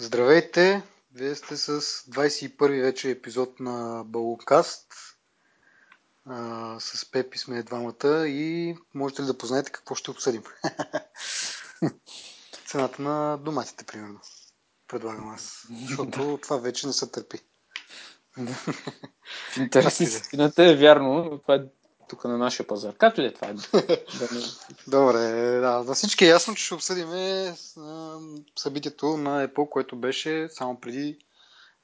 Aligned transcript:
Здравейте! 0.00 0.82
Вие 1.14 1.34
сте 1.34 1.56
с 1.56 1.80
21 1.80 2.82
вече 2.82 3.10
епизод 3.10 3.60
на 3.60 4.04
Балукаст. 4.06 4.94
с 6.78 7.10
Пепи 7.12 7.38
сме 7.38 7.62
двамата 7.62 8.28
и 8.28 8.76
можете 8.94 9.22
ли 9.22 9.26
да 9.26 9.38
познаете 9.38 9.72
какво 9.72 9.94
ще 9.94 10.10
обсъдим? 10.10 10.42
Цената 12.66 13.02
на 13.02 13.36
доматите, 13.36 13.84
примерно. 13.84 14.20
Предлагам 14.88 15.28
аз. 15.28 15.66
Защото 15.82 16.38
това 16.42 16.56
вече 16.56 16.86
не 16.86 16.92
се 16.92 17.10
търпи. 17.10 17.38
В 18.36 19.56
интерес 19.56 20.00
истината 20.00 20.64
е 20.64 20.76
вярно. 20.76 21.38
Това 21.42 21.54
е 21.54 21.64
тук 22.10 22.24
на 22.24 22.38
нашия 22.38 22.66
пазар. 22.66 22.94
Както 22.98 23.22
и 23.22 23.26
е 23.26 23.32
това. 23.32 23.48
Е. 23.48 23.54
Добре, 24.86 25.18
да. 25.60 25.84
На 25.86 25.94
всички 25.94 26.24
е 26.24 26.28
ясно, 26.28 26.54
че 26.54 26.64
ще 26.64 26.74
обсъдим 26.74 27.08
събитието 28.58 29.16
на 29.16 29.48
Apple, 29.48 29.68
което 29.68 29.96
беше 29.96 30.48
само 30.50 30.80
преди 30.80 31.18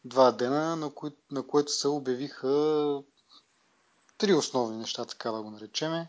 два 0.04 0.32
дена, 0.32 0.76
на, 0.76 0.90
кои, 0.90 1.10
на 1.30 1.46
което 1.46 1.72
се 1.72 1.88
обявиха 1.88 2.98
три 4.18 4.34
основни 4.34 4.76
неща, 4.76 5.04
така 5.04 5.30
да 5.30 5.42
го 5.42 5.50
наречеме. 5.50 6.08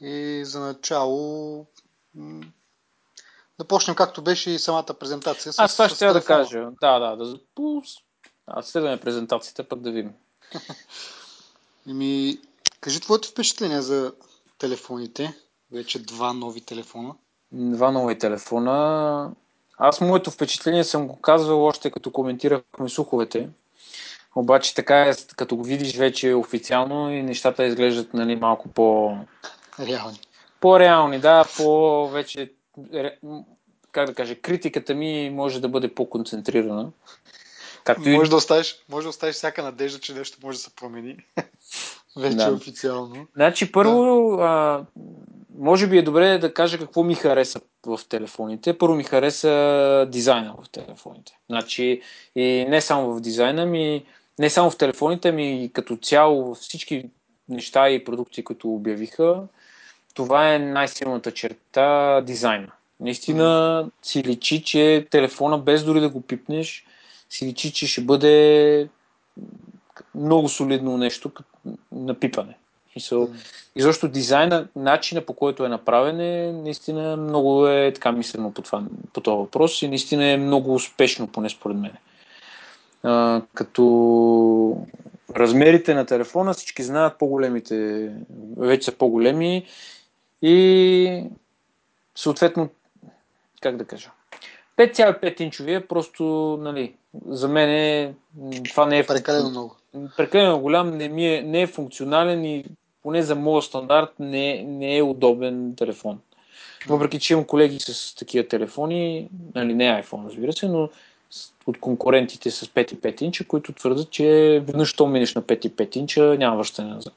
И 0.00 0.42
за 0.44 0.60
начало 0.60 1.66
да 3.58 3.64
почнем 3.68 3.96
както 3.96 4.22
беше 4.22 4.50
и 4.50 4.58
самата 4.58 4.94
презентация. 5.00 5.52
С, 5.52 5.58
Аз 5.58 5.72
това 5.72 5.88
ще 5.88 6.06
да 6.06 6.24
кажа. 6.24 6.68
Да, 6.80 6.98
да, 6.98 7.16
да. 7.16 7.38
Аз 8.46 8.68
следваме 8.68 9.00
презентацията, 9.00 9.68
пък 9.68 9.80
да 9.80 9.90
видим. 9.90 10.14
Еми, 11.88 12.38
Кажи 12.80 13.00
твоето 13.00 13.28
впечатление 13.28 13.82
за 13.82 14.12
телефоните. 14.58 15.34
Вече 15.72 16.02
два 16.02 16.32
нови 16.32 16.60
телефона. 16.60 17.14
Два 17.52 17.90
нови 17.90 18.18
телефона. 18.18 19.30
Аз 19.78 20.00
моето 20.00 20.30
впечатление 20.30 20.84
съм 20.84 21.06
го 21.06 21.20
казвал 21.20 21.64
още 21.64 21.90
като 21.90 22.12
коментирахме 22.12 22.88
слуховете. 22.88 23.48
Обаче 24.36 24.74
така 24.74 25.00
е, 25.00 25.12
като 25.36 25.56
го 25.56 25.64
видиш 25.64 25.96
вече 25.96 26.34
официално 26.34 27.12
и 27.12 27.22
нещата 27.22 27.64
изглеждат 27.64 28.14
нали, 28.14 28.36
малко 28.36 28.68
по... 28.68 29.16
Реални. 29.80 30.20
По-реални, 30.60 31.20
да, 31.20 31.44
по 31.56 32.08
вече 32.08 32.52
как 33.92 34.06
да 34.06 34.14
кажа, 34.14 34.40
критиката 34.40 34.94
ми 34.94 35.30
може 35.30 35.60
да 35.60 35.68
бъде 35.68 35.94
по-концентрирана. 35.94 36.90
Както 37.84 38.08
може, 38.08 38.26
и... 38.26 38.30
да 38.30 38.36
оставиш, 38.36 38.84
може 38.88 39.04
да 39.04 39.08
оставиш 39.08 39.36
всяка 39.36 39.62
надежда, 39.62 40.00
че 40.00 40.14
нещо 40.14 40.38
може 40.42 40.58
да 40.58 40.62
се 40.62 40.74
промени. 40.74 41.16
Вече 42.18 42.36
да. 42.36 42.52
официално. 42.52 43.26
Значи, 43.34 43.72
първо, 43.72 44.36
да. 44.36 44.42
а, 44.42 44.84
може 45.58 45.86
би 45.86 45.98
е 45.98 46.02
добре 46.02 46.38
да 46.38 46.54
кажа 46.54 46.78
какво 46.78 47.02
ми 47.02 47.14
хареса 47.14 47.60
в 47.86 48.00
телефоните. 48.08 48.78
Първо 48.78 48.94
ми 48.94 49.04
хареса 49.04 50.06
дизайна 50.12 50.54
в 50.62 50.70
телефоните. 50.70 51.38
Значи, 51.48 52.00
и 52.36 52.66
не 52.68 52.80
само 52.80 53.14
в 53.14 53.20
дизайна 53.20 53.66
ми, 53.66 54.04
не 54.38 54.50
само 54.50 54.70
в 54.70 54.78
телефоните 54.78 55.32
ми, 55.32 55.70
като 55.72 55.96
цяло 55.96 56.54
всички 56.54 57.10
неща 57.48 57.90
и 57.90 58.04
продукти, 58.04 58.44
които 58.44 58.74
обявиха, 58.74 59.42
това 60.14 60.54
е 60.54 60.58
най-силната 60.58 61.32
черта 61.32 62.20
дизайна. 62.20 62.72
Наистина 63.00 63.90
си 64.02 64.22
личи, 64.22 64.62
че 64.62 65.06
телефона, 65.10 65.58
без 65.58 65.84
дори 65.84 66.00
да 66.00 66.08
го 66.08 66.20
пипнеш, 66.20 66.86
си 67.30 67.46
личи, 67.46 67.72
че 67.72 67.86
ще 67.86 68.00
бъде 68.00 68.88
много 70.14 70.48
солидно 70.48 70.98
нещо 70.98 71.30
на 71.92 72.14
пипане. 72.14 72.54
Mm. 72.98 73.28
И 73.76 73.82
защо 73.82 74.08
дизайна, 74.08 74.68
начина 74.76 75.20
по 75.20 75.32
който 75.32 75.64
е 75.64 75.68
направен 75.68 76.20
е 76.20 76.52
наистина 76.52 77.16
много 77.16 77.66
е 77.66 77.92
така 77.94 78.12
мислено 78.12 78.52
по, 78.52 78.62
това, 78.62 78.82
по 79.12 79.20
този 79.20 79.36
въпрос 79.36 79.82
и 79.82 79.88
наистина 79.88 80.24
е 80.26 80.36
много 80.36 80.74
успешно, 80.74 81.28
поне 81.28 81.48
според 81.48 81.76
мен. 81.76 81.92
А, 83.02 83.42
като 83.54 84.86
размерите 85.36 85.94
на 85.94 86.06
телефона 86.06 86.54
всички 86.54 86.82
знаят 86.82 87.18
по-големите, 87.18 88.10
вече 88.56 88.84
са 88.84 88.92
по-големи 88.92 89.66
и 90.42 91.22
съответно, 92.16 92.68
как 93.60 93.76
да 93.76 93.84
кажа, 93.84 94.10
5,5 94.78 95.40
инчовия 95.40 95.88
просто, 95.88 96.24
нали, 96.60 96.94
за 97.26 97.48
мен 97.48 97.70
е, 97.70 98.14
това 98.70 98.86
не 98.86 98.98
е... 98.98 99.06
Прекалено 99.06 99.50
много. 99.50 99.76
Прекалено 100.16 100.58
голям, 100.58 100.96
не, 100.96 101.08
ми 101.08 101.34
е, 101.34 101.42
не 101.42 101.62
е 101.62 101.66
функционален 101.66 102.44
и 102.44 102.64
поне 103.02 103.22
за 103.22 103.34
моят 103.34 103.64
стандарт 103.64 104.10
не, 104.18 104.62
не 104.62 104.96
е 104.96 105.02
удобен 105.02 105.74
телефон. 105.76 106.18
Въпреки, 106.88 107.20
че 107.20 107.32
имам 107.32 107.44
колеги 107.44 107.80
с 107.80 108.14
такива 108.14 108.48
телефони, 108.48 109.28
нали, 109.54 109.74
не 109.74 110.02
iPhone, 110.02 110.26
разбира 110.26 110.52
се, 110.52 110.68
но 110.68 110.88
от 111.66 111.80
конкурентите 111.80 112.50
с 112.50 112.66
5,5 112.66 113.22
инча, 113.22 113.44
които 113.44 113.72
твърдят, 113.72 114.10
че 114.10 114.24
веднъж, 114.66 114.88
що 114.88 115.06
минеш 115.06 115.34
на 115.34 115.42
5,5 115.42 115.96
инча, 115.96 116.36
няма 116.38 116.56
връщане 116.56 116.90
назад. 116.90 117.14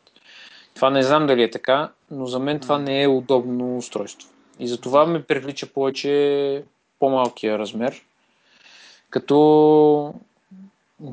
Това 0.76 0.90
не 0.90 1.03
знам 1.03 1.28
дали 1.28 1.44
е 1.44 1.52
така, 1.52 1.92
но 2.12 2.26
за 2.26 2.40
мен 2.40 2.59
това 2.59 2.78
не 2.78 3.03
е 3.03 3.08
удобно 3.08 3.78
устройство. 3.78 4.30
И 4.59 4.68
затова 4.68 5.06
ме 5.06 5.24
привлича 5.24 5.68
повече 5.68 6.64
по-малкия 7.00 7.59
размер. 7.59 8.02
Като 9.09 10.14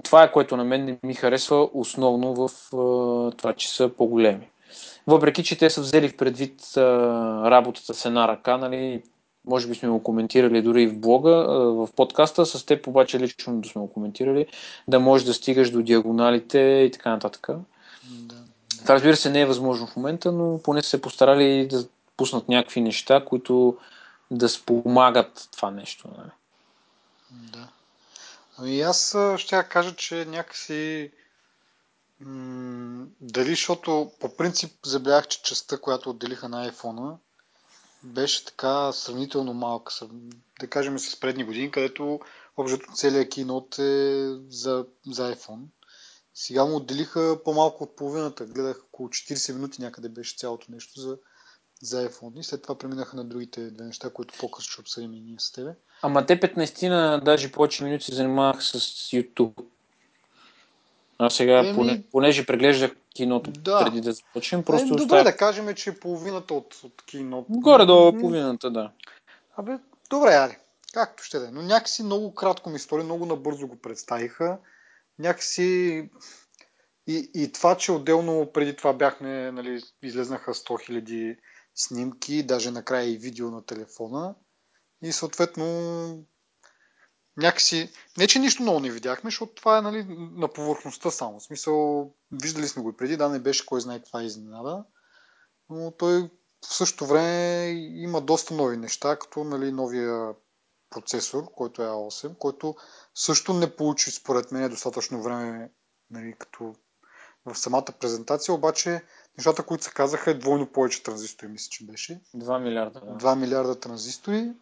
това 0.02 0.22
е 0.22 0.32
което 0.32 0.56
на 0.56 0.64
мен 0.64 0.84
не 0.84 0.98
ми 1.02 1.14
харесва 1.14 1.68
основно 1.74 2.34
в 2.34 2.50
това, 3.36 3.52
че 3.56 3.74
са 3.74 3.88
по-големи. 3.88 4.48
Въпреки, 5.06 5.44
че 5.44 5.58
те 5.58 5.70
са 5.70 5.80
взели 5.80 6.08
в 6.08 6.16
предвид 6.16 6.62
работата 6.76 7.94
с 7.94 8.04
една 8.04 8.28
ръка, 8.28 8.56
нали, 8.56 9.02
може 9.46 9.68
би 9.68 9.74
сме 9.74 9.88
го 9.88 10.02
коментирали 10.02 10.62
дори 10.62 10.82
и 10.82 10.86
в 10.86 10.98
блога, 10.98 11.30
в 11.72 11.88
подкаста, 11.96 12.46
с 12.46 12.66
теб 12.66 12.86
обаче 12.86 13.20
лично 13.20 13.60
да 13.60 13.68
сме 13.68 13.80
го 13.80 13.92
коментирали, 13.92 14.46
да 14.88 15.00
можеш 15.00 15.26
да 15.26 15.34
стигаш 15.34 15.70
до 15.70 15.82
диагоналите 15.82 16.58
и 16.58 16.90
така 16.90 17.10
нататък. 17.10 17.48
Да. 18.04 18.34
Това 18.82 18.94
разбира 18.94 19.16
се 19.16 19.30
не 19.30 19.40
е 19.40 19.46
възможно 19.46 19.86
в 19.86 19.96
момента, 19.96 20.32
но 20.32 20.60
поне 20.62 20.82
са 20.82 20.88
се 20.88 21.00
постарали 21.00 21.68
да 21.70 21.84
пуснат 22.16 22.48
някакви 22.48 22.80
неща, 22.80 23.24
които 23.24 23.76
да 24.30 24.48
спомагат 24.48 25.48
това 25.56 25.70
нещо. 25.70 26.08
Нали? 26.18 26.30
Да. 27.52 27.68
Ами 28.58 28.80
аз 28.80 29.16
ще 29.36 29.68
кажа, 29.68 29.96
че 29.96 30.24
някакси 30.24 31.12
дали, 33.20 33.50
защото 33.50 34.12
по 34.20 34.36
принцип 34.36 34.72
забелязах, 34.86 35.28
че 35.28 35.42
частта, 35.42 35.78
която 35.78 36.10
отделиха 36.10 36.48
на 36.48 36.72
iPhone, 36.72 37.16
беше 38.02 38.44
така 38.44 38.92
сравнително 38.92 39.54
малка. 39.54 39.92
Да 40.60 40.66
кажем 40.70 40.98
с 40.98 41.20
предни 41.20 41.44
години, 41.44 41.70
където 41.70 42.20
общото 42.56 42.92
целият 42.94 43.30
кинот 43.30 43.78
е 43.78 44.28
за, 44.48 44.86
за 45.06 45.34
iPhone. 45.34 45.62
Сега 46.34 46.64
му 46.64 46.76
отделиха 46.76 47.38
по-малко 47.44 47.84
от 47.84 47.96
половината. 47.96 48.46
Гледах 48.46 48.84
около 48.84 49.08
40 49.08 49.52
минути 49.52 49.82
някъде 49.82 50.08
беше 50.08 50.36
цялото 50.36 50.66
нещо 50.72 51.00
за 51.00 51.18
за 51.82 52.08
iPhone 52.08 52.40
и 52.40 52.42
след 52.42 52.62
това 52.62 52.78
преминаха 52.78 53.16
на 53.16 53.24
другите 53.24 53.70
две 53.70 53.84
неща, 53.84 54.10
които 54.10 54.34
по-късно 54.40 54.72
ще 54.72 54.80
обсъдим 54.80 55.14
и 55.14 55.20
ние 55.20 55.36
с 55.38 55.52
тебе. 55.52 55.74
Ама 56.02 56.26
те 56.26 56.40
15 56.40 56.88
на 56.88 57.20
даже 57.24 57.52
повече 57.52 57.84
минути 57.84 58.04
се 58.04 58.14
занимавах 58.14 58.64
с 58.64 58.78
YouTube. 59.10 59.64
А 61.18 61.30
сега, 61.30 61.58
Еми... 61.58 61.74
поне, 61.74 62.02
понеже 62.12 62.46
преглеждах 62.46 62.90
киното 63.14 63.50
да. 63.50 63.84
преди 63.84 64.00
да 64.00 64.12
започнем, 64.12 64.64
просто 64.64 64.86
Еми, 64.86 64.96
добре 64.96 65.04
оставя... 65.04 65.24
да 65.24 65.36
кажем, 65.36 65.74
че 65.74 65.90
е 65.90 65.98
половината 65.98 66.54
от, 66.54 66.80
от 66.84 67.02
киното. 67.06 67.46
Горе-долу 67.50 68.18
половината, 68.18 68.70
да. 68.70 68.90
Абе, 69.56 69.78
добре, 70.10 70.34
аре. 70.34 70.58
Както 70.92 71.24
ще 71.24 71.38
да 71.38 71.48
е. 71.48 71.50
Но 71.50 71.62
някакси 71.62 72.02
много 72.02 72.34
кратко 72.34 72.70
ми 72.70 72.78
стори, 72.78 73.02
много 73.02 73.26
набързо 73.26 73.66
го 73.66 73.76
представиха. 73.76 74.58
Някакси 75.18 76.10
и, 77.06 77.30
и 77.34 77.52
това, 77.52 77.76
че 77.76 77.92
отделно 77.92 78.50
преди 78.54 78.76
това 78.76 78.92
бяхме, 78.92 79.52
нали, 79.52 79.82
излезнаха 80.02 80.54
100 80.54 80.90
000 80.90 81.36
снимки, 81.78 82.42
даже 82.42 82.70
накрая 82.70 83.12
и 83.12 83.16
видео 83.16 83.50
на 83.50 83.66
телефона. 83.66 84.34
И 85.02 85.12
съответно 85.12 85.64
някакси, 87.36 87.92
не 88.18 88.26
че 88.26 88.38
нищо 88.38 88.62
много 88.62 88.80
не 88.80 88.90
видяхме, 88.90 89.30
защото 89.30 89.54
това 89.54 89.78
е 89.78 89.82
нали, 89.82 90.06
на 90.32 90.48
повърхността 90.48 91.10
само. 91.10 91.40
В 91.40 91.42
смисъл, 91.42 92.10
виждали 92.32 92.68
сме 92.68 92.82
го 92.82 92.90
и 92.90 92.96
преди, 92.96 93.16
да, 93.16 93.28
не 93.28 93.38
беше 93.38 93.66
кой 93.66 93.80
знае 93.80 93.98
каква 93.98 94.22
изненада, 94.22 94.84
но 95.70 95.90
той 95.90 96.30
в 96.66 96.74
същото 96.74 97.06
време 97.06 97.68
има 97.94 98.20
доста 98.20 98.54
нови 98.54 98.76
неща, 98.76 99.18
като 99.18 99.44
нали, 99.44 99.72
новия 99.72 100.34
процесор, 100.90 101.44
който 101.56 101.82
е 101.82 101.86
A8, 101.86 102.38
който 102.38 102.76
също 103.14 103.52
не 103.52 103.76
получи 103.76 104.10
според 104.10 104.52
мен 104.52 104.70
достатъчно 104.70 105.22
време 105.22 105.70
нали, 106.10 106.34
като 106.38 106.74
в 107.44 107.54
самата 107.54 107.86
презентация, 108.00 108.54
обаче 108.54 109.02
нещата, 109.38 109.62
които 109.62 109.84
се 109.84 109.90
казаха 109.90 110.30
е 110.30 110.34
двойно 110.34 110.66
повече 110.66 111.02
транзистори, 111.02 111.48
мисля, 111.48 111.70
че 111.70 111.84
беше. 111.84 112.20
2 112.36 112.62
милиарда. 112.62 113.00
Да. 113.00 113.06
2 113.06 113.38
милиарда 113.38 113.80
транзистори 113.80 114.52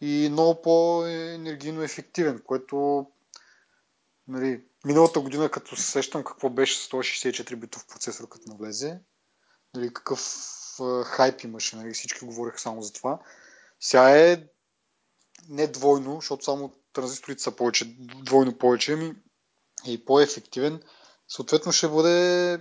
и 0.00 0.28
много 0.32 0.62
по-енергийно 0.62 1.82
ефективен, 1.82 2.42
което 2.46 3.06
нали, 4.28 4.64
миналата 4.84 5.20
година, 5.20 5.48
като 5.48 5.76
се 5.76 5.90
сещам 5.90 6.24
какво 6.24 6.50
беше 6.50 6.90
164 6.90 7.56
битов 7.56 7.86
процесор, 7.86 8.28
като 8.28 8.48
навлезе, 8.48 8.98
нали, 9.74 9.92
какъв 9.92 10.20
хайп 11.04 11.44
имаше, 11.44 11.76
нали, 11.76 11.94
всички 11.94 12.24
говориха 12.24 12.58
само 12.58 12.82
за 12.82 12.92
това. 12.92 13.18
Сега 13.80 14.18
е 14.18 14.42
не 15.48 15.66
двойно, 15.66 16.14
защото 16.14 16.44
само 16.44 16.72
транзисторите 16.92 17.42
са 17.42 17.50
повече, 17.50 17.96
двойно 17.98 18.58
повече, 18.58 18.92
ами 18.92 19.14
и 19.86 20.04
по-ефективен, 20.04 20.82
съответно 21.28 21.72
ще 21.72 21.88
бъде 21.88 22.58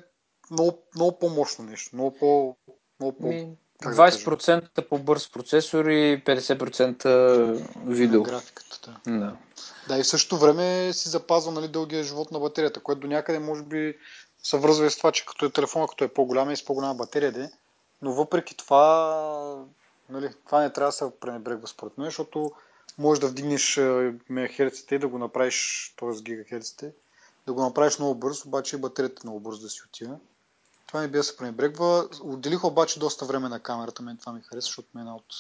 много, 0.51 0.80
много 0.95 1.19
по-мощно 1.19 1.65
нещо, 1.65 1.95
много 1.95 2.18
по... 2.18 2.56
Много 3.00 3.18
по 3.18 3.27
ми, 3.27 3.57
20% 3.83 4.75
да 4.75 4.88
по-бърз 4.88 5.31
процесор 5.31 5.86
и 5.86 6.24
50% 6.25 7.68
видео. 7.86 8.19
На 8.19 8.30
графиката, 8.30 9.00
да. 9.06 9.12
да. 9.12 9.36
Да, 9.88 10.00
и 10.00 10.03
в 10.03 10.07
същото 10.07 10.38
време 10.42 10.94
си 10.94 11.09
запазва 11.09 11.51
нали, 11.51 11.68
дългия 11.68 12.03
живот 12.03 12.31
на 12.31 12.39
батерията, 12.39 12.80
което 12.80 13.01
до 13.01 13.07
някъде 13.07 13.39
може 13.39 13.63
би 13.63 13.97
се 14.44 14.57
връзва 14.57 14.86
и 14.86 14.92
с 14.92 14.97
това, 14.97 15.12
че 15.12 15.25
като 15.25 15.45
е 15.45 15.51
телефона, 15.51 15.88
като 15.88 16.03
е 16.03 16.07
по-голям 16.07 16.51
и 16.51 16.57
с 16.57 16.65
по-голяма 16.65 16.95
батерия, 16.95 17.31
де, 17.31 17.51
но 18.01 18.13
въпреки 18.13 18.57
това, 18.57 19.65
нали, 20.09 20.30
това 20.45 20.62
не 20.62 20.74
трябва 20.74 20.88
да 20.88 20.91
се 20.91 21.19
пренебрегва 21.19 21.68
според 21.68 21.98
мен, 21.98 22.07
защото 22.07 22.51
можеш 22.98 23.21
да 23.21 23.27
вдигнеш 23.27 23.80
мегахерците 24.30 24.95
и 24.95 25.00
да 25.00 25.07
го 25.07 25.18
направиш, 25.18 25.94
т.е. 26.00 26.21
гигахерците, 26.21 26.91
да 27.48 27.53
го 27.53 27.62
направиш 27.62 28.00
много 28.00 28.15
бързо, 28.15 28.48
обаче 28.48 28.75
и 28.75 28.80
батерията 28.80 29.21
много 29.24 29.39
бързо 29.39 29.62
да 29.62 29.69
си 29.69 29.81
отива. 29.88 30.18
Това 30.95 31.01
не 31.01 31.07
би 31.07 31.18
да 31.18 31.24
се 31.24 31.38
пренебрегва. 31.38 32.09
Отделих 32.21 32.63
обаче 32.63 33.00
доста 33.00 33.25
време 33.25 33.50
на 33.50 33.59
камерата, 33.59 34.03
мен 34.03 34.18
това 34.18 34.31
ми 34.31 34.42
хареса, 34.42 34.65
защото 34.65 34.88
ми 34.94 35.00
е 35.00 35.01
една 35.01 35.15
от 35.15 35.36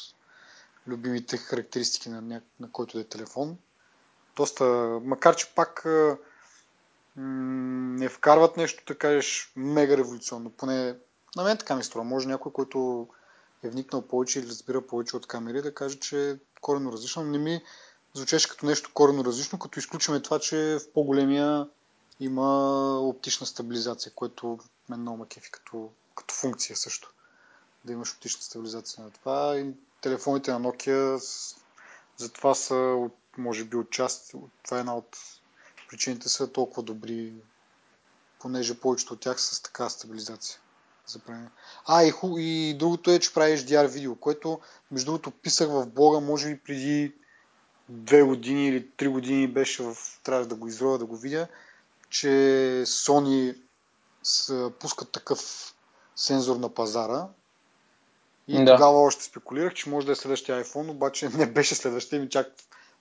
любимите 0.87 1.37
характеристики 1.37 2.09
на, 2.09 2.21
ня... 2.21 2.41
на 2.59 2.71
който 2.71 2.99
е 2.99 3.03
телефон. 3.03 3.57
Доста, 4.35 4.65
макар 5.03 5.35
че 5.35 5.53
пак 5.55 5.85
не 7.15 8.09
вкарват 8.09 8.57
нещо, 8.57 8.83
да 8.87 8.97
кажеш, 8.97 9.53
мега 9.55 9.97
революционно. 9.97 10.49
Поне 10.49 10.95
на 11.35 11.43
мен 11.43 11.57
така 11.57 11.75
ми 11.75 11.83
струва. 11.83 12.05
Може 12.05 12.27
някой, 12.27 12.51
който 12.51 13.07
е 13.63 13.69
вникнал 13.69 14.01
повече 14.01 14.39
или 14.39 14.47
разбира 14.47 14.87
повече 14.87 15.17
от 15.17 15.27
камери, 15.27 15.61
да 15.61 15.73
каже, 15.73 15.99
че 15.99 16.31
е 16.31 16.37
корено 16.61 16.91
различно. 16.91 17.23
Не 17.23 17.37
ми 17.37 17.61
звучеше 18.13 18.49
като 18.49 18.65
нещо 18.65 18.91
корено 18.93 19.25
различно, 19.25 19.59
като 19.59 19.79
изключваме 19.79 20.21
това, 20.21 20.39
че 20.39 20.77
в 20.81 20.93
по-големия 20.93 21.67
има 22.19 22.99
оптична 22.99 23.47
стабилизация, 23.47 24.11
което 24.15 24.59
мен 24.89 24.99
много 24.99 25.17
ме 25.17 25.27
кефи 25.27 25.51
като, 25.51 25.89
като 26.15 26.35
функция 26.35 26.75
също. 26.75 27.13
Да 27.85 27.93
имаш 27.93 28.13
оптична 28.13 28.41
стабилизация 28.41 29.03
на 29.03 29.11
това. 29.11 29.57
И 29.57 29.73
телефоните 30.01 30.51
на 30.51 30.61
Nokia 30.61 31.21
затова 32.17 32.55
са, 32.55 33.09
може 33.37 33.63
би, 33.63 33.77
от 33.77 33.91
част. 33.91 34.35
Това 34.63 34.77
е 34.77 34.79
една 34.79 34.95
от 34.95 35.17
причините 35.89 36.29
са 36.29 36.51
толкова 36.51 36.83
добри, 36.83 37.33
понеже 38.39 38.79
повечето 38.79 39.13
от 39.13 39.19
тях 39.19 39.41
са 39.41 39.55
с 39.55 39.61
така 39.61 39.89
стабилизация. 39.89 40.59
За 41.07 41.19
а, 41.85 42.03
и, 42.03 42.11
ху, 42.11 42.37
и 42.37 42.75
другото 42.79 43.11
е, 43.11 43.19
че 43.19 43.33
правиш 43.33 43.61
DR 43.61 43.87
видео, 43.87 44.15
което, 44.15 44.59
между 44.91 45.05
другото, 45.05 45.31
писах 45.31 45.67
в 45.67 45.85
блога, 45.85 46.19
може 46.19 46.49
би 46.49 46.59
преди 46.59 47.13
две 47.89 48.23
години 48.23 48.67
или 48.67 48.89
три 48.89 49.07
години 49.07 49.47
беше 49.47 49.83
в... 49.83 49.97
Трябва 50.23 50.45
да 50.45 50.55
го 50.55 50.67
изроя, 50.67 50.97
да 50.97 51.05
го 51.05 51.17
видя, 51.17 51.47
че 52.15 52.27
Sony 52.85 53.55
пускат 54.79 55.11
такъв 55.11 55.73
сензор 56.15 56.55
на 56.55 56.73
пазара. 56.73 57.27
И 58.47 58.65
да. 58.65 58.75
тогава 58.75 58.99
още 58.99 59.23
спекулирах, 59.23 59.73
че 59.73 59.89
може 59.89 60.05
да 60.05 60.11
е 60.11 60.15
следващия 60.15 60.63
iPhone, 60.63 60.89
обаче 60.89 61.29
не 61.37 61.45
беше 61.45 61.75
следващия 61.75 62.21
ми 62.21 62.29
чак 62.29 62.47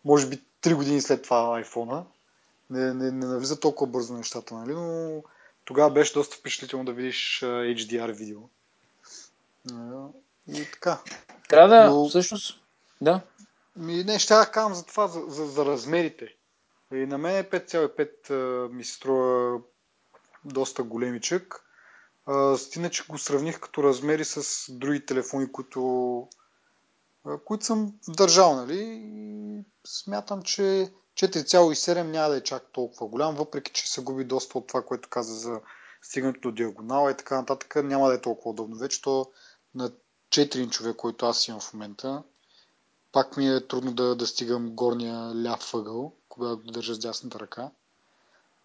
може 0.04 0.26
би 0.26 0.42
3 0.62 0.74
години 0.74 1.00
след 1.00 1.22
това 1.22 1.62
iPhone. 1.64 2.04
Не, 2.70 2.94
не, 2.94 3.10
не 3.10 3.26
навлиза 3.26 3.60
толкова 3.60 3.90
бързо 3.90 4.14
нещата, 4.14 4.54
нали? 4.54 4.74
но 4.74 5.22
тогава 5.64 5.90
беше 5.90 6.14
доста 6.14 6.36
впечатлително 6.36 6.84
да 6.84 6.92
видиш 6.92 7.40
HDR 7.42 8.12
видео. 8.12 8.40
И 10.48 10.64
така. 10.72 11.00
Трябва 11.48 11.68
да, 11.68 11.90
но... 11.90 12.08
всъщност, 12.08 12.60
да. 13.00 13.20
Ми, 13.76 14.04
не, 14.04 14.18
ще 14.18 14.34
да 14.34 14.46
казвам 14.46 14.74
за 14.74 14.84
това, 14.84 15.08
за, 15.08 15.20
за, 15.28 15.46
за 15.46 15.64
размерите. 15.64 16.34
И 16.92 17.06
на 17.06 17.18
мен 17.18 17.44
5,5 17.44 18.72
ми 18.72 18.84
се 18.84 18.92
струва 18.92 19.60
доста 20.44 20.82
големичък. 20.82 21.64
Стина, 22.56 22.90
че 22.90 23.06
го 23.08 23.18
сравних 23.18 23.60
като 23.60 23.82
размери 23.82 24.24
с 24.24 24.64
други 24.72 25.06
телефони, 25.06 25.52
които, 25.52 26.28
които 27.44 27.64
съм 27.64 27.94
държал, 28.08 28.54
нали? 28.56 28.80
И 28.80 29.62
смятам, 29.86 30.42
че 30.42 30.92
4,7 31.14 32.02
няма 32.02 32.28
да 32.28 32.36
е 32.36 32.42
чак 32.42 32.72
толкова 32.72 33.06
голям, 33.06 33.34
въпреки 33.34 33.72
че 33.72 33.90
се 33.92 34.02
губи 34.02 34.24
доста 34.24 34.58
от 34.58 34.66
това, 34.66 34.82
което 34.82 35.08
каза 35.08 35.34
за 35.34 35.60
стигането 36.02 36.40
до 36.40 36.52
диагонала 36.52 37.10
и 37.10 37.16
така 37.16 37.36
нататък, 37.36 37.76
няма 37.84 38.08
да 38.08 38.14
е 38.14 38.20
толкова 38.20 38.50
удобно. 38.50 38.76
Вече 38.76 39.02
то 39.02 39.32
на 39.74 39.92
4 40.28 40.56
инчове, 40.56 40.96
който 40.96 41.26
аз 41.26 41.48
имам 41.48 41.60
в 41.60 41.72
момента, 41.72 42.22
пак 43.14 43.36
ми 43.36 43.48
е 43.48 43.66
трудно 43.66 43.92
да, 43.92 44.14
да 44.14 44.26
стигам 44.26 44.70
горния 44.70 45.42
ляв 45.44 45.70
въгъл, 45.72 46.12
когато 46.28 46.62
го 46.62 46.70
държа 46.70 46.94
с 46.94 46.98
дясната 46.98 47.40
ръка. 47.40 47.70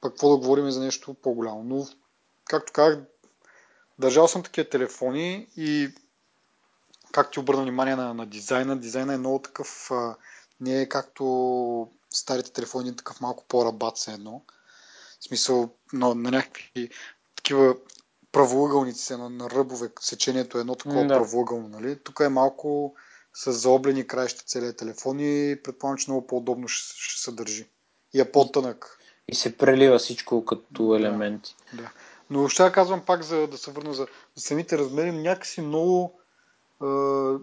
Пък 0.02 0.12
какво 0.12 0.30
да 0.30 0.38
говорим 0.38 0.72
за 0.72 0.80
нещо 0.80 1.14
по-голямо. 1.14 1.64
Но, 1.64 1.88
както 2.46 2.74
казах, 2.74 3.00
държал 4.00 4.28
съм 4.28 4.44
такива 4.44 4.70
телефони 4.70 5.48
и 5.58 5.90
как 7.12 7.32
ти 7.32 7.40
обърна 7.40 7.62
внимание 7.62 7.96
на, 7.96 8.14
на 8.14 8.26
дизайна, 8.26 8.78
дизайна 8.78 9.14
е 9.14 9.18
много 9.18 9.40
такъв, 9.40 9.92
а, 9.92 10.16
не 10.62 10.82
е 10.82 10.90
както 10.90 11.88
старите 12.10 12.52
телефони, 12.52 12.96
такъв 12.96 13.22
малко 13.22 13.46
по-рабат 13.48 13.98
се 13.98 14.12
едно. 14.12 14.42
В 15.20 15.24
смисъл, 15.24 15.70
на, 15.94 16.16
на 16.16 16.32
някакви 16.32 16.90
такива 17.36 17.76
правоъгълници 18.32 19.14
на, 19.14 19.30
на 19.30 19.50
ръбове, 19.50 19.92
сечението 20.00 20.58
е 20.58 20.62
едно 20.62 20.76
такова 20.76 21.06
да. 21.06 21.14
правоъгълно, 21.14 21.68
нали? 21.68 22.04
Тук 22.04 22.20
е 22.20 22.30
малко 22.30 22.96
с 23.34 23.54
заоблени 23.54 24.08
краища 24.08 24.44
целият 24.46 24.78
телефон 24.78 25.20
и 25.20 25.60
предполагам, 25.64 25.98
че 25.98 26.12
много 26.12 26.28
по-удобно 26.28 26.68
ще, 26.68 26.96
ще 26.98 27.22
се 27.22 27.32
държи. 27.32 27.70
И 28.14 28.20
е 28.20 28.32
по-тънък. 28.32 29.00
И 29.28 29.36
се 29.36 29.58
прелива 29.58 30.00
всичко 30.00 30.46
като 30.46 30.96
елементи. 30.96 31.56
Да, 31.74 31.82
да. 31.82 31.92
Но 32.30 32.48
ще 32.48 32.72
казвам 32.72 33.06
пак, 33.06 33.24
за 33.24 33.48
да 33.48 33.58
се 33.58 33.72
върна 33.72 33.94
за, 33.94 34.08
за 34.36 34.42
самите 34.42 34.78
размери, 34.78 35.12
някакси 35.12 35.62
много... 35.62 36.20
Е, 36.82 36.86
в 36.86 37.40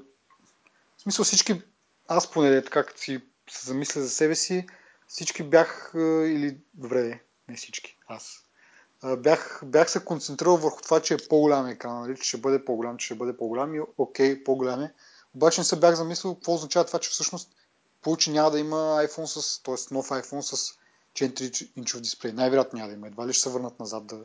смисъл 1.02 1.24
всички, 1.24 1.62
аз 2.08 2.30
поне 2.30 2.62
така 2.62 2.84
като 2.84 3.00
си 3.00 3.20
се 3.50 3.66
замисля 3.66 4.00
за 4.00 4.10
себе 4.10 4.34
си, 4.34 4.66
всички 5.08 5.42
бях, 5.42 5.92
е, 5.94 5.98
или 6.26 6.58
добре, 6.74 7.20
не 7.48 7.56
всички, 7.56 7.98
аз, 8.06 8.46
бях, 9.18 9.60
бях 9.64 9.90
се 9.90 10.04
концентрирал 10.04 10.56
върху 10.56 10.82
това, 10.82 11.00
че 11.00 11.14
е 11.14 11.28
по-голям 11.28 11.66
екран, 11.66 12.00
нали? 12.00 12.16
че 12.16 12.28
ще 12.28 12.36
бъде 12.36 12.64
по-голям, 12.64 12.96
че 12.96 13.06
ще 13.06 13.14
бъде 13.14 13.36
по-голям 13.36 13.74
и 13.74 13.80
окей, 13.98 14.44
по-голям 14.44 14.82
е. 14.82 14.94
Обаче 15.36 15.60
не 15.60 15.64
се 15.64 15.80
бях 15.80 15.94
замислил 15.94 16.34
какво 16.34 16.54
означава 16.54 16.84
това, 16.84 16.98
че 16.98 17.10
всъщност 17.10 17.50
получи 18.02 18.30
няма 18.30 18.50
да 18.50 18.58
има 18.58 18.76
iPhone 18.76 19.24
с, 19.24 19.62
т.е. 19.62 19.94
нов 19.94 20.08
iPhone 20.08 20.40
с 20.40 20.72
4 21.12 21.70
инчов 21.76 22.00
дисплей. 22.00 22.32
Най-вероятно 22.32 22.78
няма 22.78 22.88
да 22.88 22.94
има. 22.94 23.06
Едва 23.06 23.26
ли 23.26 23.32
ще 23.32 23.42
се 23.42 23.50
върнат 23.50 23.80
назад 23.80 24.06
да, 24.06 24.20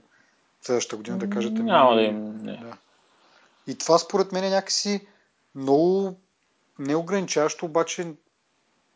следващата 0.61 0.97
година 0.97 1.17
да 1.17 1.29
кажете. 1.29 1.55
Ами, 1.55 1.63
няма 1.63 1.95
да 1.95 2.01
им. 2.01 2.37
Не. 2.37 2.57
Да. 2.57 2.77
И 3.67 3.77
това 3.77 3.97
според 3.97 4.31
мен 4.31 4.43
е 4.43 4.49
някакси 4.49 5.07
много 5.55 6.19
неограничаващо, 6.79 7.65
обаче 7.65 8.13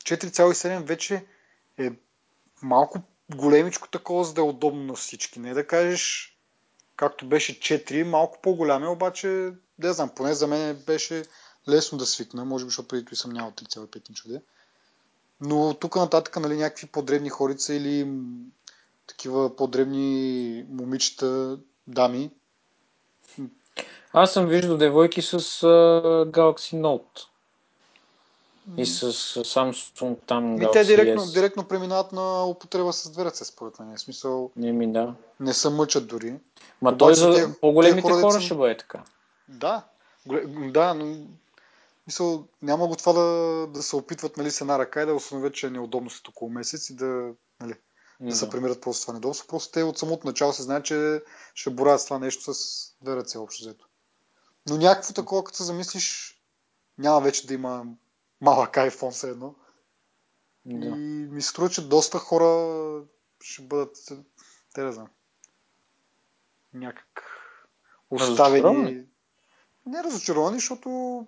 4,7 0.03 0.83
вече 0.83 1.25
е 1.77 1.91
малко 2.61 3.01
големичко 3.35 3.87
такова, 3.87 4.23
за 4.23 4.33
да 4.33 4.41
е 4.41 4.43
удобно 4.43 4.83
на 4.83 4.93
всички. 4.93 5.39
Не 5.39 5.53
да 5.53 5.67
кажеш, 5.67 6.35
както 6.95 7.27
беше 7.27 7.59
4, 7.59 8.03
малко 8.03 8.39
по-голямо, 8.41 8.91
обаче, 8.91 9.53
не 9.79 9.93
знам, 9.93 10.09
поне 10.15 10.33
за 10.33 10.47
мен 10.47 10.83
беше 10.87 11.23
лесно 11.69 11.97
да 11.97 12.05
свикна, 12.05 12.45
може 12.45 12.65
би, 12.65 12.69
защото 12.69 12.87
преди 12.87 13.05
това 13.05 13.15
съм 13.15 13.31
нямал 13.31 13.51
3,5 13.51 14.09
инча. 14.09 14.41
Но 15.41 15.73
тук 15.73 15.95
нататък, 15.95 16.39
нали, 16.39 16.55
някакви 16.55 16.87
по-дребни 16.87 17.29
хорица 17.29 17.73
или 17.73 18.07
такива 19.07 19.55
по-дребни 19.55 20.65
момичета, 20.69 21.59
дами. 21.87 22.31
Аз 24.13 24.33
съм 24.33 24.47
виждал 24.47 24.77
девойки 24.77 25.21
с 25.21 25.39
uh, 25.39 26.31
Galaxy 26.31 26.81
Note. 26.81 27.25
И 28.77 28.85
с 28.85 29.11
Samsung 29.43 30.17
там. 30.27 30.61
И 30.61 30.67
те 30.73 30.83
директно, 30.83 31.21
S. 31.21 31.33
директно 31.33 31.67
преминават 31.67 32.11
на 32.11 32.45
употреба 32.45 32.93
с 32.93 33.09
две 33.09 33.25
ръце, 33.25 33.45
според 33.45 33.79
мен. 33.79 33.95
В 33.95 33.99
смисъл. 33.99 34.51
Не 34.55 34.71
ми 34.71 34.91
да. 34.91 35.13
Не 35.39 35.53
се 35.53 35.69
мъчат 35.69 36.07
дори. 36.07 36.35
Ма 36.81 36.97
той 36.97 37.15
за 37.15 37.33
те, 37.33 37.59
по-големите 37.61 38.01
хора, 38.01 38.21
хора 38.21 38.41
ще 38.41 38.55
бъде 38.55 38.77
така. 38.77 39.03
Да. 39.47 39.83
Да, 40.47 40.93
но 40.93 41.17
мисъл, 42.07 42.47
няма 42.61 42.87
го 42.87 42.95
това 42.95 43.13
да, 43.13 43.67
да 43.67 43.83
се 43.83 43.95
опитват 43.95 44.37
нали, 44.37 44.51
с 44.51 44.61
една 44.61 44.79
ръка 44.79 45.01
и 45.01 45.05
да 45.05 45.15
установят, 45.15 45.53
че 45.53 45.67
е 45.67 45.69
неудобно 45.69 46.09
след 46.09 46.27
около 46.27 46.51
месец 46.51 46.89
и 46.89 46.95
да, 46.95 47.33
нали, 47.61 47.73
да, 48.19 48.35
се 48.35 48.49
премират 48.49 48.81
просто 48.81 49.01
това 49.01 49.13
недоволство. 49.13 49.47
Просто 49.47 49.71
те 49.71 49.83
от 49.83 49.97
самото 49.97 50.27
начало 50.27 50.53
се 50.53 50.63
знаят, 50.63 50.85
че 50.85 51.23
ще 51.53 51.69
борят 51.69 52.01
с 52.01 52.05
това 52.05 52.19
нещо 52.19 52.53
с 52.53 52.59
две 53.01 53.15
ръце 53.15 53.37
общо 53.37 53.63
взето. 53.63 53.87
Но 54.69 54.77
някакво 54.77 55.13
такова, 55.13 55.43
като 55.43 55.57
се 55.57 55.63
замислиш, 55.63 56.37
няма 56.97 57.21
вече 57.21 57.47
да 57.47 57.53
има 57.53 57.85
малък 58.41 58.73
iPhone 58.73 59.11
все 59.11 59.29
едно. 59.29 59.55
Да. 60.65 60.85
И 60.85 60.89
ми 61.31 61.41
се 61.41 61.49
струва, 61.49 61.69
че 61.69 61.87
доста 61.87 62.19
хора 62.19 63.03
ще 63.41 63.61
бъдат, 63.61 63.97
те 64.73 64.81
да 64.81 64.91
знам, 64.91 65.07
някак 66.73 67.23
оставени. 68.09 69.03
Не 69.85 70.03
разочаровани, 70.03 70.57
защото 70.57 71.27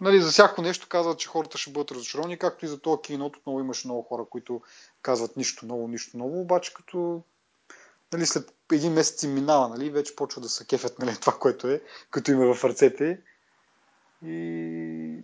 нали, 0.00 0.22
за 0.22 0.30
всяко 0.30 0.62
нещо 0.62 0.88
казват, 0.88 1.18
че 1.18 1.28
хората 1.28 1.58
ще 1.58 1.70
бъдат 1.70 1.90
разочаровани, 1.90 2.38
както 2.38 2.64
и 2.64 2.68
за 2.68 2.80
това 2.80 3.02
киното 3.02 3.38
отново 3.38 3.60
имаше 3.60 3.88
много 3.88 4.02
хора, 4.02 4.24
които 4.30 4.62
казват 5.02 5.36
нищо 5.36 5.66
ново, 5.66 5.88
нищо 5.88 6.18
ново, 6.18 6.40
обаче 6.40 6.74
като 6.74 7.22
нали, 8.12 8.26
след 8.26 8.54
един 8.72 8.92
месец 8.92 9.22
им 9.22 9.34
минава, 9.34 9.68
нали, 9.68 9.90
вече 9.90 10.16
почва 10.16 10.40
да 10.40 10.48
се 10.48 10.66
кефят 10.66 10.98
нали, 10.98 11.16
това, 11.20 11.38
което 11.38 11.68
е, 11.68 11.82
като 12.10 12.30
има 12.30 12.54
в 12.54 12.64
ръцете 12.64 13.20
и, 14.24 15.18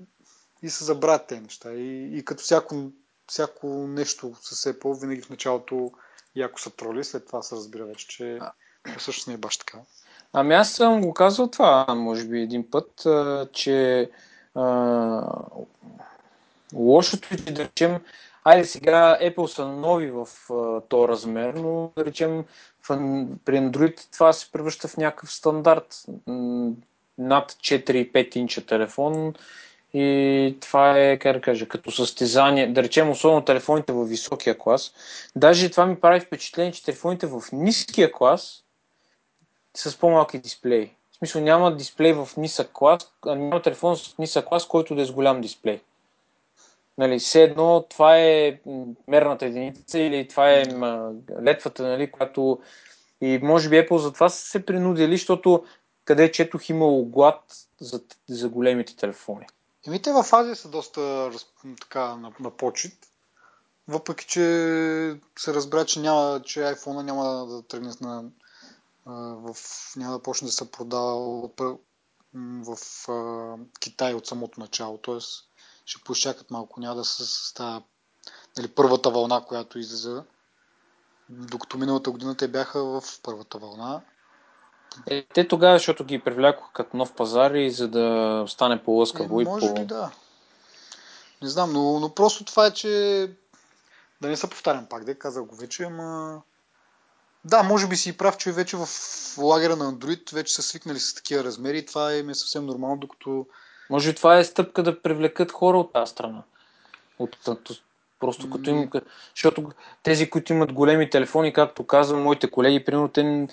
и 0.63 0.71
се 0.71 0.85
забравят 0.85 1.27
тези 1.27 1.41
неща. 1.41 1.73
И, 1.73 2.19
и 2.19 2.25
като 2.25 2.43
всяко, 2.43 2.91
всяко 3.27 3.67
нещо 3.89 4.35
с 4.41 4.73
Apple, 4.73 5.01
винаги 5.01 5.23
в 5.23 5.31
началото 5.31 5.93
яко 6.37 6.61
са 6.61 6.71
троли, 6.71 7.05
след 7.05 7.27
това 7.27 7.43
се 7.43 7.57
разбира 7.57 7.87
вече, 7.87 8.09
че 8.09 8.39
всъщност 8.99 9.29
не 9.29 9.35
е 9.35 9.39
баш 9.39 9.57
така. 9.57 9.79
Ами 10.33 10.55
аз 10.55 10.73
съм 10.73 11.01
го 11.01 11.15
казал 11.15 11.49
това, 11.49 11.87
може 11.95 12.25
би 12.25 12.41
един 12.41 12.71
път, 12.71 13.07
а, 13.07 13.49
че 13.53 14.11
а, 14.55 15.23
лошото 16.75 17.29
е, 17.31 17.37
че 17.37 17.53
да 17.53 17.65
речем, 17.65 17.99
айде 18.45 18.65
сега 18.65 19.19
Apple 19.23 19.47
са 19.47 19.67
нови 19.67 20.11
в 20.11 20.29
а, 20.51 20.81
този 20.81 21.09
размер, 21.09 21.55
но 21.55 21.91
да 21.97 22.05
речем 22.05 22.45
в, 22.83 22.89
при 23.45 23.57
Android 23.57 24.13
това 24.13 24.33
се 24.33 24.53
превръща 24.53 24.89
в 24.89 24.97
някакъв 24.97 25.33
стандарт. 25.33 26.05
Над 27.19 27.53
4-5 27.53 28.37
инча 28.37 28.67
телефон 28.67 29.35
и 29.95 30.57
това 30.61 30.99
е, 30.99 31.19
как 31.19 31.33
да 31.33 31.41
кажа, 31.41 31.69
като 31.69 31.91
състезание, 31.91 32.67
да 32.67 32.83
речем 32.83 33.11
особено 33.11 33.45
телефоните 33.45 33.93
в 33.93 34.05
високия 34.05 34.59
клас. 34.59 34.93
Даже 35.37 35.71
това 35.71 35.87
ми 35.87 36.01
прави 36.01 36.21
впечатление, 36.21 36.73
че 36.73 36.85
телефоните 36.85 37.27
в 37.27 37.43
ниския 37.53 38.13
клас 38.13 38.65
с 39.77 39.99
по-малки 39.99 40.39
дисплеи. 40.39 40.95
В 41.13 41.17
смисъл 41.17 41.43
няма 41.43 41.77
дисплей 41.77 42.13
в 42.13 42.29
нисък 42.37 42.71
клас, 42.73 43.13
няма 43.27 43.63
телефон 43.63 43.97
с 43.97 44.19
нисък 44.19 44.47
клас, 44.47 44.67
който 44.67 44.95
да 44.95 45.03
е 45.03 45.05
с 45.05 45.13
голям 45.13 45.41
дисплей. 45.41 45.81
Нали, 46.99 47.19
все 47.19 47.43
едно 47.43 47.87
това 47.91 48.19
е 48.19 48.61
мерната 49.09 49.47
единица 49.47 49.99
или 49.99 50.29
това 50.29 50.51
е 50.51 50.65
летвата, 51.43 51.83
нали, 51.83 52.11
която 52.11 52.59
и 53.21 53.39
може 53.43 53.69
би 53.69 53.77
Apple 53.77 53.97
за 53.97 54.13
това 54.13 54.29
са 54.29 54.47
се 54.47 54.67
принудили, 54.67 55.17
защото 55.17 55.65
къде 56.05 56.33
четох 56.33 56.69
имало 56.69 57.05
глад 57.05 57.41
за, 57.81 58.01
за 58.29 58.49
големите 58.49 58.97
телефони. 58.97 59.47
Еми 59.87 60.03
те 60.03 60.13
в 60.13 60.33
Азия 60.33 60.57
са 60.57 60.69
доста 60.69 61.31
така 61.81 62.17
на, 62.17 62.33
на 62.41 62.51
почет, 62.51 62.93
въпреки 63.89 64.27
че 64.27 64.41
се 65.39 65.55
разбра, 65.55 65.85
че, 65.85 66.01
няма, 66.01 66.43
че 66.45 66.61
iPhone 66.61 67.03
няма 67.03 67.47
да 67.47 67.63
тръгне 67.63 67.91
на, 68.01 68.25
в, 69.09 69.57
няма 69.97 70.13
да 70.13 70.23
почне 70.23 70.47
да 70.47 70.53
се 70.53 70.71
продава 70.71 71.41
в 71.43 71.51
в 72.35 72.77
Китай 73.81 74.15
от 74.15 74.27
самото 74.27 74.61
начало. 74.61 74.99
Тоест 74.99 75.45
ще 75.85 76.05
поизчакат 76.05 76.51
малко, 76.51 76.81
няма 76.81 76.95
да 76.95 77.05
се 77.05 77.49
става 77.49 77.83
нали, 78.57 78.69
първата 78.69 79.11
вълна, 79.11 79.45
която 79.45 79.79
излиза. 79.79 80.25
Докато 81.29 81.79
миналата 81.79 82.11
година 82.11 82.37
те 82.37 82.49
бяха 82.49 82.85
в 82.85 83.03
първата 83.23 83.59
вълна. 83.59 84.01
Е, 85.07 85.27
те 85.35 85.49
тогава, 85.49 85.79
защото 85.79 86.05
ги 86.05 86.19
привлякоха 86.19 86.73
като 86.73 86.97
нов 86.97 87.15
пазар 87.15 87.51
и 87.51 87.71
за 87.71 87.89
да 87.89 88.45
стане 88.49 88.83
по-лъскаво 88.83 89.41
е, 89.41 89.43
и 89.43 89.47
може 89.47 89.75
по... 89.75 89.85
да. 89.85 90.11
Не 91.43 91.49
знам, 91.49 91.73
но, 91.73 92.01
но 92.01 92.15
просто 92.15 92.45
това 92.45 92.67
е, 92.67 92.73
че 92.73 92.89
да 94.21 94.29
не 94.29 94.37
се 94.37 94.51
повтарям 94.51 94.87
пак, 94.87 95.05
да 95.05 95.19
казах 95.19 95.45
го 95.45 95.57
вече, 95.57 95.83
ама 95.83 96.43
да, 97.45 97.63
може 97.63 97.89
би 97.89 97.97
си 97.97 98.17
прав, 98.17 98.37
че 98.37 98.53
вече 98.53 98.77
в 98.77 98.89
лагера 99.39 99.77
на 99.77 99.93
Android 99.93 100.35
вече 100.35 100.55
са 100.55 100.63
свикнали 100.63 100.99
с 100.99 101.15
такива 101.15 101.45
размери 101.45 101.79
и 101.79 101.87
това 101.87 102.13
е, 102.13 102.19
е 102.19 102.35
съвсем 102.35 102.67
нормално, 102.67 102.97
докато... 102.97 103.47
Може 103.91 104.11
би 104.11 104.17
това 104.17 104.39
е 104.39 104.45
стъпка 104.45 104.83
да 104.83 105.03
привлекат 105.03 105.53
хора 105.53 105.79
от 105.79 105.93
тази 105.93 106.11
страна. 106.11 106.43
От, 107.19 107.49
от, 107.49 107.71
просто 108.21 108.51
като 108.51 108.71
им... 108.71 108.91
Защото 109.35 109.71
тези, 110.03 110.31
които 110.31 110.53
имат 110.53 110.73
големи 110.73 111.11
телефони, 111.11 111.53
както 111.53 111.87
казвам, 111.87 112.23
моите 112.23 112.51
колеги, 112.51 112.85
примерно, 112.85 113.09
те 113.09 113.49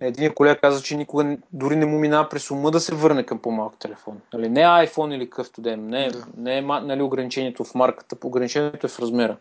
един 0.00 0.34
колега 0.34 0.60
каза, 0.60 0.82
че 0.82 0.96
никога 0.96 1.36
дори 1.52 1.76
не 1.76 1.86
му 1.86 1.98
минава 1.98 2.28
през 2.28 2.50
ума 2.50 2.70
да 2.70 2.80
се 2.80 2.94
върне 2.94 3.22
към 3.22 3.38
по-малък 3.38 3.78
телефон. 3.78 4.20
Нали, 4.32 4.48
не 4.48 4.60
iPhone 4.60 5.14
или 5.14 5.30
къвто 5.30 5.62
е. 5.66 5.76
Не, 5.76 6.08
да. 6.08 6.26
не 6.36 6.58
е 6.58 6.62
нали, 6.62 7.02
ограничението 7.02 7.64
в 7.64 7.74
марката, 7.74 8.16
ограничението 8.24 8.86
е 8.86 8.90
в 8.90 8.98
размера. 8.98 9.36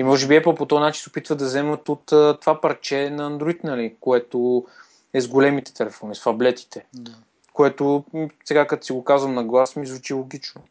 И 0.00 0.02
може 0.02 0.26
би 0.26 0.34
Apple 0.34 0.56
по 0.56 0.66
този 0.66 0.80
начин 0.80 1.02
се 1.02 1.08
опитва 1.08 1.36
да 1.36 1.44
вземат 1.44 1.88
от 1.88 2.06
това 2.40 2.60
парче 2.60 3.10
на 3.10 3.30
Android, 3.30 3.64
нали, 3.64 3.96
което 4.00 4.66
е 5.14 5.20
с 5.20 5.28
големите 5.28 5.74
телефони, 5.74 6.14
с 6.14 6.22
фаблетите. 6.22 6.86
Да. 6.94 7.12
Което 7.52 8.04
сега 8.44 8.66
като 8.66 8.86
си 8.86 8.92
го 8.92 9.04
казвам 9.04 9.34
на 9.34 9.44
глас 9.44 9.76
ми 9.76 9.86
звучи 9.86 10.14
логично. 10.14 10.62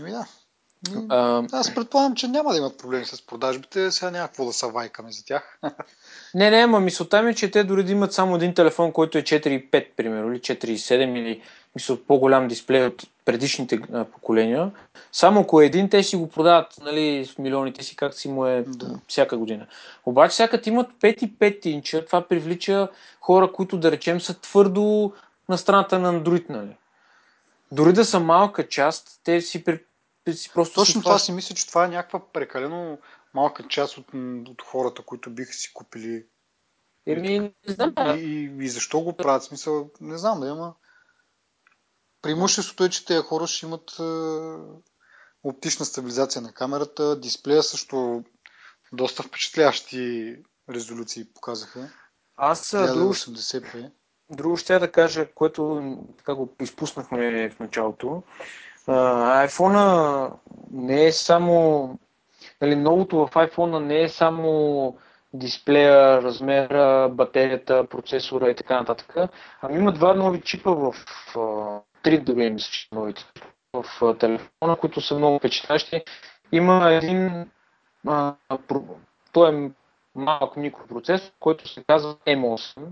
Ами 0.00 0.10
да. 0.10 0.26
А, 1.08 1.42
Аз 1.52 1.74
предполагам, 1.74 2.14
че 2.14 2.28
няма 2.28 2.52
да 2.52 2.58
имат 2.58 2.78
проблеми 2.78 3.04
с 3.04 3.26
продажбите, 3.26 3.90
сега 3.90 4.10
няма 4.10 4.28
какво 4.28 4.44
да 4.44 4.52
са 4.52 4.68
вайкаме 4.68 5.12
за 5.12 5.24
тях. 5.24 5.58
Не, 6.34 6.50
не, 6.50 6.56
ама 6.56 6.80
мисълта 6.80 7.22
ми 7.22 7.30
е, 7.30 7.34
че 7.34 7.50
те 7.50 7.64
дори 7.64 7.84
да 7.84 7.92
имат 7.92 8.12
само 8.12 8.36
един 8.36 8.54
телефон, 8.54 8.92
който 8.92 9.18
е 9.18 9.22
4.5, 9.22 9.86
примерно, 9.96 10.32
или 10.32 10.40
4.7, 10.40 11.18
или 11.18 11.42
мисля, 11.78 11.96
по-голям 12.06 12.48
дисплей 12.48 12.86
от 12.86 13.02
предишните 13.24 13.80
а, 13.92 14.04
поколения. 14.04 14.70
Само 15.12 15.40
ако 15.40 15.60
е 15.60 15.66
един, 15.66 15.88
те 15.88 16.02
си 16.02 16.16
го 16.16 16.28
продават 16.28 16.74
нали, 16.82 17.26
в 17.34 17.38
милионите 17.38 17.82
си, 17.82 17.96
както 17.96 18.18
си 18.18 18.28
му 18.28 18.46
е 18.46 18.64
да. 18.66 19.00
всяка 19.08 19.36
година. 19.36 19.66
Обаче, 20.06 20.36
сега 20.36 20.60
имат 20.66 20.90
5 21.00 21.24
и 21.24 21.32
5 21.32 21.66
инча, 21.66 22.04
това 22.06 22.28
привлича 22.28 22.88
хора, 23.20 23.52
които 23.52 23.78
да 23.78 23.90
речем 23.90 24.20
са 24.20 24.40
твърдо 24.40 25.12
на 25.48 25.58
страната 25.58 25.98
на 25.98 26.14
Android. 26.14 26.50
Нали. 26.50 26.76
Дори 27.72 27.92
да 27.92 28.04
са 28.04 28.20
малка 28.20 28.68
част, 28.68 29.20
те 29.24 29.40
си, 29.40 29.64
си 30.30 30.50
просто. 30.54 30.74
Точно 30.74 31.02
това 31.02 31.18
си 31.18 31.32
мисля, 31.32 31.54
че 31.54 31.68
това 31.68 31.84
е 31.84 31.88
някаква 31.88 32.20
прекалено 32.32 32.98
малка 33.34 33.68
част 33.68 33.98
от, 33.98 34.06
от 34.48 34.62
хората, 34.62 35.02
които 35.02 35.30
биха 35.30 35.52
си 35.52 35.72
купили. 35.74 36.24
Еми, 37.06 37.38
не 37.38 37.74
знам. 37.74 37.92
И, 37.98 38.20
и, 38.20 38.64
и 38.64 38.68
защо 38.68 39.00
го 39.00 39.12
правят? 39.12 39.44
Смисъл, 39.44 39.90
не 40.00 40.18
знам 40.18 40.40
да 40.40 40.48
има. 40.48 40.74
Преимуществото 42.28 42.84
е, 42.84 42.88
че 42.88 43.04
тези 43.04 43.20
хора 43.20 43.46
ще 43.46 43.66
имат 43.66 43.96
е, 44.00 44.02
оптична 45.44 45.86
стабилизация 45.86 46.42
на 46.42 46.52
камерата, 46.52 47.20
дисплея 47.20 47.62
също 47.62 48.24
доста 48.92 49.22
впечатляващи 49.22 50.36
резолюции 50.70 51.24
показаха. 51.34 51.88
Аз 52.36 52.70
друго, 52.94 53.14
друго 54.30 54.56
ще 54.56 54.78
да 54.78 54.92
кажа, 54.92 55.26
което 55.34 55.96
така 56.18 56.34
го 56.34 56.54
изпуснахме 56.60 57.50
в 57.50 57.60
началото. 57.60 58.22
Uh, 58.86 59.48
iPhone 59.48 60.32
не 60.70 61.06
е 61.06 61.12
само 61.12 61.98
нали, 62.60 62.76
новото 62.76 63.16
в 63.16 63.30
iPhone 63.30 63.78
не 63.78 64.02
е 64.02 64.08
само 64.08 64.96
дисплея, 65.32 66.22
размера, 66.22 67.08
батерията, 67.08 67.86
процесора 67.90 68.50
и 68.50 68.54
така 68.54 68.78
нататък. 68.78 69.14
Ами 69.62 69.78
има 69.78 69.92
два 69.92 70.14
нови 70.14 70.40
чипа 70.40 70.70
в 70.70 70.94
три 72.02 72.18
дори 72.18 72.50
мисля, 72.50 72.70
че 72.72 72.88
новите 72.92 73.24
в 73.72 74.16
телефона, 74.18 74.76
които 74.76 75.00
са 75.00 75.18
много 75.18 75.38
впечатляващи. 75.38 76.04
Има 76.52 76.92
един 76.92 77.50
а, 78.06 78.34
про, 78.68 78.84
той 79.32 79.54
е 79.54 79.70
малък 80.14 80.56
микропроцесор, 80.56 81.30
който 81.40 81.68
се 81.68 81.84
казва 81.84 82.16
M8, 82.26 82.82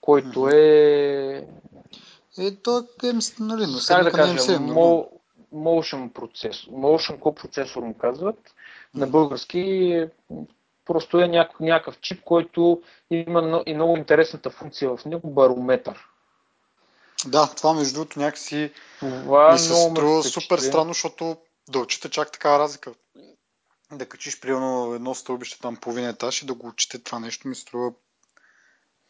който 0.00 0.48
е... 0.48 1.46
Е, 2.38 2.56
то 2.62 2.78
е, 3.04 3.12
нали, 3.40 3.62
но 3.66 3.78
сега 3.78 4.02
да 4.02 4.12
кажа, 4.12 4.34
M7, 4.34 5.08
motion 5.54 6.12
процесор, 6.12 6.70
motion 6.70 7.18
копроцесор 7.18 7.82
му 7.82 7.98
казват, 7.98 8.54
на 8.94 9.06
български 9.06 10.06
просто 10.84 11.20
е 11.20 11.28
някакъв, 11.28 11.60
някакъв 11.60 12.00
чип, 12.00 12.24
който 12.24 12.82
има 13.10 13.62
и 13.66 13.74
много 13.74 13.96
интересната 13.96 14.50
функция 14.50 14.96
в 14.96 15.04
него, 15.04 15.30
барометър. 15.30 16.08
Да, 17.26 17.50
това 17.56 17.74
между 17.74 17.94
другото 17.94 18.18
някакси 18.18 18.72
това 19.00 19.52
ми 19.52 19.58
се 19.58 19.74
струва 19.74 20.22
супер 20.22 20.58
странно, 20.58 20.92
защото 20.92 21.36
да 21.68 21.78
отчита 21.78 22.08
чак 22.08 22.32
такава 22.32 22.58
разлика. 22.58 22.92
Да 23.92 24.06
качиш 24.06 24.40
примерно 24.40 24.94
едно 24.94 25.14
стълбище 25.14 25.58
там 25.60 25.76
половин 25.76 26.08
етаж 26.08 26.42
и 26.42 26.46
да 26.46 26.54
го 26.54 26.66
отчете 26.66 26.98
това 26.98 27.18
нещо 27.18 27.48
ми 27.48 27.54
струва 27.54 27.92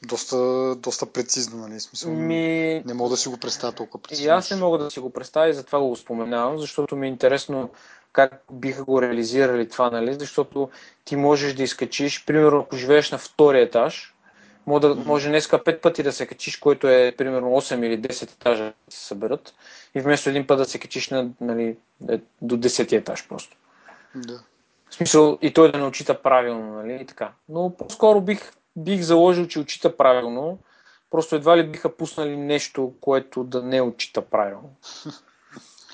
доста, 0.03 0.75
доста 0.77 1.07
прецизно, 1.07 1.69
нали? 1.69 1.81
Смисъл, 1.81 2.13
ми... 2.13 2.83
Не 2.87 2.95
мога 2.95 3.11
да 3.11 3.17
си 3.17 3.29
го 3.29 3.37
представя 3.37 3.73
толкова 3.73 4.03
прецизно. 4.03 4.27
И 4.27 4.29
аз 4.29 4.51
не 4.51 4.57
мога 4.57 4.79
да 4.79 4.91
си 4.91 5.01
го 5.01 5.11
представя 5.13 5.49
и 5.49 5.55
затова 5.55 5.81
го 5.81 5.97
споменавам, 5.97 6.59
защото 6.59 6.97
ми 6.97 7.07
е 7.07 7.11
интересно 7.11 7.71
как 8.13 8.45
биха 8.53 8.85
го 8.85 9.03
реализирали 9.03 9.69
това, 9.69 9.91
нали? 9.91 10.15
Защото 10.15 10.71
ти 11.05 11.17
можеш 11.17 11.55
да 11.55 11.63
изкачиш, 11.63 12.25
примерно 12.25 12.61
ако 12.61 12.77
живееш 12.77 13.11
на 13.11 13.19
втория 13.19 13.63
етаж, 13.63 14.12
може, 14.67 14.81
да, 14.81 14.95
може 14.95 15.29
днеска 15.29 15.65
пет 15.65 15.81
пъти 15.81 16.03
да 16.03 16.13
се 16.13 16.27
качиш, 16.27 16.57
който 16.57 16.89
е 16.89 17.15
примерно 17.19 17.49
8 17.49 17.87
или 17.87 18.03
10 18.03 18.23
етажа 18.23 18.65
да 18.65 18.73
се 18.97 19.07
съберат 19.07 19.55
и 19.95 20.01
вместо 20.01 20.31
един 20.31 20.47
път 20.47 20.59
да 20.59 20.65
се 20.65 20.79
качиш 20.79 21.11
на, 21.11 21.29
нали, 21.41 21.77
е, 22.09 22.21
до 22.43 22.57
10 22.57 22.93
етаж 22.93 23.29
просто. 23.29 23.57
Да. 24.15 24.41
В 24.91 24.95
смисъл 24.95 25.39
и 25.43 25.53
той 25.53 25.73
да 25.73 25.79
не 25.79 25.85
очита 25.85 26.23
правилно, 26.23 26.73
нали, 26.73 26.99
и 27.03 27.07
така. 27.07 27.33
Но 27.49 27.77
по-скоро 27.79 28.21
бих, 28.21 28.53
бих 28.77 29.01
заложил, 29.01 29.47
че 29.47 29.61
очита 29.61 29.97
правилно, 29.97 30.59
Просто 31.13 31.37
едва 31.37 31.57
ли 31.57 31.67
биха 31.67 31.97
пуснали 31.97 32.37
нещо, 32.37 32.93
което 33.01 33.45
да 33.45 33.63
не 33.63 33.81
отчита 33.81 34.23
правилно. 34.23 34.71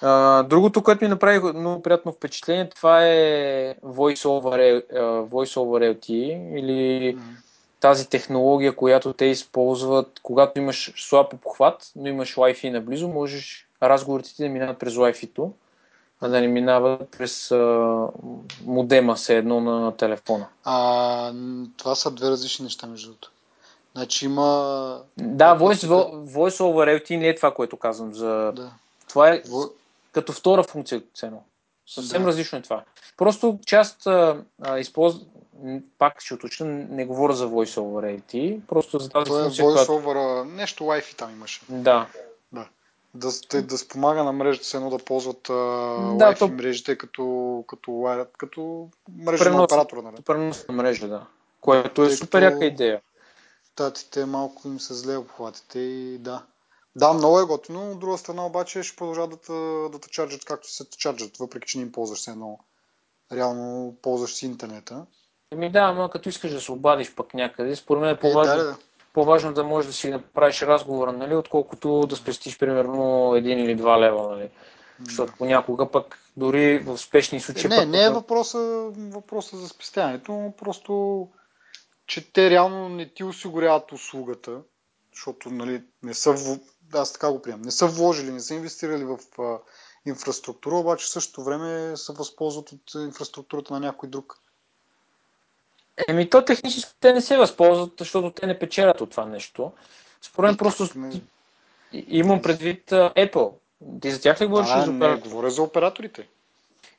А, 0.03 0.43
другото, 0.43 0.83
което 0.83 1.05
ми 1.05 1.09
направи 1.09 1.53
много 1.53 1.83
приятно 1.83 2.13
впечатление, 2.13 2.69
това 2.69 3.07
е 3.07 3.75
Voice 3.85 4.25
over, 4.25 4.83
Voice 5.29 5.57
over 5.57 5.95
LTE 5.95 6.59
или 6.59 7.17
mm. 7.17 7.21
Тази 7.81 8.09
технология, 8.09 8.77
която 8.77 9.13
те 9.13 9.25
използват, 9.25 10.21
когато 10.23 10.61
имаш 10.61 10.93
слаб 10.97 11.33
обхват, 11.33 11.93
но 11.97 12.09
имаш 12.09 12.35
Wi-Fi 12.35 12.71
наблизо, 12.71 13.09
можеш 13.09 13.69
разговорите 13.83 14.35
ти 14.35 14.43
да 14.43 14.49
минават 14.49 14.79
през 14.79 14.95
Wi-Fi-то, 14.95 15.51
а 16.21 16.29
да 16.29 16.41
не 16.41 16.49
минават 16.49 17.11
през 17.11 17.51
а, 17.51 18.07
модема 18.65 19.17
се 19.17 19.37
едно 19.37 19.61
на 19.61 19.97
телефона. 19.97 20.47
А, 20.65 21.33
това 21.77 21.95
са 21.95 22.11
две 22.11 22.31
различни 22.31 22.63
неща, 22.63 22.87
между 22.87 23.09
другото. 23.09 23.33
Значи 23.95 24.25
има... 24.25 25.03
Да, 25.17 25.59
voice, 25.59 25.87
voice 26.27 26.61
over 26.61 27.03
LTE 27.03 27.17
не 27.17 27.29
е 27.29 27.35
това, 27.35 27.55
което 27.55 27.77
казвам. 27.77 28.15
За... 28.15 28.53
Да. 28.57 28.73
Това 29.09 29.29
е 29.29 29.43
Во... 29.49 29.65
като 30.13 30.33
втора 30.33 30.63
функция 30.63 31.03
цено. 31.15 31.43
Съвсем 31.89 32.23
да. 32.23 32.29
различно 32.29 32.59
е 32.59 32.63
това. 32.63 32.85
Просто 33.17 33.59
част 33.67 34.07
а, 34.07 34.45
използва... 34.79 35.21
Пак 35.99 36.21
ще 36.21 36.35
уточня, 36.35 36.67
не 36.67 37.07
говоря 37.07 37.33
за 37.33 37.49
voice 37.49 37.81
over 37.81 38.21
LTE, 38.21 38.61
просто 38.67 38.99
за 38.99 39.09
тази 39.09 39.31
функция, 39.31 39.63
е 39.63 39.67
voice 39.67 40.03
която... 40.03 40.45
нещо 40.45 40.85
Wi-Fi 40.85 41.17
там 41.17 41.31
имаше. 41.31 41.61
Да. 41.69 42.07
Да. 42.53 42.69
Да, 43.15 43.29
да, 43.51 43.63
да 43.63 43.79
спомага 43.79 44.25
на 44.25 44.33
мрежата 44.33 44.67
се 44.67 44.77
едно 44.77 44.91
да 44.91 44.99
ползват 44.99 45.51
а, 45.51 45.53
да, 45.53 46.35
Wi-Fi 46.35 46.39
то... 46.39 46.49
мрежите 46.49 46.99
като, 46.99 47.65
като, 47.67 48.27
като 48.39 48.89
мрежа 49.17 49.45
пренос, 49.45 49.57
на 49.57 49.65
оператора. 49.65 50.03
Нали? 50.03 50.17
Преносна 50.23 50.75
мрежа, 50.75 51.09
да. 51.09 51.27
Което 51.61 52.03
е 52.03 52.11
супер 52.11 52.43
яка 52.43 52.65
идея 52.65 53.01
щатите 53.79 54.25
малко 54.25 54.69
им 54.69 54.81
се 54.81 54.95
зле 54.95 55.17
обхватите 55.17 55.79
и 55.79 56.19
да. 56.19 56.43
Да, 56.99 57.13
много 57.13 57.41
е 57.41 57.45
готино, 57.45 57.91
от 57.91 57.99
друга 57.99 58.19
страна 58.19 58.47
обаче 58.47 58.83
ще 58.83 58.97
продължават 58.97 59.31
да 59.31 59.37
те, 59.37 59.53
да 59.93 59.99
те 59.99 60.09
чарджат 60.11 60.45
както 60.45 60.73
се 60.73 60.91
чарджат, 60.91 61.37
въпреки 61.37 61.69
че 61.69 61.79
не 61.79 61.85
им 61.85 61.93
ползваш 61.93 62.21
се 62.21 62.31
едно. 62.31 62.59
Реално 63.33 63.97
ползваш 64.03 64.35
си 64.35 64.47
интернета. 64.47 65.07
Еми 65.53 65.73
да, 65.73 65.93
но 65.93 66.09
като 66.09 66.29
искаш 66.29 66.53
да 66.53 66.61
се 66.61 66.73
обадиш 66.73 67.15
пък 67.15 67.35
някъде, 67.35 67.77
според 67.77 68.01
мен 68.01 68.11
е 68.11 68.19
по-важно, 68.19 68.53
е, 68.53 68.57
да, 68.57 68.65
да. 68.65 68.77
по-важно 69.13 69.53
да 69.53 69.65
можеш 69.65 69.87
да 69.87 69.93
си 69.93 70.11
направиш 70.11 70.63
разговора, 70.63 71.13
нали, 71.13 71.35
отколкото 71.35 72.01
да 72.01 72.17
спестиш 72.17 72.59
примерно 72.59 73.35
един 73.35 73.59
или 73.59 73.75
два 73.75 74.01
лева, 74.01 74.29
нали. 74.29 74.51
Защото 75.05 75.33
понякога 75.39 75.91
пък 75.91 76.19
дори 76.37 76.79
в 76.79 76.99
спешни 76.99 77.41
случаи... 77.41 77.69
Не, 77.69 77.77
пък, 77.77 77.89
не 77.89 78.05
е 78.05 78.11
въпроса, 78.11 78.59
въпроса 78.97 79.57
за 79.57 79.69
спестяването, 79.69 80.53
просто 80.59 81.29
че 82.07 82.33
те 82.33 82.51
реално 82.51 82.89
не 82.89 83.09
ти 83.09 83.25
осигуряват 83.25 83.93
услугата, 83.93 84.61
защото 85.13 85.51
нали, 85.51 85.83
не 86.03 86.15
са, 86.15 86.59
аз 86.95 87.13
така 87.13 87.31
го 87.31 87.43
приемам, 87.43 87.63
не 87.63 87.71
са 87.71 87.87
вложили, 87.87 88.31
не 88.31 88.41
са 88.41 88.55
инвестирали 88.55 89.05
в 89.05 89.19
а, 89.39 89.59
инфраструктура, 90.07 90.77
обаче 90.77 91.07
в 91.07 91.11
същото 91.11 91.45
време 91.45 91.97
се 91.97 92.13
възползват 92.13 92.73
от 92.73 92.95
инфраструктурата 92.95 93.73
на 93.75 93.81
някой 93.81 94.09
друг. 94.09 94.39
Еми, 96.09 96.31
то 96.31 96.45
технически 96.45 96.95
те 97.01 97.13
не 97.13 97.21
се 97.21 97.37
възползват, 97.37 97.93
защото 97.99 98.31
те 98.31 98.47
не 98.47 98.59
печелят 98.59 99.01
от 99.01 99.11
това 99.11 99.27
нещо. 99.27 99.73
Според 100.23 100.49
мен 100.49 100.57
просто 100.57 100.89
не... 100.99 101.21
имам 101.93 102.43
предвид 102.43 102.91
Apple. 102.91 103.53
Ти 104.01 104.11
за 104.11 104.21
тях 104.21 104.41
ли 104.41 104.47
говориш? 104.47 104.71
А, 104.73 104.85
за 104.85 104.93
не, 104.93 105.17
говоря 105.17 105.51
за 105.51 105.63
операторите. 105.63 106.29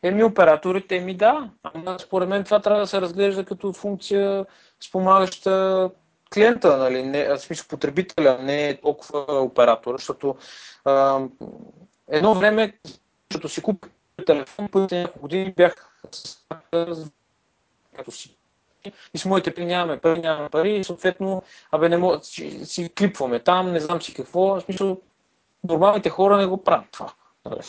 Еми, 0.04 0.24
операторите, 0.24 1.00
ми 1.00 1.18
да. 1.18 1.50
Ама 1.64 2.00
според 2.00 2.30
мен 2.30 2.44
това 2.44 2.60
трябва 2.62 2.82
да 2.82 2.88
се 2.88 3.02
разглежда 3.02 3.46
като 3.46 3.74
функция 3.74 4.46
спомагаща 4.80 5.90
клиента, 6.34 6.78
нали, 6.78 7.04
не, 7.04 7.38
смисъл 7.38 7.68
потребителя, 7.68 8.40
не 8.42 8.70
е 8.70 8.82
толкова 8.82 9.42
оператора, 9.42 9.98
защото 9.98 10.36
а, 10.86 11.20
едно 12.08 12.36
време, 12.36 12.80
като 13.34 13.50
си 13.50 13.62
купих 13.62 13.92
телефон, 14.26 14.68
първите 14.72 15.00
няколко 15.00 15.20
години 15.20 15.54
бях 15.58 16.02
като 17.96 18.12
си 18.12 18.40
и 19.14 19.18
с 19.18 19.26
моите 19.26 19.54
при 19.54 19.66
нямаме 19.66 20.00
пари, 20.00 20.20
нямаме 20.20 20.50
пари 20.50 20.76
и 20.76 20.84
съответно, 20.84 21.44
абе 21.72 21.90
не 21.90 21.98
мога, 21.98 22.20
си, 22.24 22.66
си 22.66 22.90
клипваме 22.90 23.40
там, 23.40 23.72
не 23.72 23.80
знам 23.80 24.02
си 24.02 24.14
какво, 24.14 24.40
в 24.40 24.62
смисъл, 24.62 25.02
нормалните 25.64 26.10
хора 26.10 26.38
не 26.38 26.46
го 26.46 26.64
правят 26.64 26.88
това. 26.92 27.14
В 27.46 27.64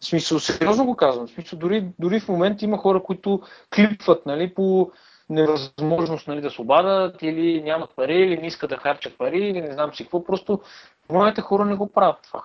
смисъл, 0.00 0.40
сериозно 0.40 0.86
го 0.86 0.96
казвам. 0.96 1.26
В 1.26 1.30
смисъл, 1.30 1.58
дори, 1.58 1.88
дори 1.98 2.20
в 2.20 2.28
момента 2.28 2.64
има 2.64 2.78
хора, 2.78 3.02
които 3.02 3.42
клипват 3.74 4.26
нали, 4.26 4.54
по 4.54 4.90
невъзможност 5.30 6.28
нали, 6.28 6.40
да 6.40 6.50
се 6.50 6.62
обадат 6.62 7.22
или 7.22 7.62
нямат 7.62 7.90
пари, 7.96 8.14
или 8.14 8.36
не 8.36 8.46
искат 8.46 8.70
да 8.70 8.76
харчат 8.76 9.18
пари, 9.18 9.38
или 9.38 9.60
не 9.60 9.72
знам 9.72 9.94
си 9.94 10.04
какво. 10.04 10.24
Просто 10.24 10.60
моите 11.08 11.40
хора 11.40 11.64
не 11.64 11.76
го 11.76 11.92
правят 11.92 12.18
това. 12.22 12.44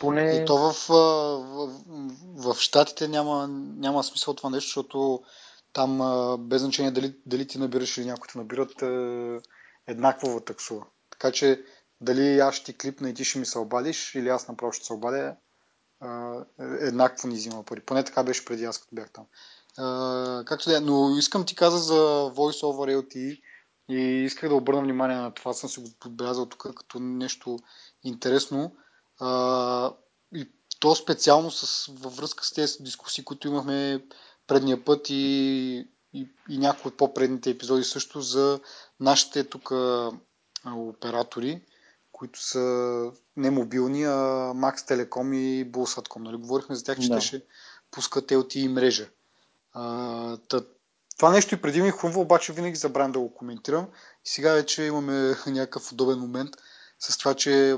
Поне... 0.00 0.22
И 0.22 0.44
то 0.44 0.56
в, 0.56 0.72
в, 0.72 0.92
в, 2.36 2.54
в 2.54 2.60
Штатите 2.60 3.08
няма, 3.08 3.48
няма 3.76 4.04
смисъл 4.04 4.34
това 4.34 4.50
нещо, 4.50 4.68
защото 4.68 5.22
там 5.72 5.98
без 6.40 6.62
значение 6.62 6.90
дали, 6.90 7.14
дали 7.26 7.46
ти 7.46 7.58
набираш 7.58 7.98
или 7.98 8.06
някой 8.06 8.28
те 8.32 8.38
набират 8.38 8.82
е, 8.82 9.40
еднакво 9.86 10.40
таксува. 10.40 10.84
Така 11.10 11.32
че 11.32 11.62
дали 12.00 12.38
аз 12.38 12.54
ще 12.54 12.72
ти 12.72 12.78
клипна 12.78 13.10
и 13.10 13.14
ти 13.14 13.24
ще 13.24 13.38
ми 13.38 13.46
се 13.46 13.58
обадиш 13.58 14.14
или 14.14 14.28
аз 14.28 14.48
направо 14.48 14.72
ще 14.72 14.86
се 14.86 14.92
обадя, 14.92 15.36
еднакво 16.60 17.28
ни 17.28 17.34
взима 17.34 17.62
пари. 17.62 17.80
Поне 17.80 18.04
така 18.04 18.22
беше 18.22 18.44
преди 18.44 18.64
аз 18.64 18.78
като 18.78 18.94
бях 18.94 19.10
там. 19.10 19.24
А, 19.78 20.42
както 20.46 20.70
да 20.70 20.76
е, 20.76 20.80
но 20.80 21.16
искам 21.18 21.46
ти 21.46 21.56
каза 21.56 21.78
за 21.78 21.94
Voice 22.34 22.62
over 22.62 23.02
LTE 23.02 23.40
и 23.88 24.24
исках 24.24 24.48
да 24.48 24.54
обърна 24.54 24.82
внимание 24.82 25.16
на 25.16 25.34
това, 25.34 25.52
съм 25.52 25.70
си 25.70 25.80
го 25.80 25.90
подбелязал 26.00 26.46
тук 26.46 26.74
като 26.74 27.00
нещо 27.00 27.58
интересно. 28.04 28.76
А, 29.20 29.92
и 30.34 30.48
то 30.80 30.94
специално 30.94 31.50
с, 31.50 31.92
във 31.92 32.16
връзка 32.16 32.44
с 32.44 32.52
тези 32.52 32.76
дискусии, 32.80 33.24
които 33.24 33.48
имахме 33.48 34.04
предния 34.46 34.84
път 34.84 35.10
и, 35.10 35.88
и, 36.12 36.28
и 36.48 36.58
някои 36.58 36.88
от 36.88 36.96
по-предните 36.96 37.50
епизоди 37.50 37.84
също 37.84 38.20
за 38.20 38.60
нашите 39.00 39.44
тук 39.44 39.70
оператори, 40.66 41.62
които 42.12 42.42
са 42.42 42.60
не 43.36 43.50
мобилни, 43.50 44.04
а 44.04 44.16
Max 44.54 44.76
Telecom 44.76 45.36
и 45.36 45.72
Bulsatcom. 45.72 46.18
Нали? 46.18 46.36
Говорихме 46.36 46.74
за 46.74 46.84
тях, 46.84 46.98
че 46.98 47.08
да. 47.08 47.14
те 47.14 47.20
ще 47.20 47.42
пускат 47.90 48.30
LTE 48.30 48.68
мрежа. 48.68 49.08
А, 49.72 50.38
това 51.16 51.30
нещо 51.30 51.54
и 51.54 51.60
преди 51.60 51.82
ми 51.82 51.88
е 51.88 51.92
хубаво, 51.92 52.20
обаче 52.20 52.52
винаги 52.52 52.76
забравям 52.76 53.12
да 53.12 53.18
го 53.18 53.34
коментирам. 53.34 53.88
И 54.26 54.28
сега 54.28 54.52
вече 54.52 54.82
имаме 54.82 55.34
някакъв 55.46 55.92
удобен 55.92 56.18
момент 56.18 56.50
с 56.98 57.18
това, 57.18 57.34
че 57.34 57.76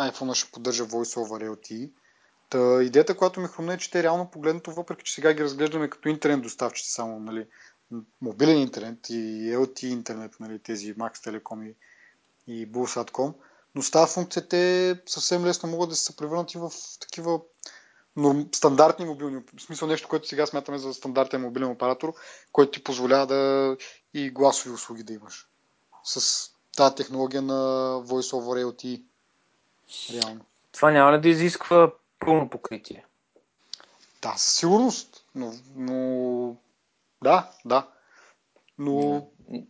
iPhone 0.00 0.34
ще 0.34 0.52
поддържа 0.52 0.84
Voice 0.84 1.18
over 1.18 1.50
LTE. 1.50 1.90
Та, 2.50 2.82
идеята, 2.82 3.16
която 3.16 3.40
ми 3.40 3.48
хрумна 3.48 3.74
е, 3.74 3.78
че 3.78 3.90
те 3.90 4.02
реално 4.02 4.30
погледнато, 4.30 4.70
въпреки 4.70 5.04
че 5.04 5.14
сега 5.14 5.32
ги 5.32 5.42
разглеждаме 5.44 5.90
като 5.90 6.08
интернет 6.08 6.42
доставчици 6.42 6.92
само, 6.92 7.20
нали, 7.20 7.46
мобилен 8.20 8.58
интернет 8.58 9.10
и 9.10 9.52
LTE 9.54 9.86
интернет, 9.86 10.40
нали, 10.40 10.58
тези 10.58 10.94
Max 10.94 11.14
Telecom 11.16 11.66
и, 11.66 11.76
и 12.46 12.72
Bulsatcom, 12.72 13.34
но 13.74 13.82
с 13.82 13.90
тази 13.90 14.14
функция 14.14 14.48
те 14.48 14.96
съвсем 15.06 15.44
лесно 15.44 15.68
могат 15.68 15.90
да 15.90 15.96
се 15.96 16.16
превърнат 16.16 16.54
и 16.54 16.58
в 16.58 16.70
такива 17.00 17.40
но 18.16 18.46
стандартни 18.52 19.04
мобилни, 19.04 19.42
в 19.56 19.62
смисъл 19.62 19.88
нещо, 19.88 20.08
което 20.08 20.28
сега 20.28 20.46
смятаме 20.46 20.78
за 20.78 20.94
стандартен 20.94 21.40
мобилен 21.40 21.70
оператор, 21.70 22.14
който 22.52 22.72
ти 22.72 22.84
позволява 22.84 23.26
да 23.26 23.76
и 24.14 24.30
гласови 24.30 24.74
услуги 24.74 25.02
да 25.02 25.12
имаш. 25.12 25.48
С 26.04 26.48
тази 26.76 26.94
технология 26.94 27.42
на 27.42 27.54
Voice 28.06 28.32
over 28.32 28.64
LTE. 28.64 29.02
Реално. 30.12 30.44
Това 30.72 30.90
няма 30.90 31.12
ли 31.12 31.20
да 31.20 31.28
изисква 31.28 31.92
пълно 32.18 32.50
покритие? 32.50 33.06
Да, 34.22 34.34
със 34.36 34.52
сигурност. 34.52 35.24
Но, 35.34 35.52
но... 35.76 36.56
Да, 37.22 37.50
да. 37.64 37.88
Но 38.78 39.26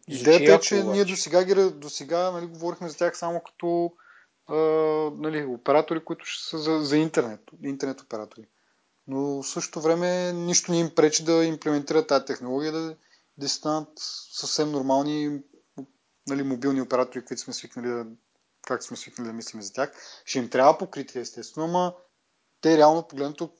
идеята 0.08 0.52
е, 0.52 0.60
че 0.60 0.82
ние 0.82 1.04
до 1.04 1.16
сега, 1.16 1.70
до 1.70 1.90
сега 1.90 2.30
нали, 2.30 2.46
говорихме 2.46 2.88
за 2.88 2.96
тях 2.96 3.18
само 3.18 3.40
като 3.40 3.92
а, 4.52 4.56
нали, 5.16 5.44
оператори, 5.44 6.04
които 6.04 6.24
ще 6.24 6.44
са 6.44 6.58
за, 6.58 6.80
за 6.80 6.96
интернет, 6.96 7.40
интернет 7.62 8.00
оператори. 8.00 8.46
Но 9.06 9.42
в 9.42 9.48
същото 9.48 9.80
време 9.80 10.32
нищо 10.32 10.72
не 10.72 10.78
им 10.78 10.94
пречи 10.94 11.24
да 11.24 11.44
имплементират 11.44 12.06
тази 12.06 12.24
технология, 12.24 12.72
да, 12.72 12.96
да 13.38 13.48
станат 13.48 13.88
съвсем 14.32 14.72
нормални 14.72 15.40
нали, 16.28 16.42
мобилни 16.42 16.80
оператори, 16.80 17.24
които 17.24 17.42
сме 17.42 17.52
свикнали 17.52 17.88
да, 17.88 18.06
как 18.66 18.82
сме 18.82 18.96
свикнали 18.96 19.28
да 19.28 19.34
мислим 19.34 19.62
за 19.62 19.72
тях. 19.72 19.92
Ще 20.24 20.38
им 20.38 20.50
трябва 20.50 20.78
покритие, 20.78 21.22
естествено, 21.22 21.66
ама 21.66 21.94
те 22.60 22.76
реално 22.76 23.08
погледнато 23.08 23.50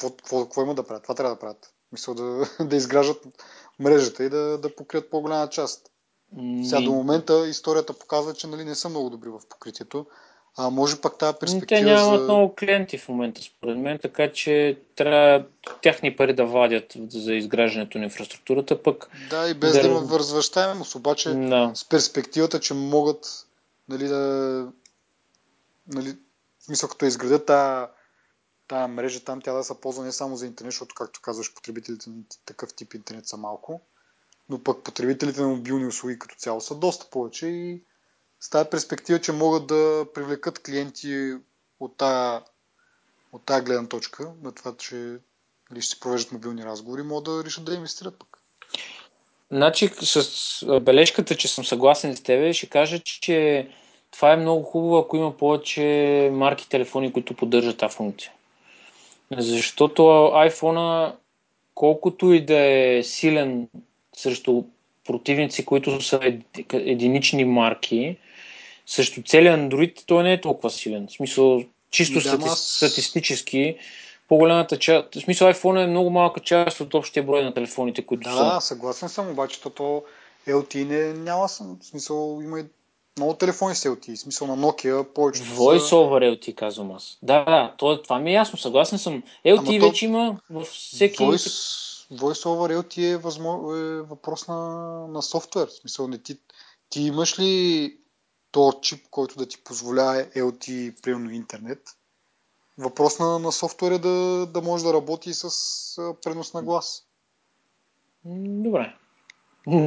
какво, 0.00 0.44
какво 0.44 0.62
има 0.62 0.74
да 0.74 0.86
правят? 0.86 1.02
Това 1.02 1.14
трябва 1.14 1.34
да 1.34 1.40
правят. 1.40 1.74
Мисля 1.92 2.14
да, 2.14 2.50
да 2.64 2.76
изграждат 2.76 3.26
мрежата 3.78 4.24
и 4.24 4.28
да, 4.28 4.58
да 4.58 4.76
покрият 4.76 5.10
по-голяма 5.10 5.48
част. 5.48 5.90
Сега 6.36 6.80
до 6.80 6.92
момента 6.92 7.48
историята 7.48 7.92
показва, 7.92 8.34
че 8.34 8.46
нали, 8.46 8.64
не 8.64 8.74
са 8.74 8.88
много 8.88 9.10
добри 9.10 9.28
в 9.28 9.40
покритието. 9.48 10.06
А 10.60 10.70
може 10.70 11.00
пък 11.00 11.18
тази 11.18 11.38
перспектива. 11.40 11.80
Те 11.80 11.84
нямат 11.84 12.20
за... 12.20 12.24
много 12.24 12.54
клиенти 12.54 12.98
в 12.98 13.08
момента, 13.08 13.42
според 13.42 13.78
мен, 13.78 13.98
така 13.98 14.32
че 14.32 14.78
трябва 14.96 15.46
тяхни 15.82 16.16
пари 16.16 16.34
да 16.34 16.46
вадят 16.46 16.96
за 17.08 17.34
изграждането 17.34 17.98
на 17.98 18.04
инфраструктурата. 18.04 18.82
Пък 18.82 19.08
да, 19.30 19.48
и 19.48 19.54
без 19.54 19.72
да, 19.72 19.82
да 19.82 19.88
има 19.88 20.00
възвръщаемост, 20.00 20.94
обаче 20.94 21.34
да. 21.34 21.72
с 21.74 21.88
перспективата, 21.88 22.60
че 22.60 22.74
могат 22.74 23.46
нали, 23.88 24.08
да, 24.08 24.66
нали, 25.94 26.16
в 26.58 26.64
смисъл 26.64 26.88
като 26.88 27.04
изградят 27.04 27.46
тази, 27.46 27.86
тая 28.68 28.88
мрежа 28.88 29.24
там, 29.24 29.40
тя 29.40 29.52
да 29.52 29.64
се 29.64 29.80
ползва 29.80 30.04
не 30.04 30.12
само 30.12 30.36
за 30.36 30.46
интернет, 30.46 30.72
защото, 30.72 30.94
както 30.94 31.20
казваш, 31.20 31.54
потребителите 31.54 32.10
на 32.10 32.16
такъв 32.46 32.74
тип 32.74 32.94
интернет 32.94 33.26
са 33.26 33.36
малко, 33.36 33.80
но 34.48 34.62
пък 34.62 34.84
потребителите 34.84 35.40
на 35.40 35.48
мобилни 35.48 35.86
услуги 35.86 36.18
като 36.18 36.34
цяло 36.34 36.60
са 36.60 36.74
доста 36.74 37.10
повече 37.10 37.46
и 37.46 37.82
с 38.40 38.50
тази 38.50 38.70
перспектива, 38.70 39.20
че 39.20 39.32
могат 39.32 39.66
да 39.66 40.06
привлекат 40.14 40.62
клиенти 40.62 41.34
от 41.80 41.96
тази, 41.96 42.44
от 43.32 43.42
тая 43.46 43.62
гледна 43.62 43.88
точка, 43.88 44.32
на 44.42 44.52
това, 44.52 44.76
че 44.76 45.18
нали, 45.70 45.82
ще 45.82 45.94
се 45.94 46.00
провеждат 46.00 46.32
мобилни 46.32 46.64
разговори, 46.64 47.02
могат 47.02 47.24
да 47.24 47.44
решат 47.44 47.64
да 47.64 47.74
инвестират 47.74 48.18
пък. 48.18 48.38
Значи, 49.50 49.90
с 50.00 50.80
бележката, 50.80 51.36
че 51.36 51.48
съм 51.48 51.64
съгласен 51.64 52.16
с 52.16 52.22
тебе, 52.22 52.52
ще 52.52 52.66
кажа, 52.66 52.98
че 52.98 53.68
това 54.10 54.32
е 54.32 54.36
много 54.36 54.62
хубаво, 54.62 54.96
ако 54.96 55.16
има 55.16 55.36
повече 55.36 56.30
марки 56.32 56.68
телефони, 56.68 57.12
които 57.12 57.36
поддържат 57.36 57.78
тази 57.78 57.96
функция. 57.96 58.32
Защото 59.38 60.02
iPhone, 60.32 61.14
колкото 61.74 62.32
и 62.32 62.44
да 62.44 62.58
е 62.58 63.02
силен 63.02 63.68
срещу 64.18 64.62
противници, 65.06 65.64
които 65.64 66.00
са 66.00 66.20
единични 66.72 67.44
марки, 67.44 68.16
срещу 68.86 69.22
целият 69.22 69.60
Android 69.60 70.02
той 70.06 70.22
не 70.22 70.32
е 70.32 70.40
толкова 70.40 70.70
силен. 70.70 71.06
В 71.06 71.12
смисъл, 71.12 71.62
чисто 71.90 72.14
да, 72.14 72.20
стати... 72.20 72.50
статистически, 72.56 73.76
по-голямата 74.28 74.78
част, 74.78 75.14
в 75.14 75.20
смисъл 75.20 75.52
iPhone 75.52 75.84
е 75.84 75.86
много 75.86 76.10
малка 76.10 76.40
част 76.40 76.80
от 76.80 76.94
общия 76.94 77.22
брой 77.22 77.44
на 77.44 77.54
телефоните, 77.54 78.06
които 78.06 78.30
да, 78.30 78.36
са. 78.36 78.44
Да, 78.44 78.60
съгласен 78.60 79.08
съм, 79.08 79.30
обаче 79.30 79.60
то 79.60 80.02
LTE 80.48 80.84
не, 80.84 81.12
няма 81.12 81.48
съм, 81.48 81.78
в 81.80 81.86
смисъл 81.86 82.40
има 82.44 82.60
и 82.60 82.64
много 83.16 83.34
телефони 83.34 83.74
с 83.74 83.88
LTE, 83.88 84.16
в 84.16 84.18
смисъл 84.18 84.46
на 84.46 84.58
Nokia 84.58 85.04
повечето 85.04 85.48
Voice 85.48 85.78
са... 85.78 85.94
over 85.94 86.38
LTE, 86.38 86.54
казвам 86.54 86.92
аз. 86.92 87.18
Да, 87.22 87.44
да, 87.44 87.74
това, 87.78 88.02
това 88.02 88.18
ми 88.18 88.30
е 88.30 88.34
ясно, 88.34 88.58
съгласен 88.58 88.98
съм. 88.98 89.22
LTE 89.46 89.78
Ама 89.78 89.88
вече 89.88 90.06
то... 90.06 90.10
има 90.10 90.36
във 90.50 90.66
всеки... 90.66 91.22
Voice, 91.22 91.97
Voice 92.12 92.46
over 92.46 92.82
LTE 92.82 93.12
е, 93.12 93.16
възмо... 93.16 93.74
е 93.74 94.02
въпрос 94.02 94.48
на, 94.48 94.58
на 95.08 95.22
софтуер, 95.22 95.68
в 95.68 95.72
смисъл 95.72 96.08
не 96.08 96.18
ти, 96.18 96.38
ти 96.88 97.00
имаш 97.02 97.38
ли 97.38 98.00
то 98.50 98.72
чип, 98.82 99.06
който 99.10 99.38
да 99.38 99.46
ти 99.46 99.64
позволява 99.64 100.24
LTE, 100.24 101.02
примерно 101.02 101.30
интернет, 101.30 101.82
въпрос 102.78 103.18
на, 103.18 103.38
на 103.38 103.52
софтуера 103.52 103.98
да, 103.98 104.46
да 104.46 104.62
може 104.62 104.84
да 104.84 104.92
работи 104.92 105.34
с 105.34 105.50
пренос 106.22 106.54
на 106.54 106.62
глас. 106.62 107.06
Добре. 108.24 108.96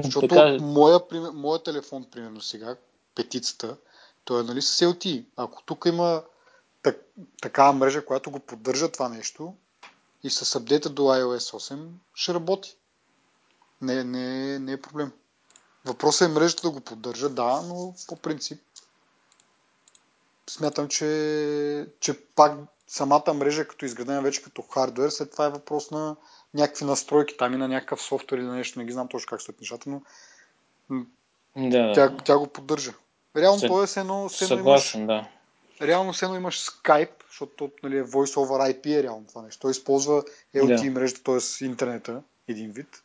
Защото 0.03 0.27
така... 0.27 0.57
моя, 0.62 0.99
моя 1.34 1.63
телефон, 1.63 2.05
примерно 2.12 2.41
сега, 2.41 2.75
петицата, 3.15 3.77
той 4.23 4.41
е 4.41 4.43
нали 4.43 4.62
с 4.62 4.86
LTE. 4.86 5.25
Ако 5.36 5.63
тук 5.63 5.86
има 5.86 6.23
так, 6.84 7.05
такава 7.41 7.73
мрежа, 7.73 8.05
която 8.05 8.31
го 8.31 8.39
поддържа 8.39 8.91
това 8.91 9.10
нещо 9.10 9.53
и 10.23 10.29
с 10.29 10.55
апдейта 10.55 10.89
до 10.89 11.01
iOS 11.01 11.57
8, 11.73 11.88
ще 12.13 12.34
работи. 12.34 12.77
Не, 13.81 14.03
не, 14.03 14.60
не 14.60 14.71
е 14.71 14.81
проблем. 14.81 15.12
Въпросът 15.86 16.29
е 16.29 16.34
мрежата 16.34 16.62
да 16.62 16.71
го 16.71 16.81
поддържа, 16.81 17.29
да, 17.29 17.62
но 17.62 17.93
по 18.07 18.15
принцип 18.15 18.62
смятам, 20.49 20.88
че, 20.88 21.88
че 21.99 22.25
пак 22.25 22.57
самата 22.88 23.34
мрежа, 23.34 23.67
като 23.67 23.86
изградена 23.86 24.21
вече 24.21 24.43
като 24.43 24.62
хардвер, 24.62 25.10
след 25.10 25.31
това 25.31 25.45
е 25.45 25.49
въпрос 25.49 25.91
на 25.91 26.15
някакви 26.53 26.86
настройки 26.86 27.38
там 27.38 27.53
и 27.53 27.57
на 27.57 27.67
някакъв 27.67 28.01
софтуер 28.01 28.39
или 28.39 28.45
на 28.45 28.55
нещо, 28.55 28.79
не 28.79 28.86
ги 28.86 28.91
знам 28.91 29.07
точно 29.07 29.29
как 29.29 29.41
стоят 29.41 29.60
нещата, 29.60 29.89
но 29.89 30.01
да, 31.55 31.93
тя, 31.93 32.17
тя 32.17 32.38
го 32.38 32.47
поддържа. 32.47 32.93
Реално 33.36 33.60
Съ... 33.60 33.67
то 33.67 33.84
е 33.84 33.88
едно, 33.97 34.29
Съгласен, 34.29 35.01
имаш, 35.01 35.07
да. 35.07 35.27
Реално 35.82 36.13
едно 36.22 36.36
имаш 36.36 36.65
Skype, 36.65 37.24
защото 37.30 37.72
нали, 37.84 37.98
е 37.98 38.04
Voice 38.04 38.36
over 38.36 38.74
IP 38.74 39.00
е 39.00 39.04
реално 39.04 39.26
това 39.28 39.41
нещо. 39.41 39.60
Той 39.60 39.72
използва 39.72 40.24
LTE 40.56 40.84
да. 40.84 40.91
мрежата, 40.91 41.24
т.е. 41.24 41.65
интернета, 41.65 42.24
един 42.48 42.72
вид. 42.72 43.04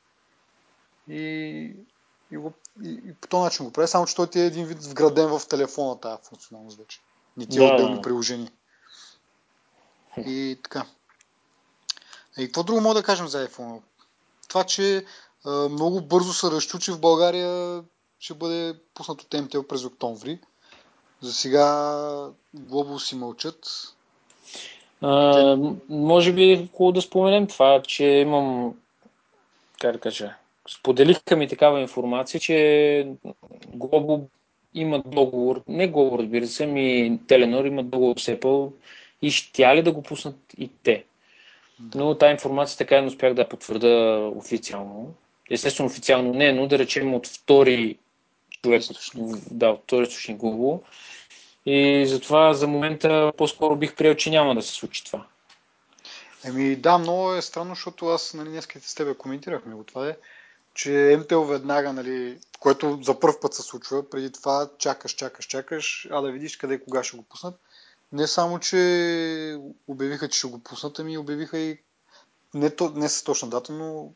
И, 1.09 1.73
и, 2.31 2.37
го, 2.37 2.53
и, 2.85 3.01
и 3.07 3.15
по 3.21 3.29
този 3.29 3.43
начин 3.43 3.67
го 3.67 3.73
прави, 3.73 3.89
само 3.89 4.07
че 4.07 4.15
той 4.17 4.27
ти 4.27 4.41
е 4.41 4.47
един 4.47 4.67
вид 4.67 4.85
вграден 4.85 5.39
в 5.39 5.49
телефона 5.49 6.01
тази 6.01 6.23
функционалност 6.23 6.79
вече. 6.79 7.01
Не 7.37 7.47
ти 7.47 7.57
е 7.57 7.61
да, 7.61 7.75
отделно 7.75 7.97
да. 7.97 8.03
приложение. 8.03 8.51
И 10.17 10.59
така. 10.63 10.87
И 12.39 12.47
какво 12.47 12.63
друго 12.63 12.81
мога 12.81 12.95
да 12.95 13.03
кажем 13.03 13.29
за 13.29 13.49
iPhone? 13.49 13.81
Това, 14.49 14.65
че 14.65 15.05
а, 15.45 15.69
много 15.69 16.01
бързо 16.01 16.33
се 16.33 16.51
разчучи 16.51 16.93
в 16.93 17.01
България, 17.01 17.83
ще 18.19 18.35
бъде 18.35 18.81
пуснато 18.95 19.25
TMTL 19.25 19.67
през 19.67 19.85
октомври. 19.85 20.41
За 21.21 21.33
сега 21.33 22.31
Глобус 22.55 23.09
си 23.09 23.17
мълчат. 23.17 23.59
А, 25.01 25.57
може 25.89 26.33
би 26.33 26.69
хубаво 26.73 26.93
да 26.93 27.03
споменем 27.03 27.47
това, 27.47 27.83
че 27.83 28.05
имам, 28.05 28.75
как 29.81 29.93
да 29.93 29.99
кажа, 29.99 30.35
споделиха 30.69 31.37
ми 31.37 31.49
такава 31.49 31.81
информация, 31.81 32.41
че 32.41 33.09
Глобо 33.69 34.27
има 34.75 35.03
договор, 35.07 35.63
не 35.69 35.89
Глобо 35.89 36.19
разбира 36.19 36.47
се, 36.47 36.67
ми 36.67 37.19
Теленор 37.27 37.65
има 37.65 37.83
договор 37.83 38.17
с 38.19 38.27
Apple 38.27 38.73
и 39.23 39.31
ще 39.31 39.77
ли 39.77 39.83
да 39.83 39.93
го 39.93 40.03
пуснат 40.03 40.37
и 40.59 40.71
те. 40.83 41.05
Но 41.95 42.15
тази 42.15 42.33
информация 42.33 42.79
така 42.79 42.99
и 42.99 43.01
не 43.01 43.07
успях 43.07 43.35
да 43.35 43.49
потвърда 43.49 44.19
официално. 44.37 45.15
Естествено 45.51 45.87
официално 45.87 46.35
не, 46.35 46.53
но 46.53 46.67
да 46.67 46.79
речем 46.79 47.15
от 47.15 47.27
втори 47.27 47.99
вторични, 48.67 49.43
да, 49.51 49.69
от 49.69 49.83
вторични 49.83 50.39
Google. 50.39 50.81
И 51.67 52.07
затова 52.07 52.55
за 52.55 52.67
момента 52.67 53.33
по-скоро 53.37 53.77
бих 53.77 53.95
приел, 53.95 54.15
че 54.15 54.31
няма 54.31 54.55
да 54.55 54.63
се 54.63 54.73
случи 54.73 55.05
това. 55.05 55.27
Еми 56.45 56.77
да, 56.77 56.99
много 56.99 57.33
е 57.33 57.43
странно, 57.43 57.75
защото 57.75 58.07
аз 58.07 58.35
нали, 58.35 58.49
днес 58.49 58.69
с 58.81 58.95
тебе 58.95 59.15
коментирахме 59.15 59.75
го 59.75 59.85
това 59.85 60.09
е, 60.09 60.17
че 60.75 61.19
МТО 61.21 61.45
веднага, 61.45 61.93
нали, 61.93 62.39
което 62.61 62.99
за 63.03 63.21
първ 63.21 63.41
път 63.41 63.55
се 63.55 63.63
случва, 63.63 64.11
преди 64.11 64.33
това 64.33 64.69
чакаш, 64.79 65.13
чакаш, 65.13 65.47
чакаш, 65.47 66.09
а 66.11 66.21
да 66.21 66.33
видиш 66.33 66.57
къде 66.57 66.75
и 66.75 66.81
кога 66.81 67.05
ще 67.05 67.17
го 67.17 67.23
пуснат. 67.23 67.61
Не 68.13 68.27
само, 68.27 68.59
че 68.59 69.59
обявиха, 69.89 70.29
че 70.29 70.39
ще 70.39 70.49
го 70.49 70.59
пуснат, 70.59 70.99
ами 70.99 71.19
обявиха 71.19 71.59
и 71.59 71.79
не, 72.55 72.71
то, 72.71 72.93
не 72.95 73.09
с 73.09 73.25
точна 73.25 73.49
дата, 73.49 73.73
но 73.73 74.13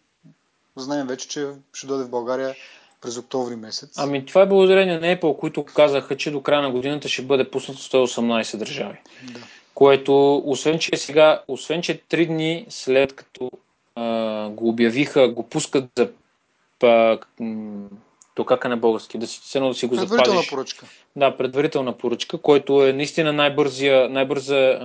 знаем 0.77 1.07
вече, 1.07 1.29
че 1.29 1.53
ще 1.73 1.87
дойде 1.87 2.05
в 2.05 2.11
България 2.11 2.55
през 3.01 3.19
октомври 3.19 3.57
месец. 3.57 3.91
Ами 3.97 4.27
това 4.27 4.43
е 4.43 4.47
благодарение 4.47 4.99
на 4.99 5.17
Apple, 5.17 5.39
които 5.39 5.65
казаха, 5.65 6.17
че 6.17 6.31
до 6.31 6.43
края 6.43 6.63
на 6.63 6.71
годината 6.71 7.09
ще 7.09 7.23
бъде 7.23 7.51
пуснато 7.51 7.81
118 7.81 8.57
държави. 8.57 8.99
Да. 9.23 9.41
Което, 9.75 10.43
освен 10.47 10.79
че 10.79 10.97
сега, 10.97 11.43
освен 11.49 11.83
че 11.83 12.03
3 12.03 12.27
дни 12.27 12.67
след 12.69 13.13
като 13.13 13.51
а, 13.95 14.49
го 14.49 14.69
обявиха, 14.69 15.29
го 15.29 15.49
пускат 15.49 15.85
за 15.99 16.11
пак, 16.79 17.29
то 18.41 18.45
как 18.45 18.65
е 18.65 18.69
на 18.69 18.77
български, 18.77 19.19
да 19.19 19.27
си, 19.27 19.61
да 19.61 19.75
си 19.75 19.87
го 19.87 19.97
предварителна 19.97 20.41
поръчка. 20.51 20.87
Да, 21.17 21.37
предварителна 21.37 21.93
поръчка, 21.93 22.39
който 22.39 22.87
е 22.87 22.93
наистина 22.93 23.33
най-бързия, 23.33 24.09
най-бърза, 24.09 24.79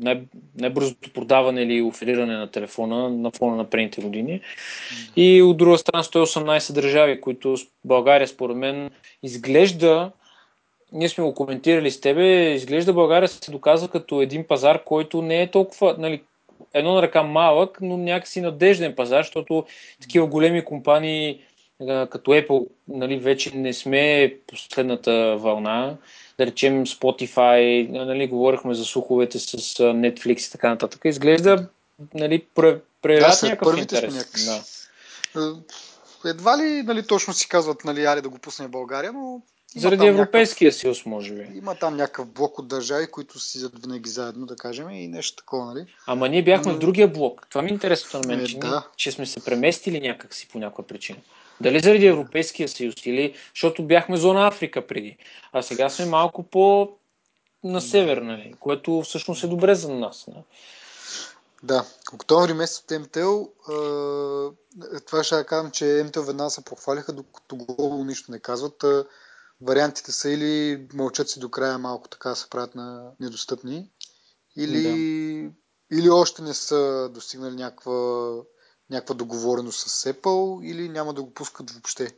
най- 0.00 0.22
най-бързото 0.58 1.12
продаване 1.12 1.62
или 1.62 1.82
офериране 1.82 2.36
на 2.36 2.50
телефона 2.50 3.10
на 3.10 3.30
фона 3.30 3.56
на 3.56 3.64
предните 3.64 4.00
години. 4.00 4.40
Да. 5.16 5.22
И 5.22 5.42
от 5.42 5.56
друга 5.56 5.78
страна 5.78 6.02
118 6.02 6.72
държави, 6.72 7.20
които 7.20 7.56
България 7.84 8.28
според 8.28 8.56
мен 8.56 8.90
изглежда 9.22 10.10
ние 10.92 11.08
сме 11.08 11.24
го 11.24 11.34
коментирали 11.34 11.90
с 11.90 12.00
тебе, 12.00 12.52
изглежда 12.52 12.92
България 12.92 13.28
се 13.28 13.50
доказва 13.50 13.88
като 13.88 14.22
един 14.22 14.44
пазар, 14.46 14.84
който 14.84 15.22
не 15.22 15.42
е 15.42 15.50
толкова, 15.50 15.94
нали, 15.98 16.22
едно 16.74 16.94
на 16.94 17.02
ръка 17.02 17.22
малък, 17.22 17.78
но 17.80 17.96
някакси 17.96 18.40
надежден 18.40 18.94
пазар, 18.94 19.22
защото 19.22 19.64
такива 20.00 20.26
големи 20.26 20.64
компании 20.64 21.40
като 21.86 22.30
Apple 22.30 22.66
нали, 22.88 23.18
вече 23.18 23.56
не 23.56 23.72
сме 23.72 24.34
последната 24.46 25.36
вълна. 25.36 25.96
Да 26.38 26.46
речем 26.46 26.86
Spotify, 26.86 27.88
нали, 27.88 28.26
говорихме 28.26 28.74
за 28.74 28.84
слуховете 28.84 29.38
с 29.38 29.56
Netflix 29.78 30.48
и 30.48 30.52
така 30.52 30.68
нататък. 30.68 31.00
Изглежда 31.04 31.68
нали, 32.14 32.46
проявяват 33.02 33.40
да, 33.40 33.48
някакъв 33.48 33.78
интерес. 33.78 34.36
Да. 34.44 34.62
Е, 35.40 36.30
едва 36.30 36.58
ли 36.58 36.82
нали, 36.82 37.06
точно 37.06 37.34
си 37.34 37.48
казват, 37.48 37.84
нали, 37.84 38.04
аре 38.04 38.20
да 38.20 38.28
го 38.28 38.38
пусне 38.38 38.66
в 38.66 38.70
България, 38.70 39.12
но 39.12 39.42
заради 39.76 40.06
Европейския 40.06 40.66
някакъв, 40.66 40.80
съюз, 40.80 41.06
може 41.06 41.34
би. 41.34 41.58
Има 41.58 41.74
там 41.74 41.96
някакъв 41.96 42.28
блок 42.28 42.58
от 42.58 42.68
държави, 42.68 43.06
които 43.06 43.38
си 43.38 43.66
винаги 43.82 44.10
заедно, 44.10 44.46
да 44.46 44.56
кажем, 44.56 44.90
и 44.90 45.08
нещо 45.08 45.36
такова, 45.36 45.64
нали? 45.64 45.86
Ама 46.06 46.28
ние 46.28 46.44
бяхме 46.44 46.72
Но... 46.72 46.76
в 46.76 46.80
другия 46.80 47.08
блок. 47.08 47.46
Това 47.48 47.62
ми 47.62 47.70
е 47.70 47.72
интересно 47.72 48.20
на 48.20 48.26
мен, 48.26 48.40
е, 48.40 48.46
че, 48.46 48.58
да. 48.58 48.86
че 48.96 49.12
сме 49.12 49.26
се 49.26 49.44
преместили 49.44 50.00
някакси 50.00 50.48
по 50.48 50.58
някаква 50.58 50.86
причина. 50.86 51.18
Дали 51.60 51.80
заради 51.80 52.06
Европейския 52.06 52.68
съюз 52.68 52.94
или 53.06 53.34
защото 53.54 53.82
бяхме 53.82 54.16
зона 54.16 54.46
Африка 54.46 54.86
преди. 54.86 55.16
А 55.52 55.62
сега 55.62 55.88
сме 55.88 56.04
малко 56.06 56.42
по 56.42 56.96
на 57.64 57.80
север, 57.80 58.18
нали? 58.18 58.54
което 58.60 59.02
всъщност 59.02 59.44
е 59.44 59.46
добре 59.46 59.74
за 59.74 59.94
нас. 59.94 60.26
Нали? 60.28 60.44
Да, 61.62 61.84
октомври 62.14 62.52
месец 62.52 62.78
от 62.78 63.00
МТЛ, 63.00 63.42
това 65.06 65.24
ще 65.24 65.44
кажем, 65.44 65.70
че 65.70 66.02
МТЛ 66.06 66.20
веднага 66.20 66.50
се 66.50 66.64
похвалиха, 66.64 67.12
докато 67.12 67.56
го 67.56 68.04
нищо 68.04 68.32
не 68.32 68.38
казват. 68.38 68.84
вариантите 69.60 70.12
са 70.12 70.30
или 70.30 70.86
мълчат 70.94 71.30
си 71.30 71.40
до 71.40 71.48
края 71.48 71.78
малко 71.78 72.08
така 72.08 72.34
се 72.34 72.50
правят 72.50 72.74
на 72.74 73.10
недостъпни, 73.20 73.90
или, 74.56 74.82
да. 74.82 75.96
или 75.96 76.10
още 76.10 76.42
не 76.42 76.54
са 76.54 77.10
достигнали 77.14 77.54
някаква, 77.54 78.32
някаква 78.90 79.14
договореност 79.14 79.88
с 79.88 80.12
Apple, 80.12 80.64
или 80.64 80.88
няма 80.88 81.14
да 81.14 81.22
го 81.22 81.34
пускат 81.34 81.70
въобще. 81.70 82.16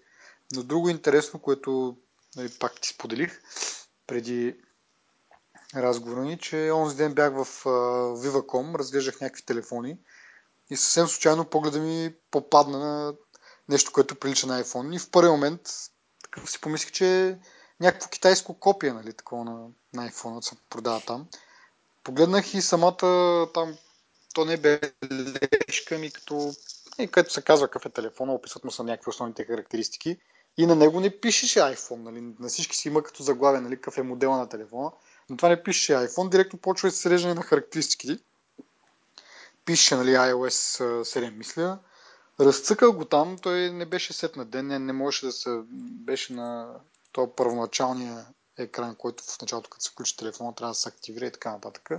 Но 0.54 0.62
друго 0.62 0.88
интересно, 0.88 1.40
което 1.40 1.96
нали, 2.36 2.48
пак 2.60 2.80
ти 2.80 2.88
споделих 2.88 3.40
преди 4.06 4.56
разговора 5.74 6.20
ни, 6.20 6.38
че 6.38 6.70
онзи 6.74 6.96
ден 6.96 7.14
бях 7.14 7.32
в 7.32 7.64
uh, 7.64 8.28
Viva.com, 8.28 8.78
разглеждах 8.78 9.20
някакви 9.20 9.44
телефони 9.44 9.98
и 10.70 10.76
съвсем 10.76 11.08
случайно 11.08 11.44
погледа 11.44 11.78
ми 11.78 12.14
попадна 12.30 12.78
на 12.78 13.14
нещо, 13.68 13.92
което 13.92 14.14
прилича 14.14 14.46
на 14.46 14.64
iPhone. 14.64 14.96
И 14.96 14.98
в 14.98 15.10
първи 15.10 15.30
момент 15.30 15.60
такъв 16.22 16.50
си 16.50 16.60
помислих, 16.60 16.92
че 16.92 17.28
е 17.28 17.38
някакво 17.80 18.08
китайско 18.08 18.58
копие, 18.58 18.92
нали, 18.92 19.12
такова 19.12 19.44
на, 19.44 19.68
на 19.94 20.10
iPhone, 20.10 20.40
се 20.40 20.56
продава 20.70 21.00
там. 21.00 21.26
Погледнах 22.04 22.54
и 22.54 22.62
самата 22.62 23.46
там, 23.54 23.76
то 24.32 24.44
не 24.44 24.56
бе 24.56 24.80
лешка 25.68 25.98
ми 25.98 26.10
като, 26.10 26.52
и 26.98 27.08
където 27.08 27.32
се 27.32 27.42
казва 27.42 27.68
какъв 27.68 27.86
е 27.86 27.90
телефона, 27.90 28.34
описват 28.34 28.64
му 28.64 28.70
са 28.70 28.84
някакви 28.84 29.10
основните 29.10 29.44
характеристики. 29.44 30.16
И 30.56 30.66
на 30.66 30.76
него 30.76 31.00
не 31.00 31.20
пишеше 31.20 31.58
iPhone, 31.58 32.02
нали? 32.02 32.20
На 32.40 32.48
всички 32.48 32.76
си 32.76 32.88
има 32.88 33.02
като 33.02 33.22
заглавие, 33.22 33.60
нали, 33.60 33.76
какъв 33.76 33.98
е 33.98 34.02
модела 34.02 34.36
на 34.36 34.48
телефона. 34.48 34.90
Но 35.30 35.36
това 35.36 35.48
не 35.48 35.62
пише 35.62 35.92
iPhone, 35.92 36.28
директно 36.28 36.58
почва 36.58 36.90
се 36.90 36.96
среждане 36.96 37.34
на 37.34 37.42
характеристиките. 37.42 38.22
Пише, 39.64 39.96
нали, 39.96 40.10
iOS 40.10 40.82
7, 41.02 41.36
мисля. 41.36 41.78
Разцъкал 42.40 42.92
го 42.92 43.04
там, 43.04 43.38
той 43.42 43.70
не 43.70 43.86
беше 43.86 44.12
сет 44.12 44.36
на 44.36 44.44
ден, 44.44 44.66
не, 44.66 44.78
не 44.78 44.92
можеше 44.92 45.26
да 45.26 45.32
се... 45.32 45.60
Беше 45.90 46.32
на 46.32 46.74
този 47.12 47.30
първоначалния 47.36 48.26
екран, 48.58 48.94
който 48.94 49.24
в 49.24 49.40
началото, 49.40 49.70
като 49.70 49.84
се 49.84 49.90
включи 49.90 50.16
телефона, 50.16 50.54
трябва 50.54 50.70
да 50.70 50.74
се 50.74 50.88
активира 50.88 51.26
и 51.26 51.32
така 51.32 51.52
нататък. 51.52 51.90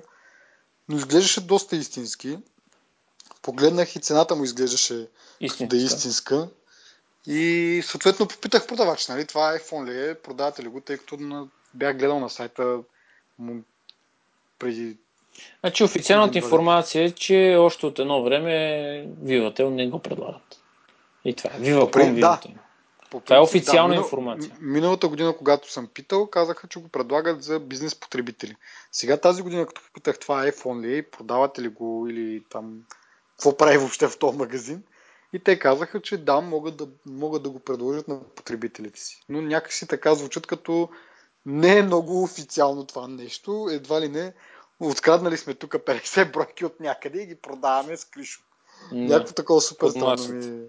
Но 0.89 0.97
изглеждаше 0.97 1.41
доста 1.41 1.75
истински. 1.75 2.37
Погледнах 3.41 3.95
и 3.95 3.99
цената 3.99 4.35
му 4.35 4.43
изглеждаше 4.43 5.07
истинска. 5.39 5.75
да 5.75 5.81
е 5.81 5.85
истинска. 5.85 6.49
И 7.27 7.81
съответно 7.85 8.27
попитах 8.27 8.67
продавач, 8.67 9.07
нали, 9.07 9.27
това 9.27 9.59
iPhone 9.59 9.85
ли 9.85 10.09
е, 10.09 10.15
продавате 10.15 10.63
ли 10.63 10.67
го, 10.67 10.81
тъй 10.81 10.97
като 10.97 11.17
на... 11.17 11.47
бях 11.73 11.97
гледал 11.97 12.19
на 12.19 12.29
сайта 12.29 12.79
му 13.39 13.63
преди 14.59 14.97
Значи 15.59 15.83
официалната 15.83 16.37
информация 16.37 17.03
е, 17.03 17.11
че 17.11 17.55
още 17.59 17.85
от 17.85 17.99
едно 17.99 18.23
време 18.23 18.51
Vivatel 19.23 19.69
не 19.69 19.87
го 19.87 19.99
предлагат. 19.99 20.61
И 21.25 21.33
това 21.33 21.49
е. 21.53 21.59
Viva.com, 21.59 22.19
да. 22.19 22.41
Това 23.19 23.35
е 23.37 23.39
официална 23.39 23.93
да, 23.93 24.01
информация. 24.01 24.57
Миналата 24.61 25.07
година, 25.07 25.37
когато 25.37 25.71
съм 25.71 25.87
питал, 25.87 26.27
казаха, 26.27 26.67
че 26.67 26.79
го 26.79 26.87
предлагат 26.87 27.43
за 27.43 27.59
бизнес 27.59 27.95
потребители. 27.95 28.55
Сега 28.91 29.17
тази 29.17 29.41
година, 29.41 29.65
като 29.65 29.81
попитах 29.81 30.19
това 30.19 30.51
iPhone 30.51 30.81
ли 30.81 30.97
е, 30.97 31.03
продавате 31.03 31.61
ли 31.61 31.67
го 31.67 32.07
или 32.09 32.43
там 32.49 32.79
какво 33.31 33.57
прави 33.57 33.77
въобще 33.77 34.07
в 34.07 34.19
този 34.19 34.37
магазин, 34.37 34.83
и 35.33 35.39
те 35.39 35.59
казаха, 35.59 36.01
че 36.01 36.17
да, 36.17 36.41
могат 36.41 36.77
да, 36.77 36.87
могат 37.05 37.43
да 37.43 37.49
го 37.49 37.59
предложат 37.59 38.07
на 38.07 38.19
потребителите 38.23 38.99
си. 38.99 39.23
Но 39.29 39.41
някакси 39.41 39.87
така 39.87 40.15
звучат 40.15 40.47
като 40.47 40.89
не 41.45 41.77
е 41.77 41.83
много 41.83 42.23
официално 42.23 42.85
това 42.85 43.07
нещо. 43.07 43.67
Едва 43.71 44.01
ли 44.01 44.09
не 44.09 44.33
откраднали 44.79 45.37
сме 45.37 45.53
тук 45.53 45.71
50 45.71 46.31
бройки 46.31 46.65
от 46.65 46.79
някъде 46.79 47.21
и 47.21 47.25
ги 47.25 47.35
продаваме 47.35 47.97
с 47.97 48.05
кришо. 48.05 48.41
Някакво 48.91 49.33
такова 49.33 49.61
супер 49.61 49.89
странно 49.89 50.27
ми, 50.27 50.59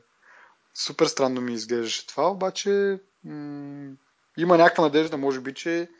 супер 0.74 1.06
странно 1.06 1.40
ми 1.40 1.52
изглеждаше 1.52 2.06
това, 2.06 2.30
обаче 2.30 3.00
м- 3.24 3.92
има 4.38 4.56
някаква 4.56 4.84
надежда, 4.84 5.16
може 5.16 5.40
би, 5.40 5.54
че 5.54 5.90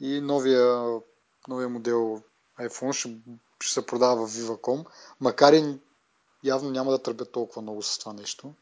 и 0.00 0.20
новия, 0.20 0.98
новия 1.48 1.68
модел 1.68 2.22
iPhone 2.60 2.92
ще, 2.92 3.18
ще 3.60 3.72
се 3.72 3.86
продава 3.86 4.26
в 4.26 4.30
Viva.com, 4.30 4.86
макар 5.20 5.52
и 5.52 5.78
явно 6.44 6.70
няма 6.70 6.90
да 6.90 7.02
тръбят 7.02 7.32
толкова 7.32 7.62
много 7.62 7.82
с 7.82 7.98
това 7.98 8.12
нещо. 8.12 8.54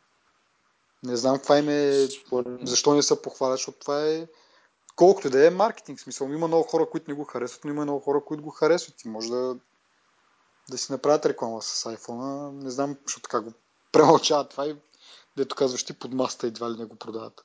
Не 1.02 1.16
знам 1.16 1.36
каква 1.36 1.58
им 1.58 1.68
е, 1.68 2.08
защо 2.62 2.94
не 2.94 3.02
се 3.02 3.22
похвалят, 3.22 3.58
защото 3.58 3.78
това 3.78 4.06
е 4.06 4.26
колкото 4.96 5.30
да 5.30 5.46
е 5.46 5.50
маркетинг. 5.50 6.00
Смисъл, 6.00 6.26
има 6.26 6.48
много 6.48 6.62
хора, 6.62 6.90
които 6.90 7.10
не 7.10 7.16
го 7.16 7.24
харесват, 7.24 7.64
но 7.64 7.70
има 7.70 7.82
много 7.82 8.00
хора, 8.00 8.24
които 8.24 8.42
го 8.42 8.50
харесват 8.50 9.04
и 9.04 9.08
може 9.08 9.30
да, 9.30 9.56
да 10.70 10.78
си 10.78 10.92
направят 10.92 11.26
реклама 11.26 11.62
с 11.62 11.84
iPhone. 11.84 12.50
Не 12.62 12.70
знам, 12.70 12.96
защото 13.06 13.22
така 13.22 13.40
го 13.40 13.52
премълчават 13.92 14.50
това 14.50 14.66
и 14.66 14.76
дето 15.36 15.54
казваш 15.54 15.84
ти 15.84 15.98
под 15.98 16.12
маста 16.14 16.46
едва 16.46 16.70
ли 16.70 16.76
не 16.78 16.84
го 16.84 16.96
продават. 16.96 17.44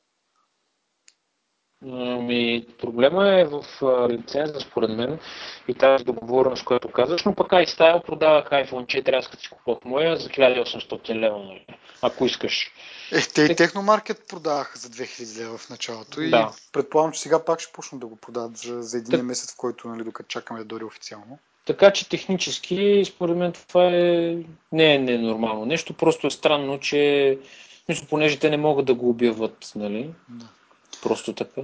Ами, 1.86 2.68
проблема 2.80 3.40
е 3.40 3.46
в 3.46 3.64
лиценза, 4.10 4.60
според 4.60 4.90
мен, 4.90 5.20
и 5.68 5.74
тази 5.74 6.04
договорност, 6.04 6.66
която 6.66 6.92
казваш, 6.92 7.24
но 7.24 7.36
пък 7.36 7.52
iStyle 7.52 8.06
продавах 8.06 8.50
iPhone 8.50 9.04
4, 9.04 9.18
аз 9.18 9.28
като 9.28 9.44
си 9.44 9.50
купувах 9.50 9.86
моя 9.86 10.18
за 10.18 10.30
1800 10.30 11.16
лева, 11.16 11.38
нали? 11.40 11.66
ако 12.02 12.26
искаш. 12.26 12.72
Е, 13.12 13.22
те 13.22 13.42
и 13.42 13.56
Техномаркет 13.56 14.28
продаваха 14.30 14.80
за 14.80 14.90
2000 14.90 15.42
лева 15.42 15.58
в 15.58 15.70
началото 15.70 16.20
да. 16.20 16.26
и 16.26 16.34
предполагам, 16.72 17.12
че 17.12 17.22
сега 17.22 17.46
пак 17.46 17.60
ще 17.60 17.74
почнат 17.74 18.02
да 18.02 18.08
го 18.08 18.16
продават 18.16 18.58
за, 18.58 18.82
за 18.82 18.98
един 18.98 19.12
так... 19.12 19.24
месец, 19.24 19.54
в 19.54 19.58
който, 19.58 19.88
нали, 19.88 20.04
докато 20.04 20.28
чакаме 20.28 20.60
да 20.60 20.66
дойде 20.66 20.86
официално. 20.86 21.40
Така 21.66 21.94
че 21.94 22.10
технически, 22.10 23.04
според 23.06 23.38
мен, 23.38 23.52
това 23.52 23.86
е... 23.86 24.38
не 24.72 24.94
е 24.94 25.00
ненормално 25.00 25.66
нещо, 25.66 25.94
просто 25.94 26.28
е 26.28 26.32
странно, 26.32 26.80
че 26.80 27.38
Мисля, 27.90 28.08
понеже 28.10 28.40
те 28.40 28.50
не 28.50 28.58
могат 28.58 28.86
да 28.86 28.94
го 28.94 29.10
обяват, 29.10 29.72
нали? 29.76 30.14
Да. 30.30 30.48
Просто 31.02 31.36
така. 31.36 31.62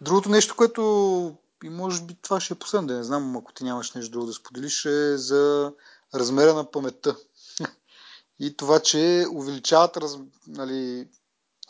Другото 0.00 0.28
нещо, 0.28 0.56
което 0.56 1.36
и 1.64 1.68
може 1.68 2.02
би 2.02 2.14
това 2.22 2.40
ще 2.40 2.54
е 2.54 2.58
последно, 2.58 2.88
да 2.88 2.94
не 2.94 3.04
знам, 3.04 3.36
ако 3.36 3.52
ти 3.52 3.64
нямаш 3.64 3.92
нещо 3.92 4.10
друго 4.10 4.26
да 4.26 4.32
споделиш, 4.32 4.84
е 4.84 5.16
за 5.16 5.72
размера 6.14 6.54
на 6.54 6.70
паметта. 6.70 7.16
и 8.40 8.56
това, 8.56 8.80
че 8.80 9.26
увеличават 9.32 9.96
раз, 9.96 10.18
нали, 10.46 11.08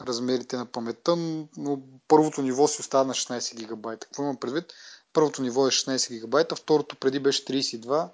размерите 0.01 0.57
на 0.57 0.67
паметта, 0.67 1.17
но 1.57 1.81
първото 2.09 2.43
ниво 2.43 2.69
си 2.69 2.81
остава 2.81 3.05
на 3.05 3.15
16 3.15 3.57
гигабайта. 3.57 4.07
Какво 4.07 4.23
имам 4.23 4.37
предвид? 4.37 4.65
Първото 5.13 5.43
ниво 5.43 5.67
е 5.67 5.71
16 5.71 6.11
гигабайта, 6.13 6.57
второто 6.57 6.97
преди 6.97 7.19
беше 7.19 7.45
32, 7.45 8.09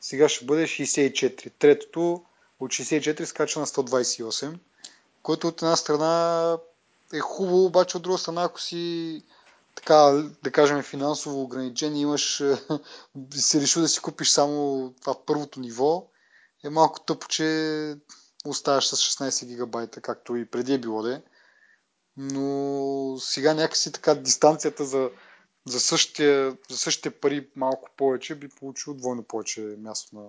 сега 0.00 0.28
ще 0.28 0.44
бъде 0.44 0.64
64. 0.64 1.52
Третото 1.58 2.24
от 2.60 2.70
64 2.70 3.24
скача 3.24 3.60
на 3.60 3.66
128, 3.66 4.58
което 5.22 5.48
от 5.48 5.62
една 5.62 5.76
страна 5.76 6.56
е 7.12 7.18
хубаво, 7.18 7.64
обаче 7.64 7.96
от 7.96 8.02
друга 8.02 8.18
страна, 8.18 8.42
ако 8.42 8.60
си 8.60 9.22
така, 9.74 10.24
да 10.42 10.52
кажем, 10.52 10.82
финансово 10.82 11.42
ограничен 11.42 11.96
и 11.96 12.00
имаш, 12.00 12.42
си 13.30 13.60
решил 13.60 13.82
да 13.82 13.88
си 13.88 14.00
купиш 14.00 14.30
само 14.30 14.94
това 15.00 15.24
първото 15.26 15.60
ниво, 15.60 16.06
е 16.64 16.70
малко 16.70 17.00
тъпо, 17.00 17.28
че 17.28 17.96
оставаш 18.44 18.88
с 18.88 18.96
16 18.96 19.46
гигабайта, 19.46 20.00
както 20.00 20.36
и 20.36 20.44
преди 20.50 20.74
е 20.74 20.78
било 20.78 21.02
да 21.02 21.22
Но 22.16 23.18
сега 23.20 23.54
някакси 23.54 23.92
така 23.92 24.14
дистанцията 24.14 24.84
за, 24.84 25.10
за, 25.66 25.80
същия, 25.80 26.56
за 26.70 26.78
същите 26.78 27.10
пари 27.10 27.50
малко 27.56 27.90
повече 27.96 28.34
би 28.34 28.48
получил 28.48 28.94
двойно 28.94 29.22
повече 29.22 29.60
място 29.60 30.16
на, 30.16 30.28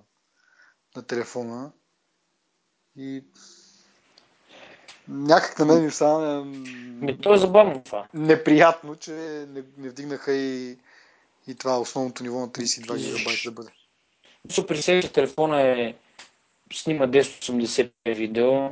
на 0.95 1.03
телефона. 1.03 1.71
И 2.99 3.23
някак 5.07 5.59
на 5.59 5.65
мен 5.65 5.85
ми 5.85 5.91
стана... 5.91 6.45
Ми, 7.01 7.17
то 7.17 7.33
е 7.33 7.37
забавно 7.37 7.81
това. 7.85 8.07
Неприятно, 8.13 8.95
че 8.95 9.11
не, 9.49 9.63
не 9.77 9.89
вдигнаха 9.89 10.33
и, 10.33 10.77
и 11.47 11.55
това 11.55 11.79
основното 11.79 12.23
ниво 12.23 12.39
на 12.39 12.49
32 12.49 12.97
гигабайта 12.97 13.41
да 13.45 13.51
бъде. 13.51 13.69
Супер 14.51 14.75
се, 14.75 15.01
телефона 15.01 15.61
е 15.61 15.93
снима 16.73 17.07
1080 17.07 17.91
видео, 18.05 18.69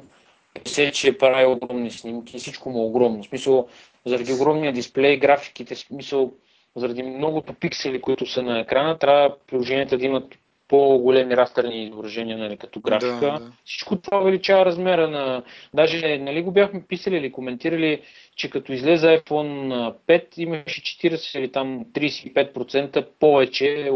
се, 0.66 0.92
че 0.92 1.18
прави 1.18 1.46
огромни 1.46 1.92
снимки, 1.92 2.40
всичко 2.40 2.70
му 2.70 2.80
е 2.80 2.86
огромно. 2.86 3.24
В 3.24 3.28
смисъл, 3.28 3.68
заради 4.06 4.34
огромния 4.34 4.74
дисплей, 4.74 5.18
графиките, 5.18 5.76
в 5.76 5.80
смисъл, 5.80 6.34
заради 6.76 7.04
многото 7.04 7.54
пиксели, 7.54 8.02
които 8.02 8.26
са 8.26 8.44
на 8.44 8.60
екрана, 8.60 8.98
трябва 9.00 9.36
приложенията 9.48 9.98
да 9.98 10.06
имат 10.06 10.36
по-големи 10.67 11.38
растерни 11.38 11.84
изображения, 11.84 12.38
нали, 12.38 12.58
като 12.58 12.80
графика. 12.80 13.19
Да, 13.19 13.39
да. 13.39 13.51
Всичко 13.65 13.95
това 13.95 14.21
увеличава 14.21 14.65
размера 14.65 15.08
на... 15.08 15.43
Даже, 15.73 16.17
нали 16.17 16.41
го 16.41 16.51
бяхме 16.51 16.84
писали 16.88 17.17
или 17.17 17.32
коментирали, 17.32 18.01
че 18.36 18.49
като 18.49 18.73
излезе 18.73 19.08
iPhone 19.08 19.93
5 20.08 20.38
имаше 20.38 20.82
40 20.82 21.39
или 21.39 21.51
там 21.51 21.86
35% 21.86 23.08
повече 23.19 23.91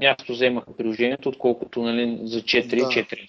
място 0.00 0.32
вземаха 0.32 0.76
приложението, 0.76 1.28
отколкото 1.28 1.82
нали, 1.82 2.18
за 2.22 2.40
4 2.40 2.68
да. 2.68 2.76
4 2.76 3.28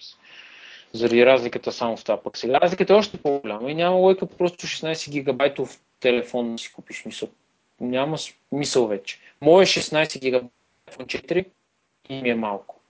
заради 0.92 1.26
разликата 1.26 1.72
само 1.72 1.96
в 1.96 2.04
това. 2.04 2.22
Пък 2.22 2.36
сега 2.36 2.60
разликата 2.60 2.92
е 2.92 2.96
още 2.96 3.18
по-голяма 3.18 3.70
и 3.70 3.74
няма 3.74 3.96
лойка 3.96 4.26
просто 4.26 4.66
16 4.66 5.10
гигабайтов 5.10 5.80
телефон 6.00 6.52
да 6.52 6.58
си 6.58 6.72
купиш 6.72 7.04
мисъл. 7.04 7.28
Няма 7.80 8.18
смисъл 8.18 8.86
вече. 8.86 9.18
Мое 9.40 9.66
16 9.66 10.20
гигабайт 10.20 10.52
4 10.90 11.46
и 12.08 12.22
ми 12.22 12.30
е 12.30 12.34
малко. 12.34 12.80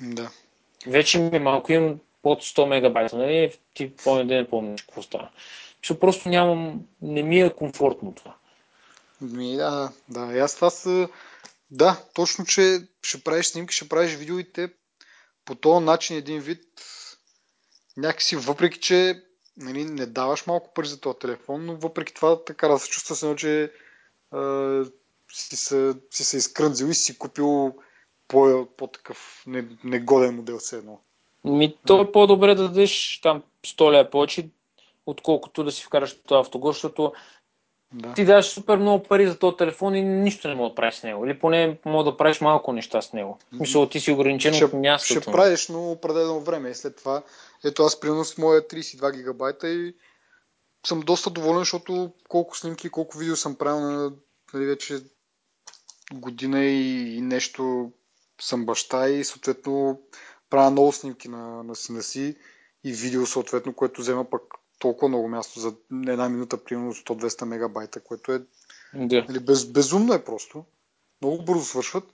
Да. 0.00 0.30
Вече 0.86 1.18
ми 1.18 1.36
е 1.36 1.40
малко, 1.40 1.72
имам 1.72 2.00
под 2.22 2.42
100 2.42 2.66
мегабайта, 2.66 3.16
нали? 3.16 3.52
Ти 3.74 3.96
помня 3.96 4.26
да 4.26 4.34
не 4.34 4.48
помниш 4.48 4.82
какво 4.82 5.02
става. 5.02 5.30
Защото 5.82 6.00
просто 6.00 6.28
нямам, 6.28 6.86
не 7.02 7.22
ми 7.22 7.40
е 7.40 7.54
комфортно 7.54 8.14
това. 8.14 8.34
Ми, 9.20 9.56
да, 9.56 9.92
да, 10.08 10.36
и 10.36 10.38
аз 10.38 10.54
това 10.54 10.70
са... 10.70 11.08
Да, 11.70 12.02
точно, 12.14 12.44
че 12.44 12.78
ще 13.02 13.24
правиш 13.24 13.46
снимки, 13.46 13.74
ще 13.74 13.88
правиш 13.88 14.14
видео 14.14 14.38
и 14.38 14.52
те 14.52 14.68
по 15.44 15.54
този 15.54 15.84
начин 15.84 16.16
един 16.16 16.40
вид 16.40 16.62
някакси, 17.96 18.36
въпреки 18.36 18.80
че 18.80 19.22
нали, 19.56 19.84
не 19.84 20.06
даваш 20.06 20.46
малко 20.46 20.74
пари 20.74 20.86
за 20.86 21.00
този 21.00 21.18
телефон, 21.18 21.66
но 21.66 21.76
въпреки 21.76 22.14
това 22.14 22.44
така 22.44 22.68
да 22.68 22.78
се 22.78 22.90
чувства 22.90 23.16
се, 23.16 23.36
че 23.36 23.72
а, 24.30 24.84
си, 25.32 25.56
се, 25.56 25.94
си 26.10 26.24
се 26.24 26.36
изкрънзил 26.36 26.86
и 26.86 26.94
си 26.94 27.18
купил 27.18 27.76
по, 28.28 28.66
по-такъв 28.76 29.44
негоден 29.84 30.36
модел 30.36 30.58
все 30.58 30.76
едно. 30.76 31.00
Ми, 31.44 31.76
то 31.86 32.00
е 32.00 32.12
по-добре 32.12 32.54
да 32.54 32.62
дадеш 32.62 33.20
там 33.22 33.42
100 33.66 33.92
лева 33.92 34.10
повече, 34.10 34.48
отколкото 35.06 35.64
да 35.64 35.72
си 35.72 35.84
вкараш 35.84 36.22
това 36.22 36.40
автогол, 36.40 36.72
защото 36.72 37.12
да. 37.92 38.14
ти 38.14 38.24
даваш 38.24 38.46
супер 38.46 38.76
много 38.76 39.02
пари 39.02 39.26
за 39.26 39.38
този 39.38 39.56
телефон 39.56 39.94
и 39.94 40.02
нищо 40.02 40.48
не 40.48 40.54
мога 40.54 40.68
да 40.68 40.74
правиш 40.74 40.94
с 40.94 41.02
него. 41.02 41.26
Или 41.26 41.38
поне 41.38 41.78
мога 41.84 42.10
да 42.10 42.16
правиш 42.16 42.40
малко 42.40 42.72
неща 42.72 43.02
с 43.02 43.12
него. 43.12 43.38
Мисля, 43.52 43.88
ти 43.88 44.00
си 44.00 44.12
ограничен 44.12 44.54
ще, 44.54 44.64
от 44.64 44.72
мястото. 44.72 45.20
Ще 45.20 45.32
правиш, 45.32 45.68
но 45.68 45.90
определено 45.90 46.40
време. 46.40 46.70
И 46.70 46.74
след 46.74 46.96
това, 46.96 47.22
ето 47.64 47.82
аз 47.82 48.00
примерно 48.00 48.24
с 48.24 48.38
моя 48.38 48.68
32 48.68 49.16
гигабайта 49.16 49.68
и 49.68 49.94
съм 50.86 51.00
доста 51.00 51.30
доволен, 51.30 51.58
защото 51.58 52.12
колко 52.28 52.56
снимки, 52.56 52.88
колко 52.88 53.18
видео 53.18 53.36
съм 53.36 53.54
правил 53.54 53.80
на 53.80 54.12
нали, 54.54 54.66
вече 54.66 55.00
година 56.12 56.64
и, 56.64 57.16
и 57.16 57.20
нещо 57.20 57.92
съм 58.40 58.66
баща 58.66 59.08
и 59.08 59.24
съответно 59.24 60.00
правя 60.50 60.70
много 60.70 60.92
снимки 60.92 61.28
на, 61.28 61.62
на 61.62 61.76
сина 61.76 62.02
си 62.02 62.36
и 62.84 62.92
видео 62.92 63.26
съответно, 63.26 63.74
което 63.74 64.00
взема 64.00 64.30
пък 64.30 64.42
толкова 64.78 65.08
много 65.08 65.28
място 65.28 65.60
за 65.60 65.74
една 65.92 66.28
минута, 66.28 66.64
примерно 66.64 66.94
100-200 66.94 67.44
мегабайта, 67.44 68.00
което 68.00 68.32
е 68.32 68.42
да. 68.94 69.24
нали, 69.28 69.40
без, 69.40 69.64
безумно 69.64 70.14
е 70.14 70.24
просто. 70.24 70.64
Много 71.22 71.44
бързо 71.44 71.64
свършват. 71.64 72.04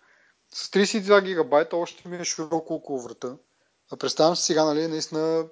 С 0.55 0.71
32 0.71 1.25
гигабайта 1.25 1.77
още 1.77 2.09
ми 2.09 2.17
е 2.17 2.25
широко 2.25 2.75
около 2.75 3.01
врата. 3.01 3.37
А 3.93 3.97
представям 3.97 4.37
си 4.37 4.43
сега, 4.43 4.65
нали, 4.65 4.89
наистина 4.89 5.47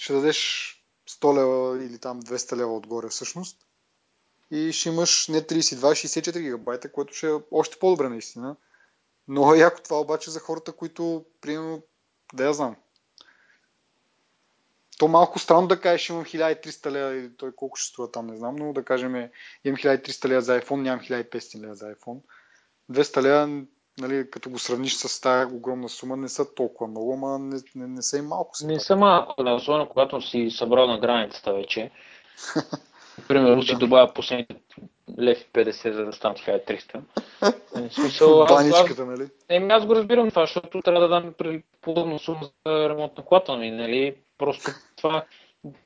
ще 0.00 0.12
дадеш 0.12 0.68
100 1.10 1.36
лева 1.36 1.84
или 1.84 1.98
там 1.98 2.22
200 2.22 2.56
лева 2.56 2.76
отгоре 2.76 3.08
всъщност 3.08 3.66
и 4.52 4.72
ще 4.72 4.88
имаш 4.88 5.28
не 5.28 5.42
32, 5.42 5.76
64 5.76 6.40
гигабайта, 6.40 6.92
което 6.92 7.14
ще 7.14 7.30
е 7.30 7.38
още 7.50 7.78
по-добре 7.78 8.08
наистина. 8.08 8.56
Много 9.28 9.54
е 9.54 9.58
яко 9.58 9.80
това 9.84 10.00
обаче 10.00 10.30
за 10.30 10.40
хората, 10.40 10.72
които, 10.72 11.24
примерно, 11.40 11.82
да 12.34 12.44
я 12.44 12.52
знам. 12.52 12.76
То 14.98 15.08
малко 15.08 15.38
странно 15.38 15.68
да 15.68 15.80
кажеш, 15.80 16.08
имам 16.08 16.24
1300 16.24 16.90
лева 16.90 17.14
или 17.14 17.36
той 17.36 17.52
колко 17.52 17.76
ще 17.76 17.88
струва 17.88 18.10
там, 18.10 18.26
не 18.26 18.36
знам, 18.36 18.56
но 18.56 18.72
да 18.72 18.84
кажем, 18.84 19.14
имам 19.64 19.76
1300 19.76 20.28
лева 20.28 20.40
за 20.40 20.60
iPhone, 20.60 20.80
нямам 20.80 21.04
1500 21.04 21.60
лева 21.60 21.74
за 21.74 21.94
iPhone. 21.94 22.18
200 22.90 23.22
лева, 23.22 23.62
нали, 23.98 24.30
като 24.30 24.50
го 24.50 24.58
сравниш 24.58 24.94
с 24.94 25.20
тази 25.20 25.54
огромна 25.54 25.88
сума, 25.88 26.16
не 26.16 26.28
са 26.28 26.54
толкова 26.54 26.90
много, 26.90 27.12
ама 27.12 27.38
не, 27.38 27.60
не, 27.74 27.86
не 27.86 28.02
са 28.02 28.18
и 28.18 28.22
малко. 28.22 28.52
Не 28.64 28.80
са 28.80 28.96
малко, 28.96 29.44
да, 29.44 29.50
особено 29.50 29.88
когато 29.88 30.20
си 30.20 30.50
събрал 30.50 30.86
на 30.86 31.00
границата 31.00 31.54
вече. 31.54 31.90
Примерно 33.28 33.62
си 33.62 33.76
добавя 33.76 34.12
последните 34.14 34.60
лев 35.18 35.40
и 35.40 35.52
50, 35.52 35.90
за 35.90 36.04
да 36.04 36.12
станат 36.12 36.38
1300. 36.38 37.00
Е, 37.76 37.88
смисъл, 37.90 38.46
Баничката, 38.46 39.06
нали? 39.06 39.28
Еми, 39.48 39.72
аз 39.72 39.86
го 39.86 39.94
разбирам 39.94 40.30
това, 40.30 40.42
защото 40.42 40.82
трябва 40.82 41.00
да 41.00 41.08
дам 41.08 41.34
подобна 41.80 42.18
сума 42.18 42.40
за 42.66 42.88
ремонт 42.88 43.18
на 43.18 43.24
колата 43.24 43.56
ми, 43.56 43.70
нали? 43.70 44.14
Просто 44.38 44.70
това, 44.96 45.24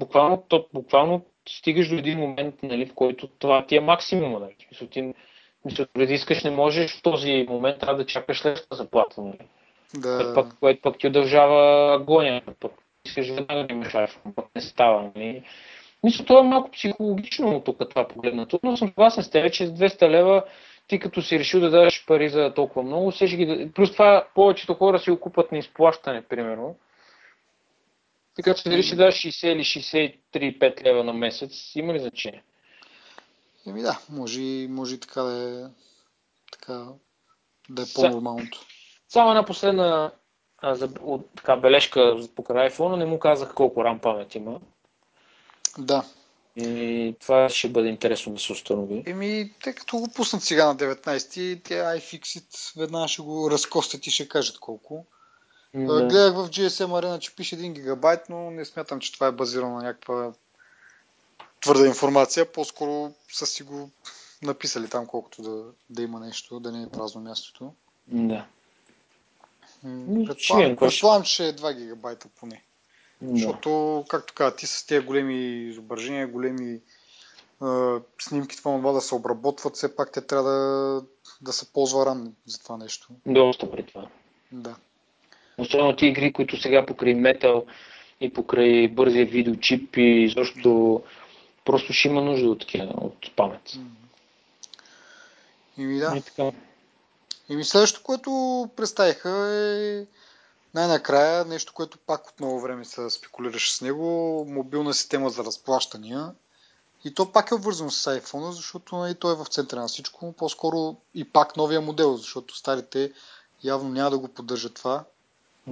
буквално, 0.00 0.44
то, 0.48 0.66
буквално 0.74 1.24
стигаш 1.48 1.88
до 1.88 1.94
един 1.94 2.18
момент, 2.18 2.54
нали, 2.62 2.86
в 2.86 2.94
който 2.94 3.28
това 3.38 3.66
ти 3.66 3.76
е 3.76 3.80
максимума, 3.80 4.40
нали? 4.40 4.56
Мисъл, 4.70 4.88
ти, 4.88 5.14
мисъл, 5.64 5.86
преди 5.92 6.14
искаш, 6.14 6.44
не 6.44 6.50
можеш 6.50 6.98
в 6.98 7.02
този 7.02 7.46
момент, 7.48 7.78
трябва 7.78 7.96
да 7.96 8.06
чакаш 8.06 8.44
леска 8.44 8.76
заплата, 8.76 9.22
нали? 9.22 9.48
Да. 9.94 10.34
Пък, 10.34 10.58
което 10.60 10.80
пък 10.82 10.98
ти 10.98 11.06
удължава 11.06 11.94
агония, 11.94 12.42
пък 12.60 12.72
искаш 13.06 13.28
веднага 13.28 13.66
да 13.66 13.74
имаш 13.74 13.92
iPhone, 13.92 14.34
пък 14.34 14.46
не 14.54 14.60
става, 14.60 15.10
нали? 15.16 15.42
Мисля, 16.06 16.24
това 16.24 16.40
е 16.40 16.42
малко 16.42 16.70
психологично 16.70 17.60
тук 17.60 17.88
това 17.90 18.08
погледнато, 18.08 18.60
но 18.62 18.76
съм 18.76 18.88
съгласен 18.88 19.24
с 19.24 19.30
теб, 19.30 19.52
че 19.52 19.66
с 19.66 19.70
200 19.70 20.08
лева 20.10 20.44
ти 20.88 20.98
като 20.98 21.22
си 21.22 21.38
решил 21.38 21.60
да 21.60 21.70
дадеш 21.70 22.04
пари 22.06 22.28
за 22.28 22.52
толкова 22.54 22.82
много, 22.82 23.12
се 23.12 23.26
ги... 23.26 23.70
плюс 23.74 23.92
това 23.92 24.26
повечето 24.34 24.74
хора 24.74 24.98
си 24.98 25.10
окупат 25.10 25.52
на 25.52 25.58
изплащане, 25.58 26.22
примерно. 26.22 26.76
Така 28.36 28.54
че 28.54 28.68
дали 28.68 28.82
ще 28.82 28.96
дадеш 28.96 29.14
60 29.14 29.46
или 29.46 29.64
63-5 30.32 30.84
лева 30.84 31.04
на 31.04 31.12
месец, 31.12 31.72
има 31.74 31.94
ли 31.94 32.00
значение? 32.00 32.42
Еми 33.66 33.82
да, 33.82 33.98
може, 34.10 34.40
може 34.68 34.94
и 34.94 35.00
така 35.00 35.22
да 35.22 35.34
е, 35.34 35.70
така, 36.52 36.86
да 37.70 37.82
е 37.82 37.86
по-нормалното. 37.94 38.60
Само 39.08 39.30
една 39.30 39.44
последна 39.44 40.12
а, 40.58 40.74
за, 40.74 40.88
от, 41.00 41.30
така, 41.36 41.56
бележка 41.56 42.16
покрай 42.36 42.70
iPhone, 42.70 42.96
не 42.96 43.04
му 43.04 43.18
казах 43.18 43.54
колко 43.54 43.80
RAM 43.80 44.00
памет 44.00 44.34
има. 44.34 44.60
Да. 45.78 46.04
И 46.56 47.14
това 47.20 47.48
ще 47.48 47.68
бъде 47.68 47.88
интересно 47.88 48.34
да 48.34 48.40
се 48.40 48.52
установи. 48.52 49.02
Еми, 49.06 49.52
тъй 49.62 49.72
като 49.72 49.98
го 49.98 50.08
пуснат 50.08 50.42
сега 50.42 50.66
на 50.66 50.76
19, 50.76 51.64
те 51.64 51.74
iFixit 51.74 52.78
веднага 52.80 53.08
ще 53.08 53.22
го 53.22 53.50
разкостят 53.50 54.06
и 54.06 54.10
ще 54.10 54.28
кажат 54.28 54.58
колко. 54.58 55.04
Да. 55.74 56.06
Гледах 56.06 56.34
в 56.34 56.50
GSM 56.50 56.86
Arena, 56.86 57.18
че 57.18 57.36
пише 57.36 57.58
1 57.58 57.72
гигабайт, 57.72 58.20
но 58.28 58.50
не 58.50 58.64
смятам, 58.64 59.00
че 59.00 59.12
това 59.12 59.26
е 59.26 59.32
базирано 59.32 59.76
на 59.76 59.82
някаква 59.82 60.32
твърда 61.60 61.86
информация. 61.86 62.52
По-скоро 62.52 63.12
са 63.32 63.46
си 63.46 63.62
го 63.62 63.90
написали 64.42 64.88
там, 64.88 65.06
колкото 65.06 65.42
да, 65.42 65.64
да 65.90 66.02
има 66.02 66.20
нещо, 66.20 66.60
да 66.60 66.72
не 66.72 66.82
е 66.82 66.88
празно 66.88 67.20
мястото. 67.20 67.72
Да. 68.06 68.46
Предполагам, 70.78 71.22
че 71.22 71.46
е 71.46 71.56
2 71.56 71.74
гигабайта 71.74 72.28
поне. 72.40 72.62
Да. 73.22 73.36
Защото, 73.36 74.04
както 74.08 74.34
каза, 74.34 74.56
ти 74.56 74.66
с 74.66 74.86
тези 74.86 75.06
големи 75.06 75.68
изображения, 75.68 76.28
големи 76.28 76.80
е, 77.62 77.66
снимки, 78.18 78.56
това 78.56 78.76
това 78.76 78.92
да 78.92 79.00
се 79.00 79.14
обработват, 79.14 79.76
все 79.76 79.96
пак 79.96 80.12
те 80.12 80.20
трябва 80.20 80.50
да, 80.50 81.02
да 81.40 81.52
се 81.52 81.72
ползва 81.72 82.06
ран 82.06 82.34
за 82.46 82.58
това 82.58 82.76
нещо. 82.76 83.08
Доста 83.26 83.70
при 83.70 83.86
това. 83.86 84.08
Да. 84.52 84.76
Особено 85.58 85.96
ти 85.96 86.06
игри, 86.06 86.32
които 86.32 86.60
сега 86.60 86.86
покрай 86.86 87.14
метал 87.14 87.66
и 88.20 88.32
покрай 88.32 88.88
бързия 88.88 89.26
видеочип 89.26 89.96
и 89.96 90.28
защото 90.28 91.02
просто 91.64 91.92
ще 91.92 92.08
има 92.08 92.22
нужда 92.22 92.50
от 92.50 92.60
такива, 92.60 92.94
от 92.96 93.36
памет. 93.36 93.72
Ими 95.78 95.98
да. 95.98 96.14
И 96.16 96.22
така. 96.22 96.52
Ими 97.48 97.64
следващото, 97.64 98.04
което 98.04 98.30
представиха 98.76 99.30
е 99.30 100.06
най-накрая 100.76 101.44
нещо, 101.44 101.72
което 101.74 101.98
пак 101.98 102.28
от 102.28 102.40
много 102.40 102.60
време 102.60 102.84
се 102.84 103.10
спекулираше 103.10 103.76
с 103.76 103.80
него, 103.80 104.44
мобилна 104.48 104.94
система 104.94 105.30
за 105.30 105.44
разплащания. 105.44 106.32
И 107.04 107.14
то 107.14 107.32
пак 107.32 107.50
е 107.50 107.54
обвързано 107.54 107.90
с 107.90 108.20
iPhone, 108.20 108.50
защото 108.50 108.96
и 108.96 108.98
нали, 108.98 109.14
той 109.14 109.32
е 109.32 109.36
в 109.36 109.46
центъра 109.50 109.80
на 109.80 109.88
всичко. 109.88 110.32
По-скоро 110.32 110.96
и 111.14 111.24
пак 111.24 111.56
новия 111.56 111.80
модел, 111.80 112.16
защото 112.16 112.56
старите 112.56 113.12
явно 113.64 113.90
няма 113.90 114.10
да 114.10 114.18
го 114.18 114.28
поддържат 114.28 114.74
това. 114.74 115.04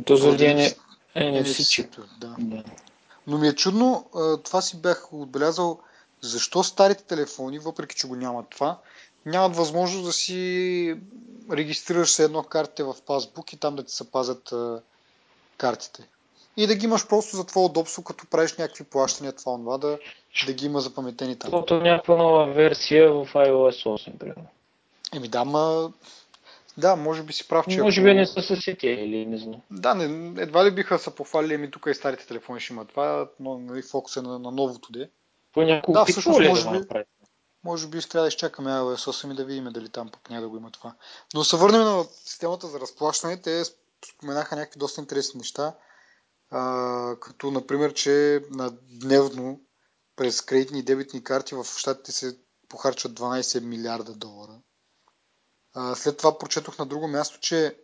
То 0.06 0.16
заради 0.16 0.44
NFC, 0.44 0.76
NFC 1.16 1.96
да. 2.18 2.36
да. 2.38 2.64
Но 3.26 3.38
ми 3.38 3.48
е 3.48 3.54
чудно, 3.54 4.06
това 4.44 4.62
си 4.62 4.76
бях 4.76 5.12
отбелязал, 5.12 5.80
защо 6.20 6.64
старите 6.64 7.04
телефони, 7.04 7.58
въпреки 7.58 7.96
че 7.96 8.06
го 8.06 8.16
нямат 8.16 8.46
това, 8.50 8.78
нямат 9.26 9.56
възможност 9.56 10.04
да 10.04 10.12
си 10.12 10.96
регистрираш 11.52 12.12
се 12.12 12.24
едно 12.24 12.42
картите 12.42 12.82
в 12.82 12.96
пасбук 13.06 13.52
и 13.52 13.56
там 13.56 13.76
да 13.76 13.82
ти 13.82 13.92
се 13.92 14.10
пазят 14.10 14.54
картите. 15.56 16.08
И 16.56 16.66
да 16.66 16.74
ги 16.74 16.84
имаш 16.84 17.08
просто 17.08 17.36
за 17.36 17.46
твое 17.46 17.64
удобство, 17.64 18.04
като 18.04 18.26
правиш 18.26 18.56
някакви 18.56 18.84
плащания, 18.84 19.32
това 19.32 19.56
това 19.56 19.78
да, 19.78 19.98
да 20.46 20.52
ги 20.52 20.66
има 20.66 20.80
запаметени 20.80 21.38
там. 21.38 21.50
Защото 21.50 21.80
някаква 21.80 22.16
нова 22.16 22.46
версия 22.46 23.12
в 23.12 23.26
iOS 23.34 23.84
8, 23.84 24.18
примерно. 24.18 24.46
Еми 25.14 25.28
да, 25.28 25.44
ма... 25.44 25.92
Да, 26.76 26.96
може 26.96 27.22
би 27.22 27.32
си 27.32 27.48
прав, 27.48 27.66
че... 27.70 27.82
Може 27.82 28.02
би 28.02 28.08
ако... 28.08 28.16
не 28.16 28.26
са 28.26 28.42
се 28.42 28.56
сетили 28.56 29.00
или 29.00 29.26
не 29.26 29.38
знам. 29.38 29.60
Да, 29.70 29.94
не, 29.94 30.42
едва 30.42 30.64
ли 30.64 30.70
биха 30.70 30.98
се 30.98 31.14
похвалили, 31.14 31.54
ами 31.54 31.70
тук 31.70 31.86
и 31.90 31.94
старите 31.94 32.26
телефони 32.26 32.60
ще 32.60 32.72
имат 32.72 32.88
това, 32.88 33.28
но 33.40 33.58
нали, 33.58 33.82
фокус 33.82 34.16
е 34.16 34.22
на, 34.22 34.38
на 34.38 34.50
новото 34.50 34.92
де. 34.92 35.08
По 35.52 35.62
няколко 35.62 35.92
да, 35.92 36.04
всъщност, 36.04 36.40
може 36.40 36.70
би, 36.70 36.78
да 36.78 37.04
може 37.64 37.86
би 37.86 38.00
ще 38.00 38.10
трябва 38.10 38.24
да 38.24 38.28
изчакаме 38.28 38.70
iOS 38.70 39.10
8 39.10 39.32
и 39.32 39.36
да 39.36 39.44
видим 39.44 39.64
дали 39.70 39.88
там 39.88 40.08
пък 40.08 40.30
няма 40.30 40.42
да 40.42 40.48
го 40.48 40.56
има 40.56 40.70
това. 40.70 40.94
Но 41.34 41.44
се 41.44 41.56
върнем 41.56 41.80
на 41.80 42.04
системата 42.24 42.66
за 42.66 42.80
разплащане. 42.80 43.42
Те 43.42 43.62
споменаха 44.06 44.56
някакви 44.56 44.78
доста 44.78 45.00
интересни 45.00 45.38
неща, 45.38 45.74
а, 46.50 47.16
като 47.20 47.50
например, 47.50 47.94
че 47.94 48.44
на 48.50 48.70
дневно 48.82 49.60
през 50.16 50.40
кредитни 50.40 50.78
и 50.78 50.82
дебитни 50.82 51.24
карти 51.24 51.54
в 51.54 51.66
щатите 51.78 52.12
се 52.12 52.38
похарчат 52.68 53.12
12 53.12 53.60
милиарда 53.60 54.12
долара. 54.12 54.60
А, 55.74 55.94
след 55.94 56.16
това 56.16 56.38
прочетох 56.38 56.78
на 56.78 56.86
друго 56.86 57.08
място, 57.08 57.40
че 57.40 57.76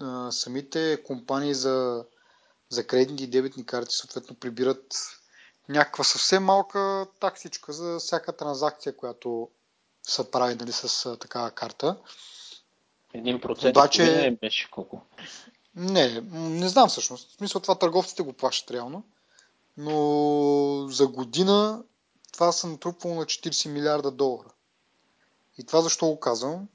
а, 0.00 0.32
самите 0.32 1.02
компании 1.02 1.54
за, 1.54 2.04
за 2.68 2.86
кредитни 2.86 3.22
и 3.22 3.30
дебитни 3.30 3.66
карти 3.66 3.94
съответно 3.94 4.36
прибират 4.36 4.94
някаква 5.68 6.04
съвсем 6.04 6.44
малка 6.44 7.06
таксичка 7.20 7.72
за 7.72 7.98
всяка 7.98 8.36
транзакция, 8.36 8.96
която 8.96 9.50
са 10.02 10.30
прави 10.30 10.54
нали, 10.54 10.72
с 10.72 11.16
такава 11.18 11.50
карта. 11.50 11.96
Един 13.16 13.40
процент 13.40 13.76
Обаче... 13.76 14.04
не 14.04 14.30
беше 14.30 14.70
колко? 14.70 15.00
Не, 15.74 16.20
не 16.32 16.68
знам 16.68 16.88
всъщност. 16.88 17.30
В 17.30 17.36
смисъл 17.36 17.60
това 17.60 17.78
търговците 17.78 18.22
го 18.22 18.32
плащат 18.32 18.70
реално. 18.70 19.04
Но 19.76 20.88
за 20.90 21.06
година 21.06 21.84
това 22.32 22.52
са 22.52 22.66
натрупвало 22.66 23.16
на 23.16 23.24
40 23.24 23.68
милиарда 23.68 24.10
долара. 24.10 24.48
И 25.58 25.64
това 25.64 25.80
защо 25.80 26.06
го 26.06 26.20
казвам? 26.20 26.68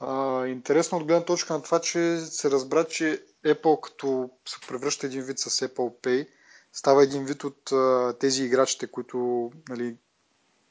А, 0.00 0.46
интересно 0.46 0.98
от 0.98 1.04
гледна 1.04 1.24
точка 1.24 1.52
на 1.52 1.62
това, 1.62 1.80
че 1.80 2.18
се 2.18 2.50
разбра, 2.50 2.84
че 2.84 3.24
Apple 3.44 3.80
като 3.80 4.30
се 4.48 4.56
превръща 4.68 5.06
един 5.06 5.22
вид 5.22 5.38
с 5.38 5.68
Apple 5.68 6.00
Pay, 6.02 6.28
става 6.72 7.02
един 7.02 7.24
вид 7.24 7.44
от 7.44 7.72
а, 7.72 8.14
тези 8.20 8.44
играчите, 8.44 8.86
които 8.86 9.50
нали, 9.68 9.96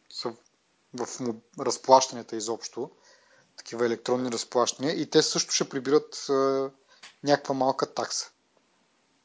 са 0.10 0.34
в 0.94 1.08
разплащанията 1.60 2.36
изобщо, 2.36 2.92
такива 3.62 3.86
електронни 3.86 4.32
разплащания, 4.32 5.02
и 5.02 5.10
те 5.10 5.22
също 5.22 5.54
ще 5.54 5.70
прибират 5.70 6.26
а, 6.30 6.70
някаква 7.24 7.56
малка 7.56 7.94
такса. 7.94 8.30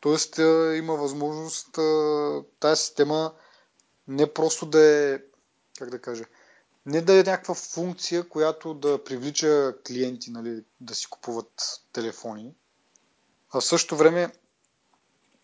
Тоест 0.00 0.38
а, 0.38 0.76
има 0.76 0.94
възможност 0.94 1.78
а, 1.78 2.42
тази 2.60 2.82
система 2.82 3.32
не 4.08 4.32
просто 4.32 4.66
да 4.66 4.80
е, 4.80 5.18
как 5.78 5.90
да 5.90 5.98
кажа, 5.98 6.24
не 6.86 7.00
да 7.00 7.20
е 7.20 7.22
някаква 7.22 7.54
функция, 7.54 8.28
която 8.28 8.74
да 8.74 9.04
привлича 9.04 9.74
клиенти 9.86 10.30
нали, 10.30 10.64
да 10.80 10.94
си 10.94 11.06
купуват 11.10 11.80
телефони, 11.92 12.54
а 13.50 13.60
в 13.60 13.64
същото 13.64 13.96
време 13.96 14.32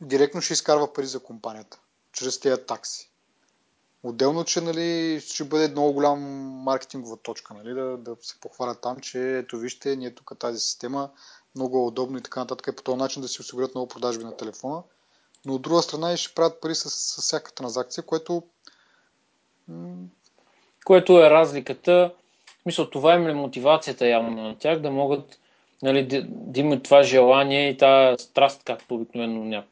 директно 0.00 0.40
ще 0.40 0.52
изкарва 0.52 0.92
пари 0.92 1.06
за 1.06 1.20
компанията, 1.20 1.78
чрез 2.12 2.40
тези 2.40 2.62
такси. 2.66 3.11
Отделно, 4.02 4.44
че 4.44 4.60
нали, 4.60 5.20
ще 5.20 5.44
бъде 5.44 5.68
много 5.68 5.92
голям 5.92 6.20
маркетингова 6.62 7.16
точка, 7.16 7.54
нали, 7.54 7.74
да, 7.74 7.96
да 7.96 8.16
се 8.20 8.40
похвалят 8.40 8.80
там, 8.80 9.00
че 9.00 9.38
ето 9.38 9.58
вижте, 9.58 9.96
ние 9.96 10.14
тук 10.14 10.32
тази 10.38 10.58
система 10.58 11.10
много 11.54 11.78
е 11.78 11.86
удобно 11.86 12.18
и 12.18 12.22
така 12.22 12.40
нататък 12.40 12.66
и 12.66 12.76
по 12.76 12.82
този 12.82 12.98
начин 12.98 13.22
да 13.22 13.28
си 13.28 13.40
осигурят 13.40 13.74
много 13.74 13.88
продажби 13.88 14.24
на 14.24 14.36
телефона. 14.36 14.82
Но 15.44 15.54
от 15.54 15.62
друга 15.62 15.82
страна 15.82 16.12
и 16.12 16.16
ще 16.16 16.34
правят 16.34 16.60
пари 16.60 16.74
с, 16.74 16.90
с 16.90 17.22
всяка 17.22 17.52
транзакция, 17.52 18.04
което 18.04 18.42
което 20.84 21.18
е 21.18 21.30
разликата. 21.30 22.14
В 22.58 22.62
смисъл, 22.62 22.90
това 22.90 23.14
им 23.14 23.28
е 23.28 23.34
мотивацията 23.34 24.06
явно 24.06 24.42
на 24.42 24.58
тях, 24.58 24.80
да 24.80 24.90
могат 24.90 25.38
нали, 25.82 26.06
да, 26.06 26.22
да 26.28 26.60
имат 26.60 26.82
това 26.82 27.02
желание 27.02 27.68
и 27.68 27.76
тази 27.76 28.24
страст, 28.24 28.62
както 28.64 28.94
обикновено 28.94 29.64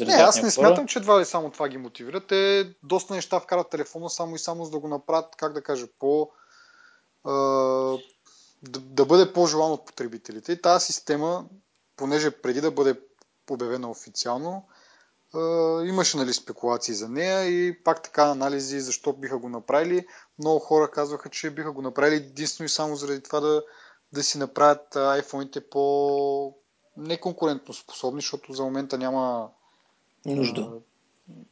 не, 0.00 0.12
аз 0.14 0.42
не 0.42 0.50
смятам, 0.50 0.86
че 0.86 0.98
едва 0.98 1.20
ли 1.20 1.24
само 1.24 1.50
това 1.50 1.68
ги 1.68 1.78
мотивира. 1.78 2.26
Те 2.26 2.70
доста 2.82 3.14
неща 3.14 3.40
вкарат 3.40 3.70
телефона 3.70 4.10
само 4.10 4.34
и 4.34 4.38
само 4.38 4.64
за 4.64 4.70
да 4.70 4.78
го 4.78 4.88
направят, 4.88 5.36
как 5.36 5.52
да 5.52 5.62
кажа, 5.62 5.86
по... 5.98 6.30
А, 7.24 7.32
да, 8.62 8.80
да 8.80 9.04
бъде 9.04 9.32
по-желан 9.32 9.72
от 9.72 9.86
потребителите. 9.86 10.52
И 10.52 10.62
тази 10.62 10.86
система, 10.86 11.44
понеже 11.96 12.30
преди 12.30 12.60
да 12.60 12.70
бъде 12.70 13.00
обявена 13.50 13.90
официално, 13.90 14.68
имаше 15.84 16.16
нали, 16.16 16.32
спекулации 16.32 16.94
за 16.94 17.08
нея 17.08 17.44
и 17.44 17.82
пак 17.84 18.02
така 18.02 18.22
анализи 18.22 18.80
защо 18.80 19.12
биха 19.12 19.38
го 19.38 19.48
направили. 19.48 20.06
Много 20.38 20.58
хора 20.58 20.90
казваха, 20.90 21.28
че 21.28 21.50
биха 21.50 21.72
го 21.72 21.82
направили 21.82 22.14
единствено 22.14 22.66
и 22.66 22.68
само 22.68 22.96
заради 22.96 23.22
това 23.22 23.40
да, 23.40 23.62
да 24.12 24.22
си 24.22 24.38
направят 24.38 24.94
iPhone-ите 24.94 25.60
по 25.70 26.54
неконкурентно 26.96 27.74
способни, 27.74 28.20
защото 28.20 28.52
за 28.52 28.64
момента 28.64 28.98
няма 28.98 29.48
нужда. 30.26 30.60
А, 30.60 30.80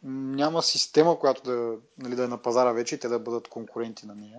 няма 0.06 0.62
система, 0.62 1.18
която 1.18 1.42
да, 1.42 1.74
нали, 1.98 2.16
да 2.16 2.24
е 2.24 2.28
на 2.28 2.38
пазара 2.38 2.72
вече 2.72 2.94
и 2.94 2.98
те 2.98 3.08
да 3.08 3.18
бъдат 3.18 3.48
конкуренти 3.48 4.06
на 4.06 4.14
нея. 4.14 4.38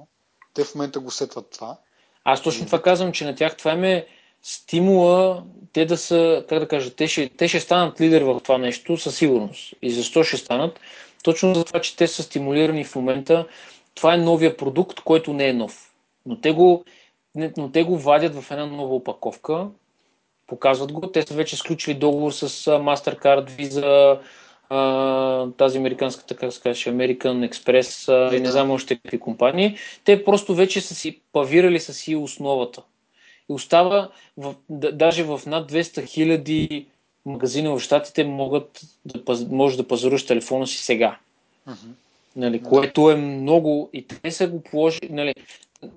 Те 0.54 0.64
в 0.64 0.76
момента 0.76 1.00
го 1.00 1.12
сетват 1.12 1.50
това. 1.50 1.78
Аз 2.24 2.42
точно 2.42 2.66
това 2.66 2.82
казвам, 2.82 3.12
че 3.12 3.26
на 3.26 3.36
тях 3.36 3.58
това 3.58 3.72
е 3.72 4.06
стимула 4.44 5.44
те 5.74 5.86
да 5.86 5.98
са, 5.98 6.46
как 6.50 6.60
да 6.60 6.68
кажа, 6.68 6.96
те 6.96 7.08
ще, 7.08 7.30
те 7.30 7.48
ще 7.48 7.60
станат 7.60 8.02
лидер 8.02 8.22
в 8.22 8.40
това 8.44 8.58
нещо 8.58 8.98
със 8.98 9.18
сигурност. 9.18 9.74
И 9.82 9.92
защо 9.92 10.24
ще 10.24 10.38
станат? 10.38 10.80
Точно 11.24 11.56
за 11.56 11.64
това, 11.64 11.82
че 11.82 11.96
те 11.96 12.08
са 12.08 12.24
стимулирани 12.24 12.84
в 12.84 12.96
момента. 12.96 13.48
Това 13.96 14.14
е 14.14 14.18
новия 14.18 14.58
продукт, 14.58 15.00
който 15.00 15.34
не 15.34 15.48
е 15.48 15.54
нов. 15.54 15.94
Но 16.26 16.42
те 16.42 16.52
го, 16.52 16.86
но 17.58 17.72
те 17.72 17.84
го 17.84 17.98
вадят 17.98 18.36
в 18.36 18.52
една 18.52 18.66
нова 18.66 18.96
опаковка, 18.96 19.68
показват 20.48 20.92
го. 20.92 21.02
Те 21.02 21.22
са 21.22 21.34
вече 21.34 21.58
сключили 21.58 21.94
договор 21.94 22.32
с 22.32 22.50
Mastercard, 22.66 23.50
Visa, 23.50 24.20
тази 25.58 25.78
американската, 25.78 26.28
така 26.28 26.52
се 26.52 26.62
каже, 26.62 26.90
American 26.90 27.50
Express 27.50 28.32
и 28.36 28.40
не 28.40 28.52
знам 28.52 28.72
още 28.72 28.96
какви 28.96 29.20
компании. 29.20 29.78
Те 30.04 30.26
просто 30.26 30.56
вече 30.56 30.82
са 30.82 30.96
си 30.96 31.20
павирали 31.34 31.80
с 31.80 31.94
си 31.94 32.16
основата 32.16 32.82
и 33.50 33.54
остава 33.54 34.10
в, 34.38 34.56
да, 34.70 34.92
даже 34.92 35.24
в 35.24 35.42
над 35.46 35.72
200 35.72 36.06
хиляди 36.06 36.88
магазини 37.26 37.68
в 37.68 37.80
Штатите 37.80 38.24
могат 38.24 38.82
да, 39.06 39.46
може 39.50 39.78
да 39.78 39.88
пазаруваш 39.88 40.26
телефона 40.26 40.68
си 40.68 40.78
сега. 40.78 41.18
Uh-huh. 41.70 41.76
Нали. 42.36 42.64
Което 42.64 43.12
е 43.12 43.16
много 43.16 43.90
и 43.94 44.08
те 44.08 44.32
са 44.32 44.48
го 44.48 44.62
положили. 44.62 45.10
Нали, 45.12 45.34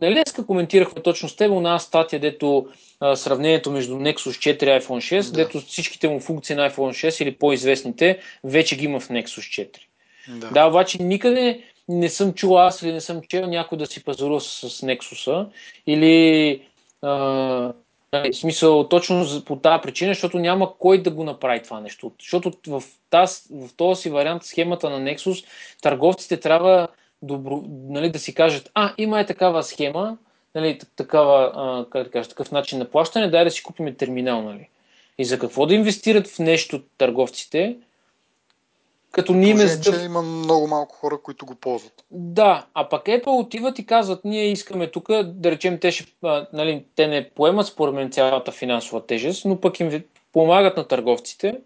нали 0.03 0.15
днеска 0.15 0.47
коментирахме 0.47 1.03
точно 1.03 1.29
с 1.29 1.37
теб 1.37 1.53
една 1.53 1.79
статия, 1.79 2.21
дето 2.21 2.67
а, 3.01 3.17
сравнението 3.17 3.71
между 3.71 3.95
Nexus 3.95 4.55
4 4.55 4.63
и 4.63 4.81
iPhone 4.83 5.21
6, 5.21 5.25
да. 5.25 5.33
дето 5.33 5.61
всичките 5.61 6.09
му 6.09 6.21
функции 6.21 6.57
на 6.57 6.71
iPhone 6.71 7.09
6 7.09 7.23
или 7.23 7.35
по-известните 7.35 8.19
вече 8.45 8.77
ги 8.77 8.85
има 8.85 9.01
в 9.01 9.09
Nexus 9.09 9.69
4. 9.69 9.79
Да. 10.29 10.51
да, 10.51 10.67
обаче 10.67 11.03
никъде 11.03 11.61
не 11.89 12.09
съм 12.09 12.33
чул 12.33 12.59
аз 12.59 12.83
или 12.83 12.93
не 12.93 13.01
съм 13.01 13.21
чел 13.29 13.47
някой 13.47 13.79
да 13.79 13.87
си 13.87 14.05
пазарува 14.05 14.41
с, 14.41 14.71
с 14.71 14.81
Nexus 14.81 15.47
или 15.87 16.63
в 18.13 18.33
смисъл, 18.33 18.89
точно 18.89 19.27
по 19.47 19.57
тази 19.57 19.83
причина, 19.83 20.11
защото 20.11 20.39
няма 20.39 20.79
кой 20.79 21.03
да 21.03 21.11
го 21.11 21.25
направи 21.25 21.63
това 21.63 21.81
нещо. 21.81 22.13
Защото 22.21 22.53
в, 22.67 22.83
таз, 23.11 23.49
в 23.51 23.77
този 23.77 24.03
си 24.03 24.11
вариант, 24.11 24.45
схемата 24.45 24.91
на 24.91 25.01
Nexus, 25.01 25.45
търговците 25.83 26.41
трябва 26.41 26.89
добро, 27.23 27.65
нали, 27.89 28.11
да 28.11 28.19
си 28.19 28.35
кажат, 28.35 28.71
а, 28.75 28.95
има 28.99 29.21
е 29.21 29.27
такава 29.27 29.63
схема, 29.63 30.19
нали, 30.55 30.79
такава, 30.97 31.53
а, 31.55 31.91
как 31.91 32.05
да 32.05 32.11
кажа, 32.11 32.29
такъв 32.29 32.53
начин 32.53 32.79
на 32.79 32.85
плащане, 32.85 33.31
дай 33.31 33.45
да 33.45 33.51
си 33.51 33.63
купим 33.63 33.95
терминал. 33.95 34.43
Нали. 34.43 34.69
И 35.19 35.25
за 35.25 35.39
какво 35.39 35.67
да 35.67 35.75
инвестират 35.75 36.29
в 36.29 36.39
нещо 36.39 36.83
търговците, 36.99 37.77
като 39.17 39.35
ние 39.35 39.55
ме 39.55 39.81
че 39.81 40.05
има 40.05 40.23
много 40.23 40.67
малко 40.67 40.97
хора, 40.97 41.19
които 41.23 41.47
го 41.47 41.55
ползват. 41.55 42.05
Да, 42.11 42.67
а 42.75 42.89
пък 42.89 43.05
Apple 43.05 43.41
отиват 43.41 43.79
и 43.79 43.87
казват, 43.87 44.25
ние 44.25 44.53
искаме 44.53 44.91
тук, 44.91 45.09
да 45.25 45.51
речем, 45.51 45.79
те, 45.81 45.93
ще, 45.93 46.13
а, 46.23 46.47
нали, 46.53 46.85
те 46.95 47.07
не 47.07 47.31
поемат 47.31 47.67
според 47.67 47.95
мен 47.95 48.11
цялата 48.11 48.53
финансова 48.53 49.07
тежест, 49.07 49.45
но 49.45 49.61
пък 49.61 49.81
им 49.81 50.03
помагат 50.33 50.77
на 50.77 50.89
търговците. 50.89 51.59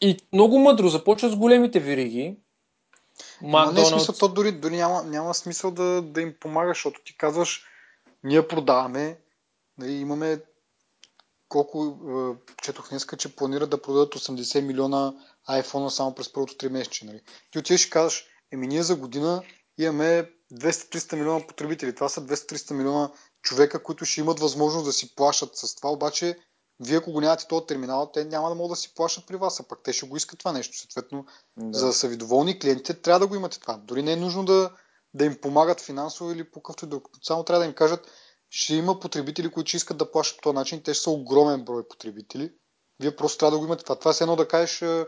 И 0.00 0.16
много 0.32 0.58
мъдро 0.58 0.88
започват 0.88 1.32
с 1.32 1.36
големите 1.36 1.80
вириги. 1.80 2.34
Но 3.42 3.72
не 3.72 3.80
е 3.80 3.84
смисъл, 3.84 4.14
то 4.14 4.28
дори, 4.28 4.52
дори 4.52 4.76
няма, 4.76 5.02
няма 5.02 5.34
смисъл 5.34 5.70
да, 5.70 6.02
да 6.02 6.20
им 6.20 6.34
помагаш, 6.40 6.76
защото 6.76 7.00
ти 7.04 7.16
казваш, 7.16 7.64
ние 8.24 8.48
продаваме, 8.48 9.18
нали, 9.78 9.92
имаме 9.92 10.40
колко, 11.48 11.96
четох 12.62 12.88
днеска, 12.88 13.16
че 13.16 13.36
планират 13.36 13.70
да 13.70 13.82
продадат 13.82 14.14
80 14.14 14.60
милиона 14.60 15.14
iPhone 15.50 15.88
само 15.88 16.14
през 16.14 16.32
първото 16.32 16.54
3 16.54 16.68
месече. 16.68 17.06
Нали? 17.06 17.20
Ти 17.50 17.58
отиваш 17.58 17.86
и 17.86 17.90
казваш, 17.90 18.24
еми 18.52 18.66
ние 18.66 18.82
за 18.82 18.96
година 18.96 19.42
имаме 19.78 20.30
200-300 20.52 21.16
милиона 21.16 21.46
потребители. 21.46 21.94
Това 21.94 22.08
са 22.08 22.20
200-300 22.26 22.72
милиона 22.72 23.10
човека, 23.42 23.82
които 23.82 24.04
ще 24.04 24.20
имат 24.20 24.40
възможност 24.40 24.84
да 24.84 24.92
си 24.92 25.14
плащат 25.14 25.56
с 25.56 25.74
това, 25.74 25.90
обаче 25.90 26.38
вие 26.80 26.96
ако 26.96 27.12
го 27.12 27.20
нямате 27.20 27.46
този 27.48 27.66
терминал, 27.66 28.10
те 28.12 28.24
няма 28.24 28.48
да 28.48 28.54
могат 28.54 28.72
да 28.72 28.76
си 28.76 28.94
плащат 28.94 29.26
при 29.26 29.36
вас, 29.36 29.60
а 29.60 29.68
пък 29.68 29.80
те 29.82 29.92
ще 29.92 30.06
го 30.06 30.16
искат 30.16 30.38
това 30.38 30.52
нещо. 30.52 30.78
Съответно, 30.78 31.26
да. 31.56 31.78
за 31.78 31.86
да 31.86 31.92
са 31.92 32.08
ви 32.08 32.16
доволни 32.16 32.58
клиентите, 32.58 32.94
трябва 32.94 33.20
да 33.20 33.26
го 33.26 33.34
имате 33.34 33.60
това. 33.60 33.76
Дори 33.76 34.02
не 34.02 34.12
е 34.12 34.16
нужно 34.16 34.44
да, 34.44 34.70
да 35.14 35.24
им 35.24 35.40
помагат 35.40 35.80
финансово 35.80 36.32
или 36.32 36.50
по 36.50 36.62
какъвто 36.62 36.84
и 36.84 36.88
друг. 36.88 37.08
Само 37.22 37.44
трябва 37.44 37.60
да 37.60 37.66
им 37.66 37.74
кажат, 37.74 38.10
ще 38.50 38.74
има 38.74 39.00
потребители, 39.00 39.50
които 39.50 39.68
ще 39.68 39.76
искат 39.76 39.98
да 39.98 40.10
плащат 40.10 40.36
по 40.36 40.42
този 40.42 40.54
начин. 40.54 40.82
Те 40.82 40.94
ще 40.94 41.02
са 41.02 41.10
огромен 41.10 41.64
брой 41.64 41.88
потребители. 41.88 42.52
Вие 43.00 43.16
просто 43.16 43.38
трябва 43.38 43.50
да 43.50 43.58
го 43.58 43.64
имате 43.64 43.84
това. 43.84 43.98
Това 43.98 44.10
е 44.10 44.14
едно 44.20 44.36
да 44.36 44.48
кажеш, 44.48 44.78
да, 44.78 45.06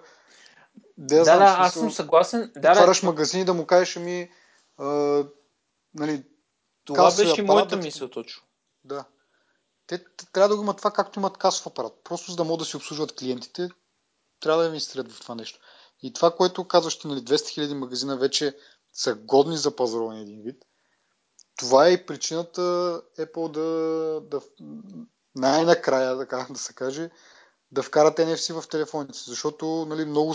да, 0.98 1.24
знам, 1.24 1.38
да 1.38 1.56
аз 1.58 1.74
съм 1.74 1.90
съгласен. 1.90 2.52
Да, 2.56 2.72
отваряш 2.72 3.00
да, 3.00 3.06
магазин 3.06 3.40
и 3.40 3.44
да 3.44 3.54
му 3.54 3.66
кажеш 3.66 3.96
ми, 3.96 4.30
а, 4.78 5.24
нали, 5.94 6.24
това 6.84 7.16
беше 7.16 7.42
моята 7.42 7.76
мисъл 7.76 8.08
точно. 8.08 8.42
Да. 8.84 9.04
Те, 9.88 10.04
трябва 10.32 10.48
да 10.48 10.56
го 10.56 10.62
имат 10.62 10.76
това, 10.76 10.90
както 10.90 11.18
имат 11.18 11.38
касов 11.38 11.66
апарат. 11.66 11.92
Просто 12.04 12.30
за 12.30 12.36
да 12.36 12.44
могат 12.44 12.58
да 12.58 12.64
си 12.64 12.76
обслужват 12.76 13.16
клиентите, 13.16 13.68
трябва 14.40 14.62
да 14.62 14.68
инвестират 14.68 15.12
в 15.12 15.20
това 15.20 15.34
нещо. 15.34 15.60
И 16.02 16.12
това, 16.12 16.30
което 16.30 16.68
казваш, 16.68 17.04
нали, 17.04 17.20
200 17.20 17.34
000 17.34 17.74
магазина 17.74 18.16
вече 18.16 18.56
са 18.92 19.14
годни 19.14 19.56
за 19.56 19.76
пазаруване 19.76 20.20
един 20.20 20.42
вид, 20.42 20.64
това 21.58 21.88
е 21.88 21.92
и 21.92 22.06
причината 22.06 22.60
Apple 23.18 23.50
да, 23.50 24.20
да 24.20 24.40
най-накрая, 25.34 26.18
така 26.18 26.46
да 26.50 26.58
се 26.58 26.72
каже, 26.72 27.10
да 27.72 27.82
вкарат 27.82 28.18
NFC 28.18 28.60
в 28.60 28.68
телефоните, 28.68 29.18
защото 29.26 29.86
нали, 29.88 30.04
много 30.04 30.34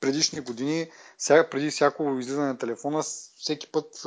предишни 0.00 0.40
години, 0.40 0.90
сега, 1.18 1.50
преди 1.50 1.70
всяко 1.70 2.18
излизане 2.18 2.46
на 2.46 2.58
телефона, 2.58 3.02
всеки 3.36 3.66
път 3.66 4.02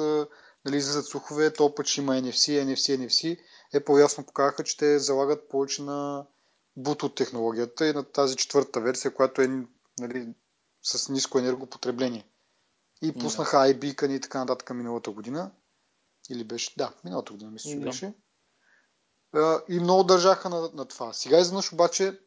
нали, 0.65 0.77
излизат 0.77 1.05
слухове, 1.05 1.53
то 1.53 1.75
път 1.75 1.87
ще 1.87 2.01
има 2.01 2.13
NFC, 2.13 2.63
NFC, 2.65 2.97
NFC. 2.97 3.39
Apple 3.73 4.01
ясно 4.01 4.25
показаха, 4.25 4.63
че 4.63 4.77
те 4.77 4.99
залагат 4.99 5.49
повече 5.49 5.81
на 5.81 6.25
Bluetooth 6.79 7.17
технологията 7.17 7.87
и 7.87 7.93
на 7.93 8.03
тази 8.03 8.35
четвърта 8.35 8.81
версия, 8.81 9.13
която 9.13 9.41
е 9.41 9.65
нали, 9.99 10.33
с 10.81 11.09
ниско 11.09 11.39
енергопотребление. 11.39 12.27
И 13.01 13.13
пуснаха 13.13 13.57
yeah. 13.57 13.79
iBeacon 13.79 14.11
и 14.11 14.21
така 14.21 14.39
нататък 14.39 14.69
миналата 14.69 15.11
година. 15.11 15.51
Или 16.29 16.43
беше? 16.43 16.73
Да, 16.77 16.93
миналата 17.03 17.33
година 17.33 17.51
мисля, 17.51 17.69
че 17.69 17.77
yeah. 17.77 17.83
беше. 17.83 18.13
И 19.69 19.79
много 19.79 20.03
държаха 20.03 20.49
на, 20.49 20.69
на 20.73 20.85
това. 20.85 21.13
Сега 21.13 21.39
изведнъж 21.39 21.73
обаче 21.73 22.19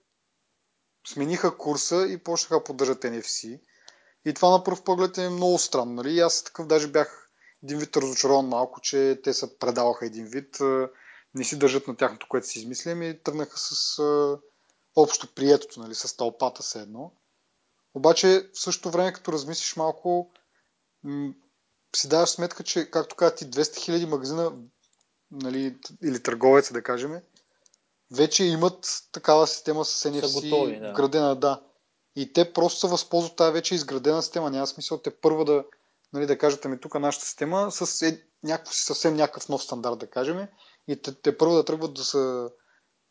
смениха 1.08 1.56
курса 1.56 2.06
и 2.08 2.18
почнаха 2.18 2.54
да 2.54 2.64
поддържат 2.64 3.02
NFC. 3.02 3.60
И 4.24 4.34
това 4.34 4.50
на 4.50 4.64
пръв 4.64 4.84
поглед 4.84 5.18
е 5.18 5.30
много 5.30 5.58
странно. 5.58 5.92
Нали? 5.92 6.12
И 6.12 6.20
аз 6.20 6.44
такъв 6.44 6.66
даже 6.66 6.88
бях 6.88 7.30
един 7.62 7.78
вид 7.78 7.96
разочарован 7.96 8.48
малко, 8.48 8.80
че 8.80 9.20
те 9.24 9.34
се 9.34 9.58
предаваха 9.58 10.06
един 10.06 10.26
вид. 10.26 10.58
Не 11.36 11.44
си 11.44 11.58
държат 11.58 11.88
на 11.88 11.96
тяхното, 11.96 12.26
което 12.28 12.46
си 12.46 12.58
измислям 12.58 13.02
и 13.02 13.22
тръгнаха 13.22 13.58
с 13.58 14.00
общо 14.96 15.34
приетото, 15.34 15.80
нали, 15.80 15.94
с 15.94 16.16
тълпата 16.16 16.62
се 16.62 16.80
едно. 16.80 17.12
Обаче 17.94 18.50
в 18.54 18.60
същото 18.60 18.90
време, 18.90 19.12
като 19.12 19.32
размислиш 19.32 19.76
малко, 19.76 20.30
м- 21.04 21.32
си 21.96 22.08
даваш 22.08 22.28
сметка, 22.28 22.62
че, 22.64 22.90
както 22.90 23.16
каза 23.16 23.34
ти, 23.34 23.44
200 23.44 23.90
000 23.90 24.06
магазина 24.06 24.52
нали, 25.30 25.76
или 26.02 26.22
търговеца, 26.22 26.72
да 26.72 26.82
кажем, 26.82 27.20
вече 28.10 28.44
имат 28.44 29.02
такава 29.12 29.46
система 29.46 29.84
с 29.84 30.10
NFC 30.10 30.42
готови, 30.42 30.80
да. 30.80 30.92
вградена, 30.92 31.36
да. 31.36 31.62
И 32.16 32.32
те 32.32 32.52
просто 32.52 32.80
се 32.80 32.86
възползват 32.86 33.36
тази 33.36 33.52
вече 33.52 33.74
изградена 33.74 34.22
система. 34.22 34.50
Няма 34.50 34.66
смисъл 34.66 34.98
те 34.98 35.10
първо 35.10 35.44
да, 35.44 35.64
нали, 36.12 36.26
да 36.26 36.38
кажете 36.38 36.68
ми 36.68 36.80
тук 36.80 36.94
нашата 36.94 37.24
система 37.24 37.70
с 37.70 38.02
е, 38.02 38.22
някакъв, 38.42 38.74
съвсем 38.74 39.16
някакъв 39.16 39.48
нов 39.48 39.62
стандарт, 39.62 39.98
да 39.98 40.10
кажем. 40.10 40.48
И 40.88 41.02
те, 41.02 41.14
те 41.14 41.38
първо 41.38 41.54
да 41.54 41.64
тръгват 41.64 41.94
да, 41.94 42.04
са, 42.04 42.50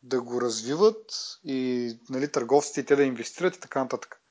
да 0.03 0.21
го 0.21 0.41
развиват 0.41 1.37
и 1.43 1.89
нали, 2.09 2.31
търговците 2.31 2.85
те 2.85 2.95
да 2.95 3.03
инвестират 3.03 3.55
и 3.55 3.59
така 3.59 3.83
нататък. 3.83 4.21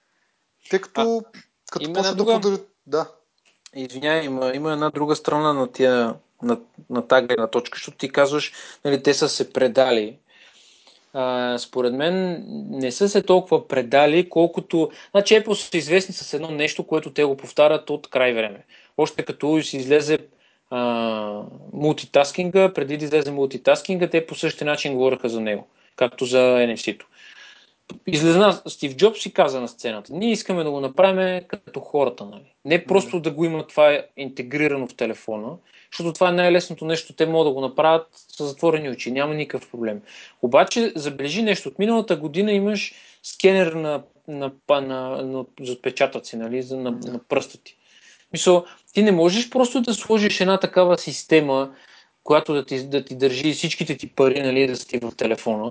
Тъй 0.70 0.80
като, 0.80 1.22
а, 1.26 1.38
като 1.70 1.92
почват 1.92 2.16
друга... 2.16 2.32
да 2.32 2.40
подарят... 2.40 2.68
Да. 2.86 3.11
Извинявай, 3.74 4.24
има, 4.24 4.53
има 4.55 4.72
една 4.72 4.90
друга 4.90 5.16
страна 5.16 5.53
на 5.53 5.72
тия 5.72 6.14
на, 6.42 6.61
на 6.90 7.09
тази 7.09 7.26
гледна 7.26 7.47
точка, 7.47 7.76
защото 7.76 7.99
ти 7.99 8.12
казваш, 8.12 8.53
нали, 8.84 9.03
те 9.03 9.14
са 9.14 9.28
се 9.28 9.53
предали. 9.53 10.18
А, 11.12 11.59
според 11.59 11.95
мен 11.95 12.45
не 12.70 12.92
са 12.92 13.09
се 13.09 13.22
толкова 13.22 13.68
предали, 13.68 14.28
колкото... 14.28 14.90
Значи 15.11 15.34
Apple 15.34 15.55
са 15.55 15.76
известни 15.76 16.14
с 16.14 16.34
едно 16.34 16.51
нещо, 16.51 16.86
което 16.86 17.12
те 17.12 17.24
го 17.24 17.36
повтарят 17.36 17.90
от 17.90 18.11
край 18.11 18.34
време. 18.34 18.64
Още 18.97 19.24
като 19.24 19.62
си 19.62 19.76
излезе 19.76 20.18
мултитаскинга, 21.73 22.73
преди 22.73 22.97
да 22.97 23.05
излезе 23.05 23.31
мултитаскинга, 23.31 24.11
те 24.11 24.27
по 24.27 24.35
същия 24.35 24.67
начин 24.67 24.95
говореха 24.95 25.29
за 25.29 25.41
него, 25.41 25.67
както 25.97 26.25
за 26.25 26.39
NFC-то 26.39 27.07
излезна 28.07 28.61
Стив 28.67 28.97
Джобс 28.97 29.27
и 29.27 29.33
каза 29.33 29.61
на 29.61 29.69
сцената, 29.69 30.12
ние 30.15 30.31
искаме 30.31 30.65
да 30.65 30.71
го 30.71 30.81
направим 30.81 31.45
като 31.65 31.81
хората. 31.81 32.25
Нали? 32.25 32.55
Не 32.65 32.85
просто 32.85 33.21
да 33.21 33.31
го 33.31 33.45
има 33.45 33.67
това 33.67 34.03
интегрирано 34.17 34.87
в 34.87 34.97
телефона, 34.97 35.57
защото 35.93 36.12
това 36.12 36.29
е 36.29 36.33
най-лесното 36.33 36.85
нещо, 36.85 37.12
те 37.12 37.27
могат 37.27 37.51
да 37.51 37.55
го 37.55 37.61
направят 37.61 38.07
с 38.12 38.47
затворени 38.47 38.91
очи, 38.91 39.12
няма 39.12 39.35
никакъв 39.35 39.71
проблем. 39.71 40.01
Обаче, 40.43 40.93
забележи 40.97 41.43
нещо, 41.43 41.69
от 41.69 41.79
миналата 41.79 42.17
година 42.17 42.53
имаш 42.53 42.95
скенер 43.23 43.73
на, 43.73 44.03
на, 44.29 44.53
на, 44.71 44.81
на, 44.81 45.23
на 45.23 45.73
отпечатъци, 45.73 46.37
нали, 46.37 46.65
на, 46.71 46.91
на 46.91 47.21
пръста 47.29 47.59
ти. 47.59 47.77
Мисъл, 48.35 48.64
ти 48.93 49.03
не 49.03 49.12
можеш 49.12 49.51
просто 49.51 49.80
да 49.80 49.95
сложиш 49.95 50.41
една 50.41 50.61
такава 50.61 50.99
система, 50.99 51.70
която 52.24 52.55
да 52.55 52.64
ти, 52.64 52.89
да 52.89 53.05
ти 53.05 53.16
държи 53.16 53.53
всичките 53.53 53.97
ти 53.97 54.09
пари, 54.09 54.43
нали, 54.43 54.66
да 54.66 54.76
си 54.76 54.99
в 54.99 55.12
телефона, 55.16 55.70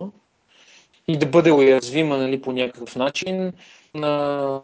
и 1.08 1.18
да 1.18 1.26
бъде 1.26 1.52
уязвима 1.52 2.18
нали, 2.18 2.42
по 2.42 2.52
някакъв 2.52 2.96
начин 2.96 3.54
на 3.94 4.62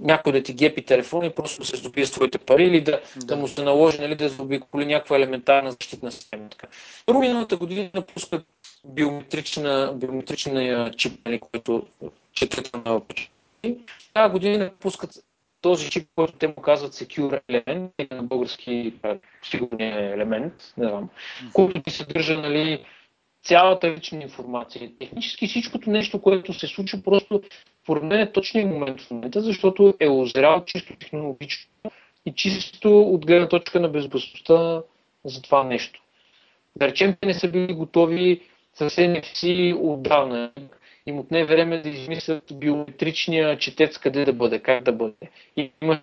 някой 0.00 0.32
да 0.32 0.42
ти 0.42 0.52
гепи 0.52 0.82
телефон 0.82 1.24
и 1.24 1.30
просто 1.30 1.60
да 1.60 1.66
се 1.66 1.76
здобие 1.76 2.06
с 2.06 2.10
твоите 2.10 2.38
пари 2.38 2.64
или 2.64 2.80
да, 2.80 3.00
да. 3.16 3.26
да 3.26 3.36
му 3.36 3.48
се 3.48 3.62
наложи 3.62 4.00
нали, 4.00 4.14
да 4.14 4.28
заобиколи 4.28 4.86
някаква 4.86 5.16
елементарна 5.16 5.70
защитна 5.70 6.12
система. 6.12 6.48
Първо 7.06 7.20
миналата 7.20 7.56
година 7.56 8.02
пускат 8.14 8.46
биометрична, 8.84 9.92
биометрична 9.96 10.90
чип, 10.96 11.26
нали, 11.26 11.40
който 11.40 11.86
четете 12.32 12.70
на 12.84 13.00
Тази 14.14 14.32
година 14.32 14.70
пускат 14.80 15.24
този 15.60 15.90
чип, 15.90 16.08
който 16.16 16.32
те 16.32 16.46
му 16.46 16.54
казват 16.54 16.92
Secure 16.92 17.40
Element, 17.50 17.90
или 17.98 18.08
на 18.10 18.22
български 18.22 18.94
сигурния 19.42 20.14
елемент, 20.14 20.52
не 20.76 20.88
знам, 20.88 21.08
който 21.52 21.82
ти 21.82 21.90
съдържа 21.90 22.38
нали, 22.38 22.84
цялата 23.42 23.90
лична 23.90 24.22
информация. 24.22 24.90
Технически 24.98 25.46
всичкото 25.46 25.90
нещо, 25.90 26.22
което 26.22 26.52
се 26.52 26.66
случва, 26.66 27.02
просто 27.02 27.42
според 27.82 28.02
мен 28.02 28.20
е 28.20 28.32
точният 28.32 28.70
момент 28.70 29.00
в 29.00 29.10
момента, 29.10 29.40
защото 29.40 29.94
е 30.00 30.08
озрял 30.08 30.64
чисто 30.64 30.96
технологично 30.96 31.70
и 32.26 32.34
чисто 32.34 33.00
от 33.00 33.26
гледна 33.26 33.48
точка 33.48 33.80
на 33.80 33.88
безопасността 33.88 34.82
за 35.24 35.42
това 35.42 35.64
нещо. 35.64 36.02
Да 36.76 36.88
речем, 36.88 37.16
те 37.20 37.26
не 37.26 37.34
са 37.34 37.48
били 37.48 37.74
готови 37.74 38.40
с 38.74 38.90
NFC 38.90 39.74
отдавна. 39.80 40.52
Им 41.10 41.18
отне 41.18 41.44
време 41.44 41.78
да 41.78 41.88
измислят 41.88 42.44
биометричния 42.52 43.58
четец 43.58 43.98
къде 43.98 44.24
да 44.24 44.32
бъде, 44.32 44.58
как 44.58 44.84
да 44.84 44.92
бъде. 44.92 45.14
И 45.56 45.72
има 45.82 46.00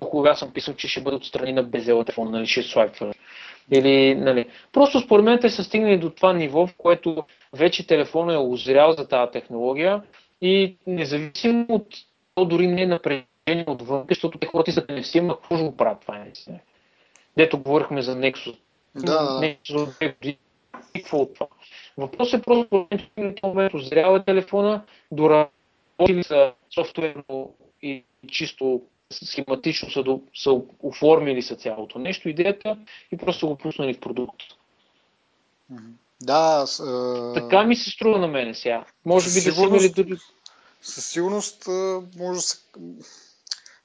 кога 0.00 0.34
съм 0.34 0.52
писал, 0.52 0.74
че 0.74 0.88
ще 0.88 1.00
бъде 1.00 1.16
отстрани 1.16 1.52
на 1.52 1.62
безела 1.62 2.04
телефон, 2.04 2.30
нали, 2.30 2.46
ще 2.46 2.62
свайпваш. 2.62 3.16
Или, 3.72 4.14
нали, 4.14 4.46
просто 4.72 5.00
според 5.00 5.24
мен 5.24 5.38
те 5.40 5.50
са 5.50 5.64
стигнали 5.64 5.98
до 5.98 6.10
това 6.10 6.32
ниво, 6.32 6.66
в 6.66 6.74
което 6.78 7.24
вече 7.52 7.86
телефонът 7.86 8.34
е 8.34 8.38
озрял 8.38 8.92
за 8.92 9.08
тази 9.08 9.32
технология 9.32 10.02
и 10.40 10.76
независимо 10.86 11.66
от 11.68 11.86
то 12.34 12.44
дори 12.44 12.66
не 12.66 12.82
е 12.82 12.86
напрежение 12.86 13.64
отвън, 13.66 14.04
защото 14.08 14.38
те 14.38 14.46
хората 14.46 14.84
да 14.86 14.94
не 14.94 15.02
си, 15.02 15.20
какво 15.28 15.56
ще 15.56 15.64
го 15.64 15.76
правят 15.76 16.00
това 16.00 16.18
не 16.18 16.60
Дето 17.36 17.58
говорихме 17.58 18.02
за 18.02 18.16
Nexus. 18.16 18.58
Да. 18.94 19.40
Nexus 19.40 20.14
какво 20.94 21.18
от 21.18 21.34
това. 21.34 21.46
Въпросът 21.98 22.40
е 22.40 22.44
просто, 22.44 22.88
в 22.90 22.98
този 23.16 23.34
момент 23.42 23.74
озрял 23.74 24.16
е 24.16 24.24
телефона, 24.24 24.84
доработили 25.12 26.24
са 26.24 26.52
софтуерно 26.74 27.54
и 27.82 28.04
чисто 28.28 28.82
схематично 29.12 29.90
са, 29.90 30.02
до, 30.02 30.22
са 30.34 30.60
оформили 30.80 31.42
са 31.42 31.56
цялото 31.56 31.98
нещо, 31.98 32.28
идеята 32.28 32.78
и 33.12 33.16
просто 33.16 33.48
го 33.48 33.56
пуснали 33.56 33.94
в 33.94 34.00
продукт. 34.00 34.42
Да. 36.20 36.66
С, 36.66 36.80
е... 37.36 37.40
Така 37.40 37.64
ми 37.64 37.76
се 37.76 37.90
струва 37.90 38.18
на 38.18 38.28
мене 38.28 38.54
сега. 38.54 38.84
Може 39.04 39.28
би 39.28 39.34
да 39.34 39.54
са 39.54 39.62
имали. 39.62 40.18
Със 40.82 41.06
сигурност 41.06 41.68
може 42.16 42.36
да 42.36 42.40
се... 42.40 42.58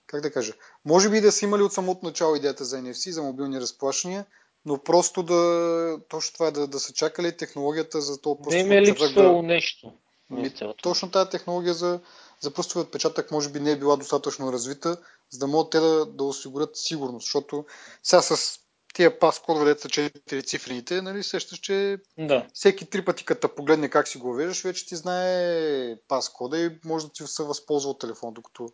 Как 0.08 0.22
да 0.22 0.32
кажа? 0.32 0.54
Може 0.86 1.10
би 1.10 1.22
да 1.22 1.32
са 1.32 1.45
имали 1.45 1.62
от 1.62 1.74
самото 1.74 2.06
начало 2.06 2.36
идеята 2.36 2.66
за 2.66 2.78
NFC, 2.78 3.10
за 3.10 3.24
мобилни 3.24 3.62
разплащания, 3.62 4.26
но 4.66 4.84
просто 4.84 5.24
да... 5.24 5.99
Точно 6.09 6.34
това 6.34 6.47
е 6.47 6.51
да, 6.51 6.68
да 6.68 6.80
са 6.80 6.93
чакали 6.93 7.38
технологията 7.38 8.01
за 8.01 8.22
това 8.22 8.36
просто... 8.38 8.49
Да 8.49 8.57
им 8.57 8.72
е 8.72 8.82
липсвало 8.82 9.41
да... 9.41 9.47
нещо. 9.47 9.93
Ми, 10.30 10.53
точно 10.82 11.11
тази 11.11 11.30
технология 11.30 11.74
за 11.74 11.99
за 12.43 12.53
пръстовия 12.53 12.86
отпечатък 12.86 13.32
може 13.32 13.49
би 13.49 13.59
не 13.59 13.72
е 13.72 13.80
била 13.80 13.95
достатъчно 13.95 14.53
развита, 14.53 14.97
за 15.30 15.39
да 15.39 15.47
могат 15.47 15.72
те 15.72 15.80
да, 15.80 16.05
да 16.05 16.24
осигурят 16.24 16.78
сигурност, 16.78 17.26
защото 17.26 17.66
сега 18.03 18.22
с 18.22 18.59
тия 18.93 19.20
пас 19.20 19.39
кодове, 19.39 19.76
са 19.78 19.89
четири 19.89 20.43
цифрените, 20.43 21.01
нали, 21.01 21.24
сещаш, 21.24 21.59
че 21.59 21.97
да. 22.18 22.47
всеки 22.53 22.86
три 22.86 23.05
пъти, 23.05 23.26
като 23.26 23.55
погледне 23.55 23.89
как 23.89 24.07
си 24.07 24.18
го 24.18 24.34
веждаш, 24.34 24.64
вече 24.64 24.86
ти 24.86 24.95
знае 24.95 25.95
пас 26.07 26.30
кода 26.30 26.59
и 26.59 26.80
може 26.86 27.05
да 27.05 27.11
ти 27.11 27.24
се 27.28 27.43
възползва 27.43 27.89
от 27.89 27.99
телефон, 27.99 28.34
докато 28.34 28.70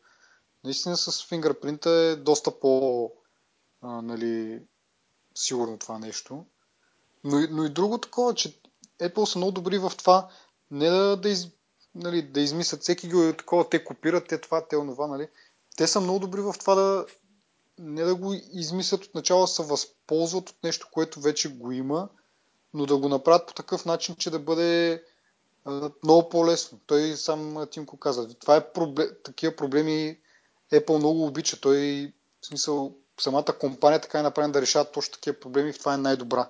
наистина 0.64 0.98
с 0.98 1.28
фингърпринта 1.28 1.90
е 1.90 2.16
доста 2.16 2.60
по 2.60 3.12
а, 3.82 4.02
нали, 4.02 4.62
сигурно 5.40 5.78
това 5.78 6.00
нещо. 6.00 6.46
Но, 7.24 7.48
но 7.50 7.66
и 7.66 7.70
друго 7.70 7.98
такова, 7.98 8.36
че 8.36 8.60
Apple 9.00 9.26
са 9.26 9.38
много 9.38 9.52
добри 9.52 9.78
в 9.78 9.92
това 9.98 10.30
не 10.72 10.90
да, 10.90 11.18
да, 11.18 11.30
из, 11.30 11.48
нали, 11.96 12.22
да 12.22 12.42
измислят 12.42 12.82
всеки 12.82 13.08
е 13.08 13.38
такова, 13.38 13.70
те 13.70 13.84
копират, 13.84 14.28
те 14.28 14.42
това, 14.42 14.68
те 14.68 14.78
онова, 14.78 15.08
нали. 15.08 15.28
Те 15.78 15.88
са 15.88 16.02
много 16.02 16.20
добри 16.20 16.42
в 16.42 16.56
това 16.60 16.76
да 16.76 17.06
не 17.80 18.04
да 18.04 18.16
го 18.16 18.34
измислят 18.54 19.06
от 19.06 19.16
начало, 19.16 19.48
се 19.48 19.64
възползват 19.64 20.50
от 20.50 20.64
нещо, 20.64 20.88
което 20.92 21.20
вече 21.20 21.50
го 21.50 21.72
има, 21.72 22.10
но 22.74 22.86
да 22.86 22.98
го 22.98 23.10
направят 23.10 23.48
по 23.48 23.54
такъв 23.54 23.86
начин, 23.86 24.16
че 24.16 24.30
да 24.30 24.40
бъде 24.40 25.04
а, 25.66 25.92
много 26.04 26.30
по-лесно. 26.30 26.80
Той 26.86 27.16
сам 27.16 27.68
Тимко 27.72 27.98
каза. 27.98 28.34
Това 28.34 28.56
е 28.56 28.72
проблем, 28.72 29.10
такива 29.24 29.56
проблеми 29.56 30.20
Apple 30.74 30.98
много 30.98 31.26
обича. 31.26 31.62
Той, 31.62 32.12
в 32.42 32.46
смисъл, 32.46 32.96
самата 33.22 33.46
компания 33.60 34.02
така 34.02 34.20
е 34.20 34.24
направена 34.24 34.54
да 34.54 34.62
решава 34.62 34.86
точно 34.86 35.14
такива 35.14 35.40
проблеми, 35.40 35.74
в 35.74 35.80
това 35.80 35.94
е 35.94 35.98
най-добра. 35.98 36.50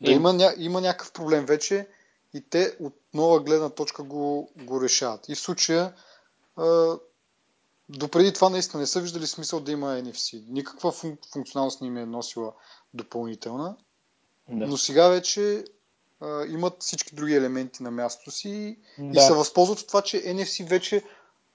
Да 0.00 0.10
има, 0.10 0.32
ня, 0.32 0.54
има 0.56 0.80
някакъв 0.80 1.12
проблем 1.12 1.46
вече, 1.46 1.88
и 2.34 2.40
те 2.40 2.76
от 2.80 2.94
нова 3.14 3.40
гледна 3.40 3.70
точка 3.70 4.02
го, 4.02 4.50
го 4.56 4.82
решават. 4.82 5.28
И 5.28 5.34
в 5.34 5.40
случая 5.40 5.94
а, 6.56 6.96
допреди 7.88 8.32
това 8.32 8.48
наистина 8.48 8.80
не 8.80 8.86
са 8.86 9.00
виждали 9.00 9.26
смисъл 9.26 9.60
да 9.60 9.72
има 9.72 9.86
NFC. 9.86 10.44
Никаква 10.48 10.92
функ, 10.92 11.20
функционалност 11.32 11.80
не 11.80 11.86
им 11.86 11.96
е 11.96 12.06
носила 12.06 12.52
допълнителна. 12.94 13.76
Да. 14.48 14.66
Но 14.66 14.76
сега 14.76 15.08
вече 15.08 15.64
а, 16.20 16.46
имат 16.46 16.82
всички 16.82 17.14
други 17.14 17.34
елементи 17.34 17.82
на 17.82 17.90
мястото 17.90 18.30
си 18.30 18.78
да. 18.98 19.20
и 19.20 19.22
се 19.22 19.34
възползват 19.34 19.80
от 19.80 19.86
това, 19.86 20.02
че 20.02 20.24
NFC 20.24 20.68
вече, 20.68 21.04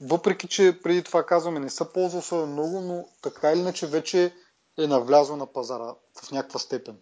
въпреки 0.02 0.48
че 0.48 0.80
преди 0.84 1.04
това 1.04 1.26
казваме, 1.26 1.60
не 1.60 1.70
са 1.70 1.86
ползвал 1.86 2.20
особено 2.20 2.54
много, 2.54 2.82
но 2.82 3.08
така 3.22 3.52
или 3.52 3.60
иначе 3.60 3.88
вече 3.88 4.34
е 4.78 4.88
навлязъл 4.88 5.36
на 5.38 5.46
пазара 5.46 5.94
в 6.24 6.32
някаква 6.32 6.60
степен. 6.60 6.98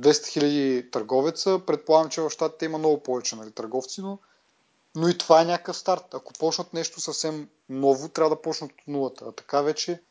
200 0.00 0.40
000 0.40 0.92
търговеца, 0.92 1.60
предполагам, 1.66 2.10
че 2.10 2.20
в 2.20 2.30
щатите 2.30 2.64
има 2.64 2.78
много 2.78 3.02
повече 3.02 3.36
нали, 3.36 3.52
търговци, 3.52 4.00
но, 4.00 4.18
но 4.94 5.08
и 5.08 5.18
това 5.18 5.42
е 5.42 5.44
някакъв 5.44 5.76
старт. 5.76 6.14
Ако 6.14 6.32
почнат 6.32 6.72
нещо 6.72 7.00
съвсем 7.00 7.48
ново, 7.68 8.08
трябва 8.08 8.36
да 8.36 8.42
почнат 8.42 8.72
от 8.72 8.88
нулата. 8.88 9.24
А 9.28 9.32
така 9.32 9.62
вече 9.62 10.02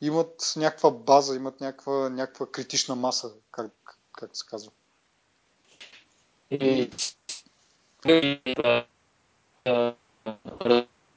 имат 0.00 0.52
някаква 0.56 0.90
база, 0.90 1.36
имат 1.36 1.60
някаква, 1.60 2.10
някаква 2.10 2.46
критична 2.46 2.96
маса, 2.96 3.32
как, 3.50 3.72
как 4.12 4.36
се 4.36 4.46
казва. 4.46 4.70
И, 6.50 6.90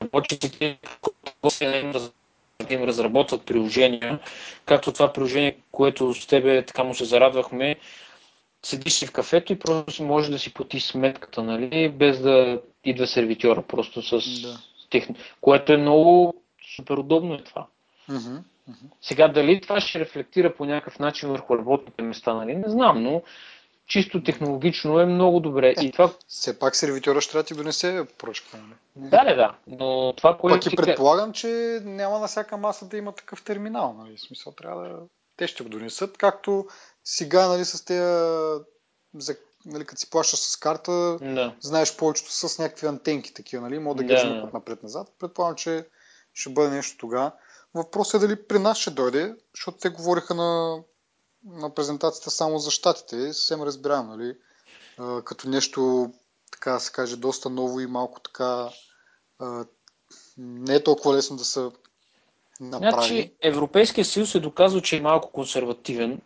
разработчиците 0.02 0.78
им 2.70 2.84
разработват 2.84 3.46
приложения, 3.46 4.20
както 4.66 4.94
това 4.94 5.14
приложение, 5.14 5.58
което 5.72 6.14
с 6.14 6.28
тебе 6.28 6.66
така 6.66 6.84
му 6.84 6.94
се 6.94 7.06
зарадвахме, 7.06 7.76
седиш 8.64 8.94
си 8.94 9.08
в 9.08 9.12
кафето 9.12 9.54
и 9.54 9.60
просто 9.60 10.04
може 10.04 10.32
да 10.32 10.40
си 10.40 10.54
платиш 10.54 10.84
сметката, 10.84 11.44
нали, 11.44 11.90
без 11.90 12.22
да 12.22 12.62
идва 12.86 13.08
сервитьора, 13.08 13.62
просто 13.62 14.02
с 14.02 14.42
да. 14.42 14.60
техни... 14.90 15.16
Което 15.42 15.74
е 15.74 15.78
много 15.78 16.34
супер 16.76 16.98
удобно 16.98 17.34
е 17.34 17.44
това. 17.44 17.66
Mm-hmm. 18.10 18.42
Сега 19.02 19.28
дали 19.28 19.62
това 19.62 19.82
ще 19.82 20.00
рефлектира 20.00 20.56
по 20.56 20.66
някакъв 20.66 21.00
начин 21.00 21.30
върху 21.30 21.58
работните 21.58 22.02
места, 22.02 22.34
нали? 22.34 22.56
Не 22.56 22.70
знам, 22.70 23.04
но 23.04 23.22
чисто 23.90 24.24
технологично 24.24 25.00
е 25.00 25.06
много 25.06 25.40
добре. 25.40 25.74
Е, 25.78 25.86
и 25.86 25.92
това... 25.92 26.14
Все 26.28 26.60
пак 26.60 26.76
сервитьора 26.76 27.22
ще 27.22 27.32
трябва 27.32 27.44
да 27.44 27.48
ти 27.48 27.54
донесе 27.54 28.08
поръчка. 28.18 28.58
Нали? 28.58 29.10
Да, 29.10 29.24
да, 29.24 29.36
да. 29.36 29.56
Но 29.68 30.14
това, 30.18 30.38
което 30.38 30.66
Пак 30.66 30.74
и 30.74 30.76
предполагам, 30.76 31.34
че 31.34 31.82
няма 31.84 32.20
на 32.20 32.28
всяка 32.28 32.58
маса 32.58 32.86
да 32.86 32.98
има 32.98 33.12
такъв 33.12 33.44
терминал. 33.44 33.96
Нали? 34.00 34.18
В 34.18 34.22
смисъл 34.22 34.54
трябва 34.54 34.84
да... 34.84 35.00
Те 35.38 35.48
ще 35.48 35.64
го 35.64 35.70
донесат, 35.70 36.18
както 36.18 36.68
сега 37.04 37.48
нали, 37.48 37.66
с 37.66 37.86
тези 37.86 38.00
за, 39.16 39.36
нали, 39.66 39.86
като 39.86 40.00
си 40.00 40.10
плащаш 40.10 40.40
с 40.40 40.58
карта, 40.58 41.18
да. 41.22 41.56
знаеш 41.60 41.96
повечето 41.98 42.32
с 42.32 42.60
някакви 42.60 42.88
антенки 42.88 43.34
такива, 43.34 43.62
нали? 43.62 43.80
Мога 43.80 43.96
да 43.96 44.04
ги 44.04 44.14
да. 44.14 44.50
напред-назад. 44.54 45.08
Предполагам, 45.20 45.56
че 45.56 45.86
ще 46.34 46.50
бъде 46.50 46.70
нещо 46.70 46.98
тогава. 46.98 47.32
Въпросът 47.74 48.24
е 48.24 48.28
дали 48.28 48.48
при 48.48 48.60
нас 48.60 48.78
ще 48.78 48.92
дойде, 48.92 49.36
защото 49.56 49.78
те 49.78 49.90
говориха 49.90 50.36
на, 50.36 50.80
на 51.44 51.74
презентацията 51.74 52.32
само 52.32 52.60
за 52.60 52.72
щатите. 52.72 53.34
Съвсем 53.34 53.62
разбирам, 53.62 54.08
нали? 54.08 54.36
Като 55.24 55.50
нещо, 55.50 56.12
така 56.52 56.72
да 56.72 56.80
се 56.80 56.92
каже, 56.92 57.16
доста 57.16 57.50
ново 57.50 57.80
и 57.80 57.88
малко 57.88 58.20
така 58.20 58.70
не 60.38 60.76
е 60.76 60.84
толкова 60.84 61.14
лесно 61.16 61.38
да 61.38 61.46
се 61.46 61.70
направи. 62.60 62.92
Значи, 62.92 63.34
Европейския 63.42 64.06
съюз 64.06 64.36
е 64.36 64.40
доказал, 64.40 64.82
че 64.82 64.98
е 64.98 65.02
малко 65.02 65.32
консервативен 65.32 66.22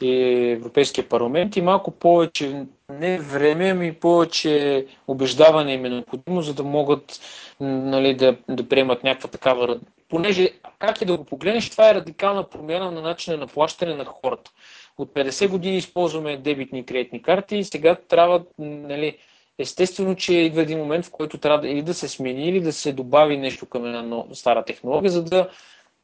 и 0.00 0.50
Европейския 0.50 1.08
парламент 1.08 1.56
и 1.56 1.62
малко 1.62 1.90
повече 1.90 2.66
не 2.90 3.18
време, 3.18 3.70
ами 3.70 3.92
повече 3.92 4.86
убеждаване 5.08 5.72
им 5.72 5.84
е 5.84 5.88
необходимо, 5.88 6.42
за 6.42 6.54
да 6.54 6.62
могат 6.62 7.20
нали, 7.60 8.14
да, 8.14 8.36
да 8.48 8.68
приемат 8.68 9.04
някаква 9.04 9.30
такава 9.30 9.80
понеже 10.12 10.50
как 10.78 11.02
и 11.02 11.04
да 11.04 11.16
го 11.16 11.24
погледнеш, 11.24 11.70
това 11.70 11.90
е 11.90 11.94
радикална 11.94 12.48
промяна 12.50 12.90
на 12.90 13.02
начина 13.02 13.36
на 13.36 13.46
плащане 13.46 13.94
на 13.94 14.04
хората. 14.04 14.50
От 14.98 15.14
50 15.14 15.48
години 15.48 15.76
използваме 15.76 16.36
дебитни 16.36 16.78
и 16.78 16.86
кредитни 16.86 17.22
карти 17.22 17.56
и 17.56 17.64
сега 17.64 17.94
трябва, 17.94 18.44
нали, 18.58 19.18
естествено, 19.58 20.16
че 20.16 20.34
идва 20.34 20.62
един 20.62 20.78
момент, 20.78 21.06
в 21.06 21.10
който 21.10 21.38
трябва 21.38 21.60
да, 21.60 21.68
или 21.68 21.82
да 21.82 21.94
се 21.94 22.08
смени, 22.08 22.48
или 22.48 22.60
да 22.60 22.72
се 22.72 22.92
добави 22.92 23.36
нещо 23.36 23.66
към 23.66 23.86
една 23.86 24.24
стара 24.32 24.64
технология, 24.64 25.10
за 25.10 25.24
да, 25.24 25.48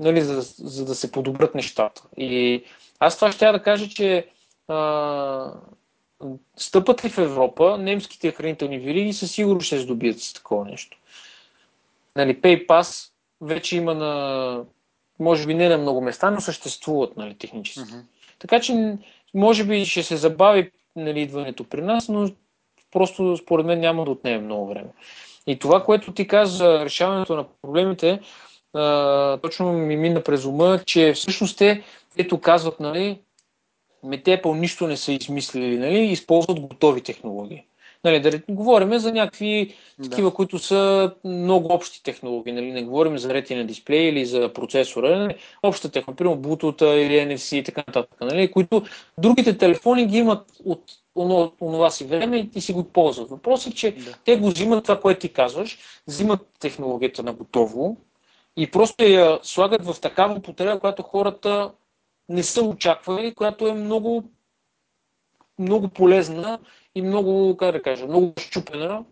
нали, 0.00 0.20
за, 0.20 0.40
за 0.58 0.84
да 0.84 0.94
се 0.94 1.12
подобрят 1.12 1.54
нещата. 1.54 2.02
И 2.16 2.64
аз 3.00 3.16
това 3.16 3.32
ще 3.32 3.52
да 3.52 3.62
кажа, 3.62 3.88
че 3.88 4.28
а, 4.68 5.52
стъпът 6.56 7.04
ли 7.04 7.08
в 7.08 7.18
Европа, 7.18 7.78
немските 7.78 8.32
хранителни 8.32 8.78
вириги 8.78 9.12
със 9.12 9.32
сигурност 9.32 9.66
ще 9.66 9.78
здобият 9.78 10.20
с 10.20 10.32
такова 10.32 10.64
нещо. 10.64 10.98
Нали, 12.16 12.40
PayPass 12.40 13.10
вече 13.40 13.76
има 13.76 13.94
на, 13.94 14.64
може 15.18 15.46
би 15.46 15.54
не 15.54 15.68
на 15.68 15.78
много 15.78 16.00
места, 16.00 16.30
но 16.30 16.40
съществуват 16.40 17.16
нали, 17.16 17.34
технически. 17.34 17.80
Mm-hmm. 17.80 18.02
Така 18.38 18.60
че, 18.60 18.98
може 19.34 19.64
би 19.64 19.84
ще 19.84 20.02
се 20.02 20.16
забави 20.16 20.70
нали, 20.96 21.20
идването 21.20 21.64
при 21.64 21.82
нас, 21.82 22.08
но 22.08 22.30
просто 22.92 23.36
според 23.36 23.66
мен 23.66 23.80
няма 23.80 24.04
да 24.04 24.10
отнеме 24.10 24.38
много 24.38 24.66
време. 24.66 24.88
И 25.46 25.58
това, 25.58 25.84
което 25.84 26.12
ти 26.12 26.26
каза 26.26 26.56
за 26.56 26.84
решаването 26.84 27.36
на 27.36 27.44
проблемите, 27.62 28.20
а, 28.74 29.36
точно 29.36 29.72
ми 29.72 29.96
мина 29.96 30.22
през 30.22 30.44
ума, 30.44 30.80
че 30.86 31.12
всъщност 31.12 31.58
те, 31.58 31.82
ето 32.16 32.40
казват, 32.40 32.80
нали, 32.80 33.20
те 34.24 34.42
нищо 34.46 34.86
не 34.86 34.96
са 34.96 35.12
измислили, 35.12 35.78
нали, 35.78 35.98
използват 35.98 36.60
готови 36.60 37.00
технологии. 37.00 37.64
Нали, 38.04 38.20
да 38.20 38.40
говорим 38.48 38.98
за 38.98 39.12
някакви 39.12 39.74
да. 39.98 40.10
такива, 40.10 40.34
които 40.34 40.58
са 40.58 41.12
много 41.24 41.74
общи 41.74 42.02
технологии. 42.02 42.52
Нали, 42.52 42.72
не 42.72 42.84
говорим 42.84 43.18
за 43.18 43.34
ретина 43.34 43.64
дисплей 43.64 44.08
или 44.08 44.26
за 44.26 44.52
процесора. 44.52 45.18
Нали, 45.18 45.34
обща 45.62 45.88
технология, 45.88 46.16
примерно 46.16 46.42
Bluetooth 46.42 46.84
или 46.94 47.14
NFC 47.14 47.56
и 47.56 47.64
така 47.64 47.84
нататък. 47.86 48.20
Нали, 48.20 48.50
които 48.50 48.82
другите 49.18 49.58
телефони 49.58 50.06
ги 50.06 50.18
имат 50.18 50.46
от 50.64 50.82
онова 51.60 51.90
си 51.90 52.04
време 52.04 52.36
и 52.36 52.50
ти 52.50 52.60
си 52.60 52.72
го 52.72 52.84
ползват. 52.84 53.30
Въпросът 53.30 53.72
е, 53.72 53.76
че 53.76 53.92
да. 53.92 54.14
те 54.24 54.36
го 54.36 54.48
взимат 54.48 54.84
това, 54.84 55.00
което 55.00 55.20
ти 55.20 55.32
казваш, 55.32 55.78
взимат 56.06 56.40
технологията 56.60 57.22
на 57.22 57.32
готово 57.32 57.96
и 58.58 58.70
просто 58.70 59.04
я 59.04 59.38
слагат 59.42 59.84
в 59.84 60.00
такава 60.00 60.34
употреба, 60.34 60.80
която 60.80 61.02
хората 61.02 61.72
не 62.28 62.42
са 62.42 62.62
очаквали, 62.62 63.34
която 63.34 63.68
е 63.68 63.74
много, 63.74 64.24
много 65.58 65.88
полезна 65.88 66.58
и 66.94 67.02
много, 67.02 67.56
как 67.56 67.72
да 67.72 67.82
кажа, 67.82 68.06
много 68.06 68.32
щупена 68.38 69.04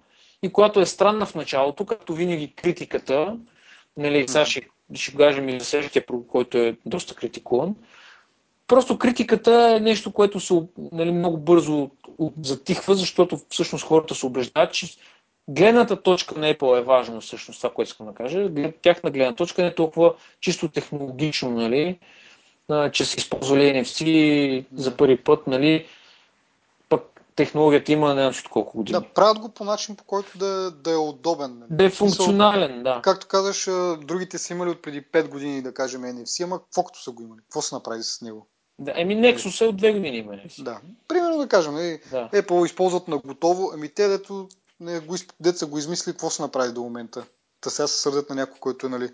и 0.42 0.53
която 0.53 0.80
е 0.80 0.86
странна 0.86 1.26
в 1.26 1.34
началото, 1.34 1.86
както 1.86 2.14
винаги 2.14 2.55
критиката, 2.55 3.38
нали, 3.97 4.28
сега 4.28 4.47
ще, 4.47 4.68
ще 4.94 5.16
кажем 5.16 5.49
и 5.49 5.61
за 5.61 5.66
следващия, 5.66 6.05
който 6.28 6.59
е 6.59 6.76
доста 6.86 7.14
критикуван, 7.14 7.74
Просто 8.66 8.99
критиката 8.99 9.74
е 9.76 9.80
нещо, 9.80 10.12
което 10.12 10.40
се 10.40 10.62
нали, 10.92 11.12
много 11.12 11.38
бързо 11.38 11.90
затихва, 12.42 12.94
защото 12.94 13.40
всъщност 13.49 13.84
хората 13.84 14.14
се 14.14 14.26
убеждават, 14.26 14.72
че 14.72 14.97
гледната 15.49 16.03
точка 16.03 16.38
на 16.38 16.55
Apple 16.55 16.78
е 16.78 16.82
важна 16.82 17.20
всъщност 17.20 17.61
това, 17.61 17.72
което 17.74 17.90
искам 17.90 18.07
да 18.07 18.14
кажа. 18.14 18.51
Тяхна 18.82 19.11
гледна 19.11 19.34
точка 19.34 19.62
не 19.62 19.68
е 19.68 19.74
толкова 19.74 20.14
чисто 20.40 20.68
технологично, 20.68 21.51
нали, 21.51 21.99
че 22.92 23.05
са 23.05 23.16
използвали 23.18 23.62
NFC 23.62 24.64
за 24.74 24.97
първи 24.97 25.16
път, 25.16 25.47
нали, 25.47 25.86
технологията 27.36 27.92
има 27.92 28.14
не 28.14 28.22
знам 28.22 28.34
колко 28.51 28.76
години. 28.76 28.99
Да, 28.99 29.09
правят 29.09 29.38
го 29.38 29.49
по 29.49 29.64
начин, 29.64 29.97
по 29.97 30.05
който 30.05 30.38
да, 30.38 30.70
да 30.70 30.92
е 30.92 30.97
удобен. 30.97 31.62
Да 31.70 31.84
е 31.84 31.90
функционален, 31.90 32.82
да. 32.82 33.01
Както 33.03 33.26
казаш, 33.26 33.64
другите 34.05 34.38
са 34.38 34.53
имали 34.53 34.70
от 34.70 34.82
преди 34.82 35.03
5 35.03 35.28
години, 35.28 35.62
да 35.62 35.74
кажем, 35.74 36.03
NFC, 36.03 36.44
ама 36.44 36.61
колкото 36.74 37.03
са 37.03 37.11
го 37.11 37.22
имали? 37.22 37.40
Какво 37.42 37.62
са 37.62 37.74
направили 37.74 38.03
с 38.03 38.20
него? 38.22 38.47
Да, 38.78 38.92
еми 38.97 39.16
Nexus 39.16 39.64
е 39.64 39.68
от 39.68 39.82
2 39.82 39.92
години 39.92 40.16
има. 40.16 40.32
Да. 40.59 40.80
Примерно 41.09 41.38
да 41.38 41.49
кажем, 41.49 41.74
нали, 41.74 42.01
да. 42.11 42.28
Apple 42.32 42.66
използват 42.66 43.09
на 43.09 43.18
готово, 43.18 43.70
ами 43.74 43.88
те, 43.88 44.09
дето, 44.09 44.49
не, 44.80 45.00
го, 45.00 45.16
деца 45.40 45.66
го 45.66 45.78
измисли, 45.78 46.12
какво 46.12 46.30
са 46.30 46.42
направили 46.42 46.72
до 46.72 46.82
момента? 46.82 47.26
Та 47.60 47.70
сега 47.70 47.86
се 47.86 48.00
сърдят 48.00 48.30
на 48.30 48.36
някой, 48.36 48.58
който 48.60 48.86
е, 48.86 48.90
нали, 48.90 49.10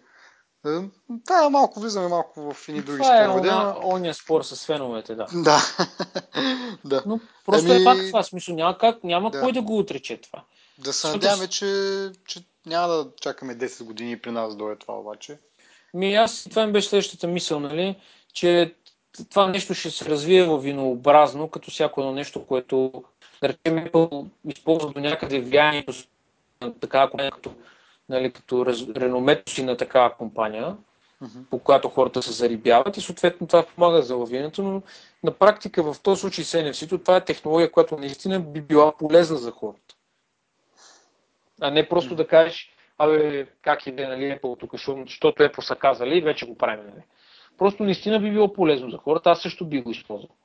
да, 1.09 1.51
малко 1.51 1.81
влизаме 1.81 2.09
малко 2.09 2.53
в 2.53 2.69
едни 2.69 2.83
други 2.83 3.05
спорове. 3.05 3.49
Това 3.49 3.77
е 3.83 3.87
ония 3.87 4.15
спор 4.15 4.43
с 4.43 4.67
феновете, 4.67 5.15
да. 5.15 5.27
Да. 5.35 5.59
да. 6.85 7.03
Но 7.07 7.21
просто 7.47 7.73
Еми... 7.73 7.83
е 7.83 7.85
пак 7.85 7.99
това. 7.99 8.23
Смисъл, 8.23 8.55
няма, 8.55 8.79
как, 8.79 9.05
няма 9.05 9.31
да. 9.31 9.41
кой 9.41 9.53
да 9.53 9.63
го 9.63 9.79
отрече 9.79 10.21
това. 10.21 10.45
Да 10.79 10.93
се 10.93 11.09
надяваме, 11.09 11.49
че, 11.49 11.67
че 12.27 12.45
няма 12.67 12.89
да 12.89 13.09
чакаме 13.21 13.59
10 13.59 13.85
години 13.85 14.19
при 14.19 14.31
нас 14.31 14.57
дойде 14.57 14.79
това 14.79 14.95
обаче. 14.95 15.39
Ми 15.95 16.15
аз, 16.15 16.47
това 16.51 16.67
ми 16.67 16.73
беше 16.73 16.89
следващата 16.89 17.27
мисъл, 17.27 17.61
нали, 17.61 18.01
че 18.33 18.75
това 19.31 19.47
нещо 19.47 19.75
ще 19.75 19.91
се 19.91 20.05
развие 20.05 20.59
винообразно, 20.59 21.49
като 21.49 21.71
всяко 21.71 22.01
едно 22.01 22.13
нещо, 22.13 22.47
което, 22.47 23.05
да 23.43 23.49
речем, 23.49 23.91
използва 24.49 24.93
до 24.93 25.01
някъде 25.01 25.41
влиянието 25.41 25.93
на 26.61 26.75
така, 26.75 27.11
като 27.33 27.55
нали, 28.09 28.33
като 28.33 28.67
раз, 28.67 28.83
реномето 28.97 29.53
си 29.53 29.65
на 29.65 29.77
такава 29.77 30.15
компания, 30.17 30.77
uh-huh. 31.23 31.49
по 31.51 31.59
която 31.59 31.89
хората 31.89 32.23
се 32.23 32.33
зарибяват 32.33 32.97
и 32.97 33.01
съответно 33.01 33.47
това 33.47 33.63
помага 33.63 34.03
за 34.03 34.17
лавирането, 34.17 34.63
но 34.63 34.83
на 35.25 35.33
практика 35.33 35.83
в 35.83 36.01
този 36.03 36.21
случай 36.21 36.45
с 36.45 36.59
NFC, 36.59 37.03
това 37.05 37.17
е 37.17 37.25
технология, 37.25 37.73
която 37.73 37.97
наистина 37.97 38.41
би 38.41 38.61
била 38.61 38.97
полезна 38.97 39.37
за 39.37 39.51
хората. 39.51 39.95
А 41.61 41.71
не 41.71 41.89
просто 41.89 42.15
uh-huh. 42.15 42.17
да 42.17 42.27
кажеш, 42.27 42.71
абе, 42.99 43.47
как 43.63 43.87
иде, 43.87 44.07
нали, 44.09 44.39
Apple 44.39 44.61
тук, 44.61 44.73
защото 45.07 45.43
Apple 45.43 45.61
са 45.61 45.77
казали 45.77 46.19
и 46.19 46.21
вече 46.21 46.47
го 46.47 46.59
правим, 46.59 46.85
нали. 46.85 47.03
Просто 47.59 47.83
наистина 47.83 48.21
би 48.21 48.31
било 48.31 48.53
полезно 48.53 48.91
за 48.91 48.99
хората, 48.99 49.31
аз 49.31 49.43
също 49.43 49.67
би 49.67 49.81
го 49.81 49.91
използвал. 49.91 50.37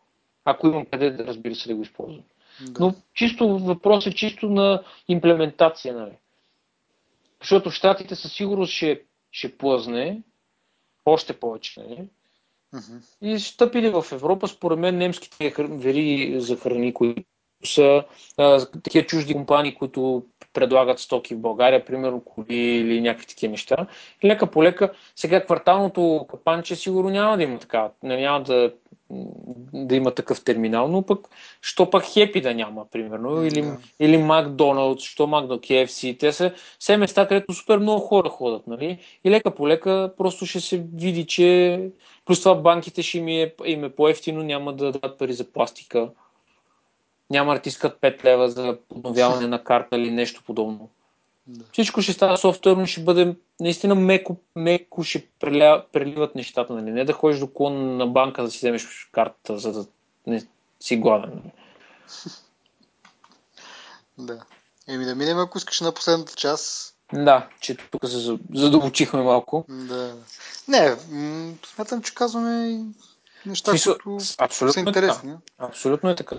Ако 0.46 0.68
имам 0.68 0.86
къде 0.86 1.10
да 1.10 1.26
разбира 1.26 1.56
се 1.56 1.70
да 1.70 1.76
го 1.76 1.82
използвам. 1.82 2.24
Да. 2.62 2.84
Но 2.84 2.96
чисто 3.14 3.60
въпрос 3.60 4.06
е 4.06 4.14
чисто 4.14 4.50
на 4.50 4.84
имплементация, 5.08 5.96
нали. 5.96 6.18
Защото 7.42 7.70
в 7.70 7.74
Штатите 7.74 8.16
със 8.16 8.34
сигурност 8.34 8.74
ще, 8.74 9.02
ще 9.32 9.58
плъзне 9.58 10.22
още 11.06 11.40
повече, 11.40 11.80
нали. 11.80 12.10
Uh-huh. 12.74 13.02
И 13.22 13.40
стъпили 13.40 13.90
в 13.90 14.06
Европа, 14.12 14.48
според 14.48 14.80
мен, 14.80 14.98
немските 14.98 15.54
вери 15.60 16.36
за 16.42 16.58
храни, 16.58 16.94
които 16.94 17.24
са 17.66 18.04
а, 18.38 18.66
такива 18.66 19.06
чужди 19.06 19.34
компании, 19.34 19.76
които 19.76 20.24
предлагат 20.54 21.00
стоки 21.00 21.36
в 21.36 21.40
България, 21.40 21.86
примерно 21.86 22.22
коли 22.22 22.56
или 22.56 23.02
някакви 23.02 23.28
такива 23.28 23.52
неща. 23.52 23.88
И 24.24 24.28
лека 24.28 24.48
по 24.48 24.64
лека, 24.64 24.92
сега 25.16 25.46
кварталното 25.46 26.26
капанче 26.30 26.76
сигурно 26.76 27.10
няма 27.10 27.38
да 27.38 27.44
има 27.44 27.60
така, 27.60 27.90
няма 28.04 28.44
да, 28.44 28.72
да 29.74 29.96
има 29.96 30.12
такъв 30.12 30.44
терминал, 30.44 30.88
но 30.88 31.02
пък, 31.02 31.28
що 31.62 31.90
пък 31.90 32.04
Хепи 32.04 32.42
да 32.42 32.54
няма, 32.54 32.86
примерно, 32.92 33.46
или, 33.46 33.64
yeah. 33.64 33.78
или 34.00 34.18
Макдоналдс, 34.18 35.04
що 35.04 35.28
Макдо 35.28 35.58
KFC, 35.58 36.20
те 36.20 36.32
са 36.32 36.52
все 36.80 36.98
места, 36.98 37.28
където 37.28 37.54
супер 37.54 37.78
много 37.78 38.00
хора 38.00 38.30
ходят, 38.30 38.68
нали? 38.68 39.00
И 39.24 39.32
лека 39.32 39.52
по 39.52 39.68
лека 39.68 40.12
просто 40.18 40.46
ще 40.46 40.60
се 40.60 40.84
види, 40.96 41.26
че 41.26 41.80
плюс 42.26 42.40
това 42.40 42.56
банките 42.56 43.04
ще 43.04 43.18
им 43.18 43.28
е, 43.28 43.54
им 43.66 43.84
е 43.84 43.90
по-ефтино, 43.90 44.44
няма 44.44 44.74
да 44.74 44.92
дадат 44.92 45.18
пари 45.18 45.34
за 45.34 45.52
пластика 45.52 46.10
няма 47.30 47.54
да 47.54 47.62
ти 47.62 47.70
искат 47.70 48.02
5 48.02 48.24
лева 48.24 48.50
за 48.50 48.78
подновяване 48.90 49.48
на 49.48 49.64
карта 49.64 49.96
или 49.98 50.12
нещо 50.12 50.44
подобно. 50.46 50.90
Да. 51.48 51.66
Всичко 51.72 52.02
ще 52.02 52.14
става 52.14 52.38
софтуерно, 52.38 52.86
ще 52.86 53.02
бъде 53.02 53.36
наистина 53.60 53.96
меко, 53.96 54.36
меко 54.56 55.04
ще 55.04 55.28
преля, 55.40 55.86
преливат 55.92 56.36
нещата. 56.36 56.74
Нали? 56.74 56.92
Не 56.92 57.06
да 57.06 57.14
ходиш 57.14 57.40
до 57.40 57.48
клон 57.54 57.98
на 57.98 58.08
банка 58.08 58.44
да 58.44 58.52
си 58.52 58.58
вземеш 58.58 59.10
картата, 59.12 59.58
за 59.58 59.72
да 59.72 59.86
не 60.28 60.48
си 60.80 60.98
гладен. 60.98 61.30
Нали? 61.30 61.52
Да. 64.20 64.44
Еми 64.88 65.06
да 65.06 65.16
минем, 65.16 65.40
ако 65.40 65.58
искаш 65.58 65.82
на 65.82 65.92
последната 65.92 66.36
част. 66.36 66.96
Да, 67.14 67.48
че 67.60 67.78
тук 67.92 68.08
се 68.08 68.38
задълбочихме 68.54 69.22
малко. 69.22 69.66
Да. 69.70 70.16
Не, 70.68 70.96
м- 71.10 71.54
смятам, 71.76 72.02
че 72.02 72.16
казваме 72.16 72.84
неща, 73.46 73.72
които 73.72 74.20
са 74.20 74.80
интересни. 74.80 75.30
Така. 75.30 75.68
Абсолютно 75.68 76.10
е 76.10 76.16
така. 76.16 76.36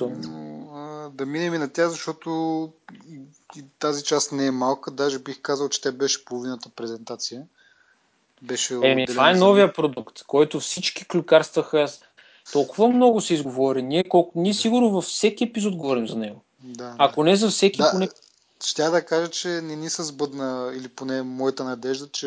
Но, 0.00 1.10
да 1.14 1.26
минем 1.26 1.54
и 1.54 1.58
на 1.58 1.72
тя, 1.72 1.88
защото 1.88 2.72
тази 3.78 4.04
част 4.04 4.32
не 4.32 4.46
е 4.46 4.50
малка. 4.50 4.90
Даже 4.90 5.18
бих 5.18 5.40
казал, 5.40 5.68
че 5.68 5.80
те 5.80 5.92
беше 5.92 6.24
половината 6.24 6.68
презентация. 6.68 7.42
Беше 8.42 8.78
Еми, 8.82 9.06
това 9.06 9.30
е 9.30 9.34
новия 9.34 9.72
продукт, 9.72 10.22
който 10.26 10.60
всички 10.60 11.04
клюкарстваха. 11.08 11.86
Толкова 12.52 12.88
много 12.88 13.20
се 13.20 13.34
изговори. 13.34 13.82
Ние, 13.82 14.04
колко... 14.04 14.40
Ние 14.40 14.54
сигурно 14.54 14.90
във 14.90 15.04
всеки 15.04 15.44
епизод 15.44 15.76
говорим 15.76 16.08
за 16.08 16.16
него. 16.16 16.42
Да, 16.60 16.94
Ако 16.98 17.24
не 17.24 17.36
за 17.36 17.48
всеки, 17.48 17.78
да, 17.78 17.90
поне... 17.90 18.08
Ще 18.64 18.82
да 18.82 19.04
кажа, 19.04 19.30
че 19.30 19.48
не 19.48 19.76
ни 19.76 19.90
се 19.90 20.02
сбъдна, 20.02 20.72
или 20.76 20.88
поне 20.88 21.22
моята 21.22 21.64
надежда, 21.64 22.08
че 22.08 22.26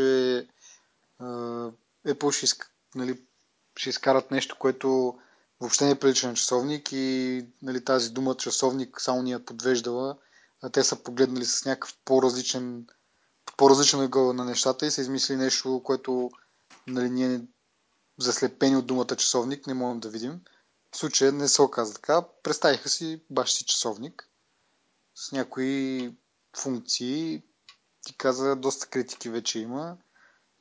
uh, 1.21 1.71
Apple 2.07 2.31
ще, 2.31 2.63
нали, 2.95 3.19
ще 3.75 3.89
изкарат 3.89 4.31
нещо, 4.31 4.55
което 4.59 5.15
въобще 5.61 5.85
не 5.85 5.99
прилича 5.99 6.27
на 6.27 6.33
часовник 6.33 6.91
и 6.91 7.45
нали, 7.61 7.85
тази 7.85 8.09
дума 8.09 8.37
часовник 8.37 9.01
само 9.01 9.21
ни 9.21 9.31
е 9.31 9.45
подвеждала. 9.45 10.17
А 10.61 10.69
те 10.69 10.83
са 10.83 11.03
погледнали 11.03 11.45
с 11.45 11.65
някакъв 11.65 11.97
по-различен, 12.05 12.87
по-различен 13.57 14.01
ъгъл 14.01 14.33
на 14.33 14.45
нещата 14.45 14.85
и 14.85 14.91
са 14.91 15.01
измислили 15.01 15.37
нещо, 15.37 15.81
което 15.83 16.31
нали, 16.87 17.09
ние 17.09 17.41
заслепени 18.19 18.75
от 18.75 18.87
думата 18.87 19.15
часовник 19.17 19.67
не 19.67 19.73
можем 19.73 19.99
да 19.99 20.09
видим. 20.09 20.41
В 20.91 20.97
случая 20.97 21.31
не 21.31 21.47
се 21.47 21.61
оказа 21.61 21.93
така. 21.93 22.21
Представиха 22.43 22.89
си 22.89 23.21
баш 23.29 23.53
си 23.53 23.65
часовник 23.65 24.29
с 25.15 25.31
някои 25.31 26.15
функции. 26.57 27.43
Ти 28.01 28.17
каза, 28.17 28.55
доста 28.55 28.87
критики 28.87 29.29
вече 29.29 29.59
има. 29.59 29.97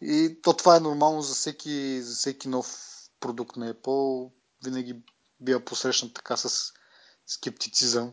И 0.01 0.39
то 0.43 0.53
това 0.53 0.77
е 0.77 0.81
нормално 0.81 1.23
за 1.23 1.35
всеки, 1.35 2.03
за 2.03 2.15
всеки 2.15 2.49
нов 2.49 2.77
продукт 3.21 3.57
на 3.57 3.75
Apple 3.75 4.31
винаги 4.65 4.97
бива 5.41 5.61
посрещан 5.61 6.11
така 6.15 6.37
с 6.37 6.73
скептицизъм. 7.27 8.13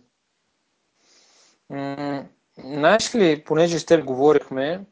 знаеш 2.58 3.16
ли, 3.16 3.43
понеже 3.43 3.80
с 3.80 3.86
теб 3.86 4.06
говорихме 4.06 4.86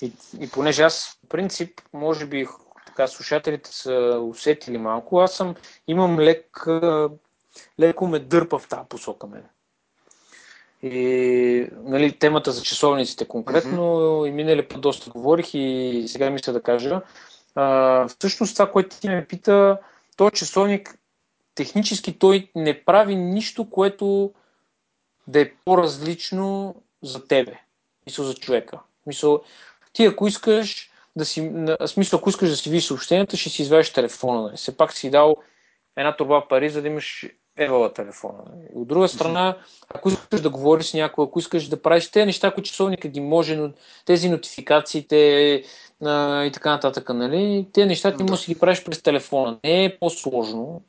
и, 0.00 0.12
и 0.40 0.50
понеже 0.50 0.82
аз, 0.82 1.18
в 1.24 1.28
принцип, 1.28 1.80
може 1.92 2.26
би 2.26 2.46
така 2.86 3.06
слушателите 3.06 3.70
са 3.72 4.20
усетили 4.22 4.78
малко, 4.78 5.18
аз 5.18 5.36
съм, 5.36 5.54
имам 5.88 6.20
лек, 6.20 6.66
леко 7.80 8.06
ме 8.06 8.18
дърпа 8.18 8.58
в 8.58 8.68
тази 8.68 8.88
посока 8.88 9.26
мен. 9.26 9.44
И 10.82 11.68
нали, 11.84 12.18
темата 12.18 12.52
за 12.52 12.62
часовниците 12.62 13.28
конкретно, 13.28 13.82
mm-hmm. 13.82 14.28
и 14.28 14.30
минали 14.30 14.68
път 14.68 14.80
доста 14.80 15.10
говорих 15.10 15.54
и 15.54 16.04
сега 16.08 16.30
мисля 16.30 16.52
да 16.52 16.62
кажа. 16.62 17.00
А, 17.54 18.08
всъщност 18.08 18.54
това, 18.54 18.70
което 18.70 19.00
ти 19.00 19.08
ме 19.08 19.26
пита, 19.26 19.78
този 20.22 20.38
часовник, 20.38 20.98
технически 21.54 22.18
той 22.18 22.50
не 22.54 22.84
прави 22.84 23.16
нищо, 23.16 23.70
което 23.70 24.32
да 25.26 25.40
е 25.40 25.52
по-различно 25.64 26.74
за 27.02 27.26
тебе. 27.26 27.58
Мисъл 28.06 28.24
за 28.24 28.34
човека. 28.34 28.78
Мисъл, 29.06 29.42
ти 29.92 30.04
ако 30.04 30.26
искаш 30.26 30.90
да 31.16 31.24
си, 31.24 31.52
смисъл, 31.86 32.18
ако 32.18 32.28
искаш 32.28 32.50
да 32.50 32.56
си 32.56 32.70
видиш 32.70 32.84
съобщенията, 32.84 33.36
ще 33.36 33.50
си 33.50 33.62
извадиш 33.62 33.92
телефона. 33.92 34.42
Нали? 34.42 34.56
Все 34.56 34.76
пак 34.76 34.92
си 34.92 35.10
дал 35.10 35.36
една 35.96 36.16
турба 36.16 36.48
пари, 36.48 36.70
за 36.70 36.82
да 36.82 36.88
имаш 36.88 37.26
евала 37.56 37.92
телефона. 37.92 38.38
От 38.74 38.88
друга 38.88 39.08
страна, 39.08 39.56
ако 39.94 40.08
искаш 40.08 40.40
да 40.40 40.50
говориш 40.50 40.86
с 40.86 40.94
някой, 40.94 41.24
ако 41.24 41.38
искаш 41.38 41.68
да 41.68 41.82
правиш 41.82 42.10
тези 42.10 42.26
неща, 42.26 42.50
които 42.50 42.70
часовника 42.70 43.08
ги 43.08 43.20
може, 43.20 43.56
но 43.56 43.70
тези 44.04 44.28
нотификациите, 44.28 45.62
а, 46.04 46.44
и 46.44 46.52
така 46.52 46.70
нататък. 46.70 47.08
Нали? 47.08 47.66
Те 47.72 47.86
неща 47.86 48.10
ти 48.10 48.16
да. 48.16 48.24
можеш 48.24 48.46
да 48.46 48.54
ги 48.54 48.60
правиш 48.60 48.84
през 48.84 49.02
телефона. 49.02 49.58
Не 49.64 49.84
е 49.84 49.98
по-сложно. 49.98 50.82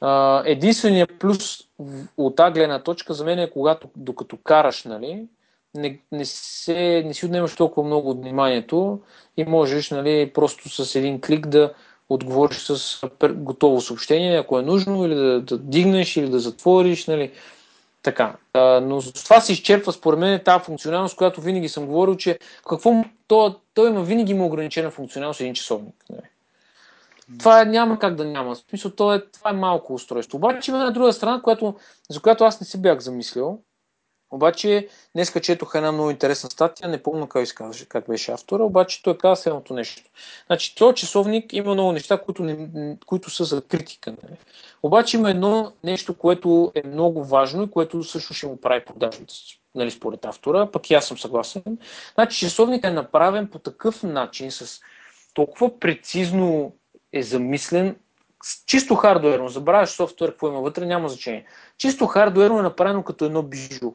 А, 0.00 0.42
единственият 0.46 1.10
плюс 1.18 1.58
от 2.16 2.36
тази 2.36 2.52
гледна 2.52 2.82
точка 2.82 3.14
за 3.14 3.24
мен 3.24 3.38
е 3.38 3.50
когато 3.50 3.88
докато 3.96 4.36
караш, 4.36 4.84
нали, 4.84 5.26
не, 5.74 6.00
не, 6.12 6.24
се, 6.24 7.02
не 7.06 7.14
си 7.14 7.26
отнемаш 7.26 7.56
толкова 7.56 7.86
много 7.86 8.10
от 8.10 8.20
вниманието 8.20 9.00
и 9.36 9.44
можеш 9.44 9.90
нали, 9.90 10.30
просто 10.34 10.84
с 10.84 10.94
един 10.94 11.20
клик 11.20 11.46
да 11.46 11.74
отговориш 12.08 12.58
с 12.58 13.00
готово 13.34 13.80
съобщение, 13.80 14.38
ако 14.38 14.58
е 14.58 14.62
нужно, 14.62 15.04
или 15.04 15.14
да, 15.14 15.40
да 15.40 15.58
дигнеш, 15.58 16.16
или 16.16 16.28
да 16.30 16.38
затвориш. 16.38 17.06
Нали. 17.06 17.32
Така. 18.02 18.36
А, 18.52 18.80
но 18.80 19.00
с 19.00 19.12
това 19.12 19.40
се 19.40 19.52
изчерпва 19.52 19.92
според 19.92 20.18
мен 20.18 20.40
тази 20.44 20.64
функционалност, 20.64 21.16
която 21.16 21.40
винаги 21.40 21.68
съм 21.68 21.86
говорил, 21.86 22.16
че 22.16 22.38
какво 22.68 23.04
то, 23.26 23.54
то 23.74 23.86
има 23.86 24.02
винаги 24.02 24.32
има 24.32 24.46
ограничена 24.46 24.90
функционалност 24.90 25.40
един 25.40 25.54
часовник. 25.54 25.94
Нали? 26.10 26.22
Това 27.38 27.64
няма 27.64 27.98
как 27.98 28.14
да 28.14 28.24
няма. 28.24 28.54
В 28.54 28.58
смисъл, 28.58 28.90
то 28.90 29.14
е, 29.14 29.24
това 29.26 29.50
е 29.50 29.54
малко 29.54 29.94
устройство. 29.94 30.36
Обаче 30.36 30.70
има 30.70 30.80
една 30.80 30.90
друга 30.90 31.12
страна, 31.12 31.42
която, 31.42 31.74
за 32.10 32.20
която 32.20 32.44
аз 32.44 32.60
не 32.60 32.66
се 32.66 32.78
бях 32.78 32.98
замислил. 32.98 33.60
Обаче, 34.30 34.88
днес 35.14 35.32
четох 35.42 35.74
една 35.74 35.92
много 35.92 36.10
интересна 36.10 36.50
статия, 36.50 36.88
не 36.88 37.02
помня 37.02 37.28
как, 37.28 37.42
изказваше, 37.42 37.88
как 37.88 38.06
беше 38.08 38.32
автора, 38.32 38.62
обаче 38.62 39.02
той 39.02 39.18
каза 39.18 39.42
следното 39.42 39.74
нещо. 39.74 40.02
Значи, 40.46 40.74
този 40.74 40.94
часовник 40.94 41.52
има 41.52 41.74
много 41.74 41.92
неща, 41.92 42.18
които, 42.18 42.42
не, 42.42 42.96
които 43.06 43.30
са 43.30 43.44
за 43.44 43.62
критика. 43.62 44.10
Нали? 44.10 44.36
Обаче 44.82 45.16
има 45.16 45.30
едно 45.30 45.72
нещо, 45.84 46.14
което 46.14 46.72
е 46.74 46.86
много 46.86 47.24
важно 47.24 47.62
и 47.62 47.70
което 47.70 48.04
също 48.04 48.34
ще 48.34 48.46
му 48.46 48.60
прави 48.60 48.84
продажната, 48.84 49.34
нали, 49.74 49.90
според 49.90 50.24
автора, 50.24 50.70
пък 50.70 50.90
и 50.90 50.94
аз 50.94 51.06
съм 51.06 51.18
съгласен. 51.18 51.78
Значи, 52.14 52.38
часовник 52.38 52.84
е 52.84 52.90
направен 52.90 53.48
по 53.48 53.58
такъв 53.58 54.02
начин, 54.02 54.50
с 54.50 54.80
толкова 55.34 55.80
прецизно 55.80 56.72
е 57.12 57.22
замислен, 57.22 57.96
чисто 58.66 58.94
хардуерно, 58.94 59.48
забравяш 59.48 59.88
софтуер, 59.88 60.30
какво 60.30 60.48
има 60.48 60.60
вътре, 60.60 60.86
няма 60.86 61.08
значение. 61.08 61.44
Чисто 61.78 62.06
хардуерно 62.06 62.58
е 62.58 62.62
направено 62.62 63.02
като 63.02 63.24
едно 63.24 63.42
бижу. 63.42 63.92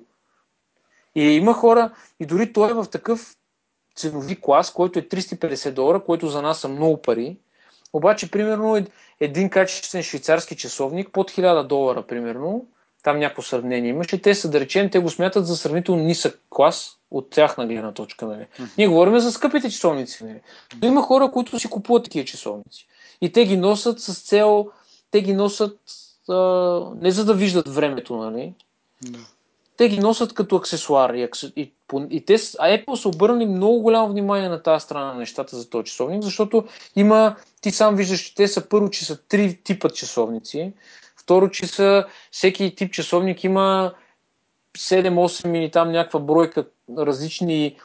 И 1.16 1.22
има 1.22 1.54
хора, 1.54 1.92
и 2.20 2.26
дори 2.26 2.54
той 2.54 2.70
е 2.70 2.74
в 2.74 2.86
такъв 2.92 3.36
ценови 3.96 4.42
клас, 4.42 4.74
който 4.74 5.00
е 5.00 5.02
350 5.02 5.72
долара, 5.72 6.04
който 6.04 6.28
за 6.28 6.42
нас 6.42 6.60
са 6.60 6.68
много 6.68 7.02
пари. 7.02 7.38
Обаче, 7.94 8.32
примерно, 8.32 8.86
един 9.20 9.50
качествен 9.50 10.04
швейцарски 10.04 10.56
часовник 10.56 11.10
под 11.12 11.32
1000 11.32 11.68
долара, 11.68 12.02
примерно, 12.02 12.66
там 13.04 13.20
някакво 13.20 13.42
сравнение 13.42 13.90
имаше, 13.90 14.22
те 14.22 14.36
са, 14.36 14.50
да 14.50 14.60
речем, 14.60 14.90
те 14.90 15.00
го 15.00 15.10
смятат 15.10 15.48
за 15.48 15.58
сравнително 15.58 16.04
нисък 16.04 16.42
клас 16.50 16.98
от 17.12 17.30
тяхна 17.30 17.68
гледна 17.68 17.92
точка. 17.92 18.26
Нали. 18.26 18.48
Ние 18.78 18.88
говорим 18.88 19.20
за 19.20 19.32
скъпите 19.32 19.70
часовници. 19.70 20.24
Нали. 20.24 20.40
Но 20.82 20.88
има 20.88 21.02
хора, 21.02 21.32
които 21.32 21.60
си 21.60 21.70
купуват 21.70 22.04
такива 22.04 22.26
часовници. 22.26 22.88
И 23.22 23.32
те 23.32 23.46
ги 23.46 23.58
носят 23.58 24.00
с 24.00 24.24
цел, 24.24 24.68
те 25.12 25.22
ги 25.22 25.34
носят 25.34 25.80
а, 26.30 26.36
не 27.02 27.12
за 27.12 27.26
да 27.26 27.34
виждат 27.34 27.68
времето, 27.68 28.18
нали? 28.18 28.54
Те 29.78 29.90
ги 29.90 30.00
носят 30.00 30.34
като 30.34 30.56
аксесуар. 30.56 31.14
И, 31.14 31.30
и, 31.56 31.74
и 32.10 32.26
те, 32.26 32.34
а 32.34 32.38
Apple 32.78 32.96
са 32.96 33.10
обърнали 33.10 33.46
много 33.46 33.82
голямо 33.82 34.10
внимание 34.10 34.50
на 34.50 34.64
тази 34.64 34.84
страна 34.84 35.06
на 35.06 35.20
нещата 35.20 35.56
за 35.56 35.70
този 35.70 35.86
часовник, 35.86 36.24
защото 36.24 36.64
има, 36.96 37.36
ти 37.62 37.72
сам 37.72 37.96
виждаш, 37.96 38.22
че 38.22 38.36
те 38.36 38.48
са 38.48 38.70
първо, 38.70 38.90
че 38.90 39.06
са 39.06 39.28
три 39.28 39.58
типа 39.64 39.90
часовници, 39.90 40.74
второ, 41.18 41.50
че 41.50 41.68
са, 41.68 42.06
всеки 42.32 42.76
тип 42.76 42.94
часовник 42.94 43.44
има 43.44 43.94
7-8 44.78 45.58
или 45.58 45.72
там 45.72 45.92
някаква 45.92 46.20
бройка 46.20 46.66
различни 46.98 47.78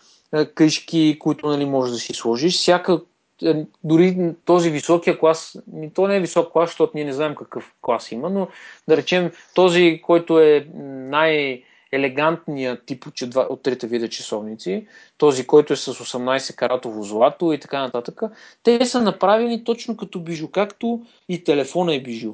къщи, 0.55 1.17
които 1.21 1.47
нали, 1.47 1.65
можеш 1.65 1.93
да 1.93 1.99
си 1.99 2.15
сложиш. 2.15 2.55
Всяка 2.55 3.01
е, 3.43 3.65
дори 3.85 4.35
този 4.45 4.71
високия 4.71 5.19
клас, 5.19 5.59
то 5.95 6.09
не 6.09 6.17
е 6.17 6.21
висок 6.21 6.53
клас, 6.53 6.71
защото 6.71 6.93
ние 6.95 7.05
не 7.05 7.13
знаем 7.13 7.35
какъв 7.35 7.75
клас 7.81 8.13
има, 8.13 8.31
но 8.31 8.49
да 8.89 8.97
речем 8.97 9.31
този, 9.55 10.01
който 10.05 10.41
е 10.41 10.69
най- 10.75 11.63
елегантният 11.93 12.87
тип 12.87 13.05
от 13.37 13.63
трите 13.63 13.87
вида 13.87 14.09
часовници, 14.09 14.87
този, 15.19 15.47
който 15.47 15.73
е 15.73 15.77
с 15.77 15.95
18 15.95 16.55
каратово 16.55 17.03
злато 17.03 17.53
и 17.53 17.61
така 17.61 17.81
нататък, 17.81 18.23
те 18.63 18.87
са 18.87 19.01
направени 19.01 19.65
точно 19.65 19.97
като 19.97 20.21
бижу, 20.21 20.49
както 20.49 21.03
и 21.29 21.45
телефона 21.45 21.95
е 21.95 22.03
бижу. 22.03 22.33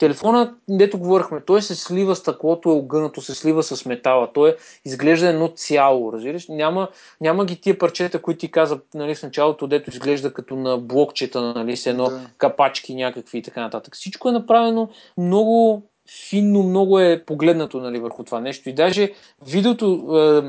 Телефона, 0.00 0.54
дето 0.68 0.98
говорихме, 0.98 1.40
той 1.40 1.62
се 1.62 1.74
слива 1.74 2.16
стъклото, 2.16 2.68
е 2.68 2.72
огънато, 2.72 3.20
се 3.20 3.34
слива 3.34 3.62
с 3.62 3.86
метала. 3.86 4.32
Той 4.32 4.50
е, 4.50 4.54
изглежда 4.84 5.28
едно 5.28 5.48
цяло, 5.48 6.12
разбираш? 6.12 6.48
Няма, 6.48 6.88
няма 7.20 7.44
ги 7.44 7.60
тия 7.60 7.78
парчета, 7.78 8.22
които 8.22 8.40
ти 8.40 8.50
каза 8.50 8.80
нали, 8.94 9.14
в 9.14 9.22
началото, 9.22 9.66
дето 9.66 9.90
изглежда 9.90 10.32
като 10.32 10.56
на 10.56 10.78
блокчета, 10.78 11.40
нали, 11.40 11.76
с 11.76 11.86
едно 11.86 12.04
да. 12.04 12.30
капачки 12.38 12.94
някакви 12.94 13.38
и 13.38 13.42
така 13.42 13.60
нататък. 13.60 13.96
Всичко 13.96 14.28
е 14.28 14.32
направено 14.32 14.88
много 15.18 15.82
финно, 16.10 16.62
много 16.62 17.00
е 17.00 17.24
погледнато 17.26 17.80
нали, 17.80 17.98
върху 17.98 18.24
това 18.24 18.40
нещо. 18.40 18.68
И 18.68 18.72
даже 18.72 19.12
видеото, 19.46 19.86
е, 19.86 20.40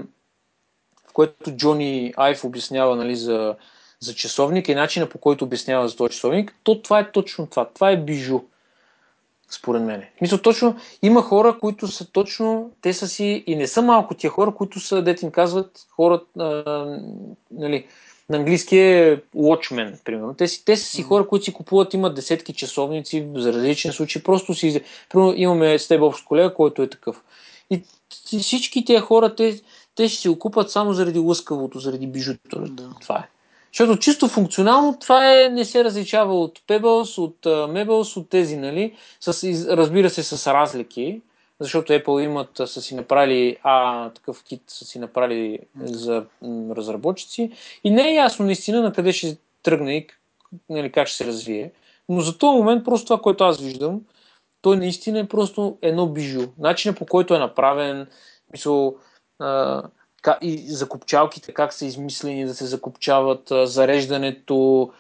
в 1.10 1.14
което 1.14 1.52
Джони 1.52 2.14
Айф 2.18 2.44
обяснява 2.44 2.96
нали, 2.96 3.16
за, 3.16 3.56
за 4.00 4.14
часовник 4.16 4.70
и 4.70 4.76
начина 4.76 5.10
по 5.10 5.18
който 5.18 5.46
обяснява 5.46 5.88
за 5.88 5.96
този 5.96 6.14
часовник, 6.14 6.56
то 6.64 6.82
това 6.82 7.00
е 7.00 7.12
точно 7.12 7.48
това. 7.48 7.66
Това 7.66 7.92
е 7.92 7.98
бижу 7.98 8.40
според 9.50 9.82
мен. 9.82 10.04
Мисля, 10.22 10.42
точно 10.42 10.76
има 11.02 11.22
хора, 11.22 11.58
които 11.60 11.88
са 11.88 12.12
точно, 12.12 12.72
те 12.82 12.94
са 12.94 13.08
си, 13.08 13.44
и 13.48 13.56
не 13.56 13.68
са 13.68 13.82
малко 13.82 14.14
тия 14.14 14.32
хора, 14.32 14.54
които 14.56 14.80
са, 14.80 15.02
дете 15.02 15.26
им 15.26 15.32
казват, 15.32 15.88
хора, 15.90 16.22
а, 16.40 16.86
нали, 17.52 17.88
на 18.32 18.38
английски 18.38 18.78
е 18.78 19.22
watchman, 19.36 20.04
примерно. 20.04 20.34
Те, 20.34 20.48
си, 20.48 20.66
те 20.66 20.78
са 20.78 20.86
си 20.86 21.04
хора, 21.04 21.28
които 21.28 21.46
си 21.46 21.54
купуват, 21.54 21.94
имат 21.94 22.16
десетки 22.16 22.54
часовници 22.54 23.28
за 23.36 23.54
различни 23.54 23.92
случаи. 23.92 24.24
Просто 24.24 24.54
си, 24.54 24.82
примерно, 25.10 25.34
имаме 25.38 25.80
с 25.80 25.88
теб 25.88 26.02
общ 26.02 26.26
колега, 26.26 26.54
който 26.54 26.82
е 26.82 26.90
такъв. 26.90 27.22
И 27.70 27.84
всички 28.40 28.86
тези 28.86 29.00
хора, 29.00 29.36
те, 29.36 29.62
те 29.96 30.08
ще 30.08 30.22
си 30.22 30.30
окупат 30.30 30.72
само 30.72 30.94
заради 30.94 31.20
лъскавото, 31.20 31.80
заради 31.80 32.08
бижуто. 32.08 32.60
Да. 32.60 32.90
Това 33.02 33.18
е. 33.18 33.30
Защото 33.74 34.00
чисто 34.00 34.28
функционално 34.28 34.98
това 35.00 35.42
е, 35.42 35.50
не 35.50 35.66
се 35.66 35.84
различава 35.84 36.40
от 36.40 36.60
Pebbles, 36.68 37.18
от 37.18 37.38
Mebels, 37.46 38.18
от 38.18 38.30
тези, 38.30 38.58
нали? 38.58 38.96
С, 39.20 39.44
разбира 39.70 40.10
се, 40.10 40.24
с 40.24 40.54
разлики, 40.54 41.22
защото 41.62 41.94
Apple 41.94 42.24
имат, 42.24 42.50
са 42.66 42.82
си 42.82 42.96
направили, 42.96 43.58
а 43.64 44.10
такъв 44.10 44.44
кит 44.44 44.62
са 44.68 44.86
си 44.86 45.00
направили 45.00 45.60
за 45.84 46.26
м, 46.42 46.76
разработчици 46.76 47.52
и 47.84 47.90
не 47.90 48.10
е 48.10 48.14
ясно 48.14 48.46
наистина 48.46 48.82
на 48.82 48.94
къде 48.94 49.14
ще 49.14 49.38
тръгне 49.64 49.98
и 49.98 50.08
нали, 50.70 50.92
как 50.92 51.08
ще 51.08 51.18
се 51.18 51.26
развие. 51.26 51.72
Но 52.10 52.22
за 52.22 52.38
този 52.38 52.58
момент 52.58 52.86
просто 52.86 53.06
това, 53.06 53.22
което 53.22 53.44
аз 53.44 53.60
виждам, 53.60 54.02
той 54.62 54.78
наистина 54.78 55.20
е 55.20 55.28
просто 55.28 55.78
едно 55.82 56.08
бижу. 56.08 56.48
Начинът 56.60 56.98
по 56.98 57.06
който 57.06 57.36
е 57.36 57.40
направен, 57.40 58.08
мисъл, 58.52 58.96
а, 59.40 59.84
и 60.42 60.58
закопчалките 60.68 61.54
как 61.54 61.74
са 61.74 61.86
измислени 61.86 62.46
да 62.46 62.54
се 62.54 62.66
закопчават, 62.66 63.52
зареждането, 63.64 64.92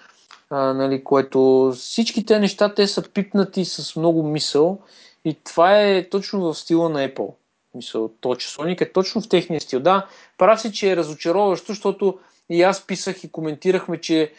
а, 0.49 0.73
нали, 0.73 1.03
което 1.03 1.71
всички 1.75 2.25
те 2.25 2.39
неща 2.39 2.73
те 2.73 2.87
са 2.87 3.09
пипнати 3.09 3.65
с 3.65 3.95
много 3.95 4.23
мисъл 4.23 4.79
и 5.25 5.37
това 5.43 5.81
е 5.81 6.09
точно 6.09 6.41
в 6.41 6.55
стила 6.55 6.89
на 6.89 7.09
Apple. 7.09 7.33
Мисъл, 7.75 8.11
то 8.21 8.35
часовник 8.35 8.81
е 8.81 8.91
точно 8.91 9.21
в 9.21 9.29
техния 9.29 9.61
стил. 9.61 9.79
Да, 9.79 10.07
прав 10.37 10.61
си, 10.61 10.73
че 10.73 10.91
е 10.91 10.95
разочароващо, 10.95 11.67
защото 11.67 12.19
и 12.49 12.63
аз 12.63 12.87
писах 12.87 13.23
и 13.23 13.31
коментирахме, 13.31 14.01
че 14.01 14.33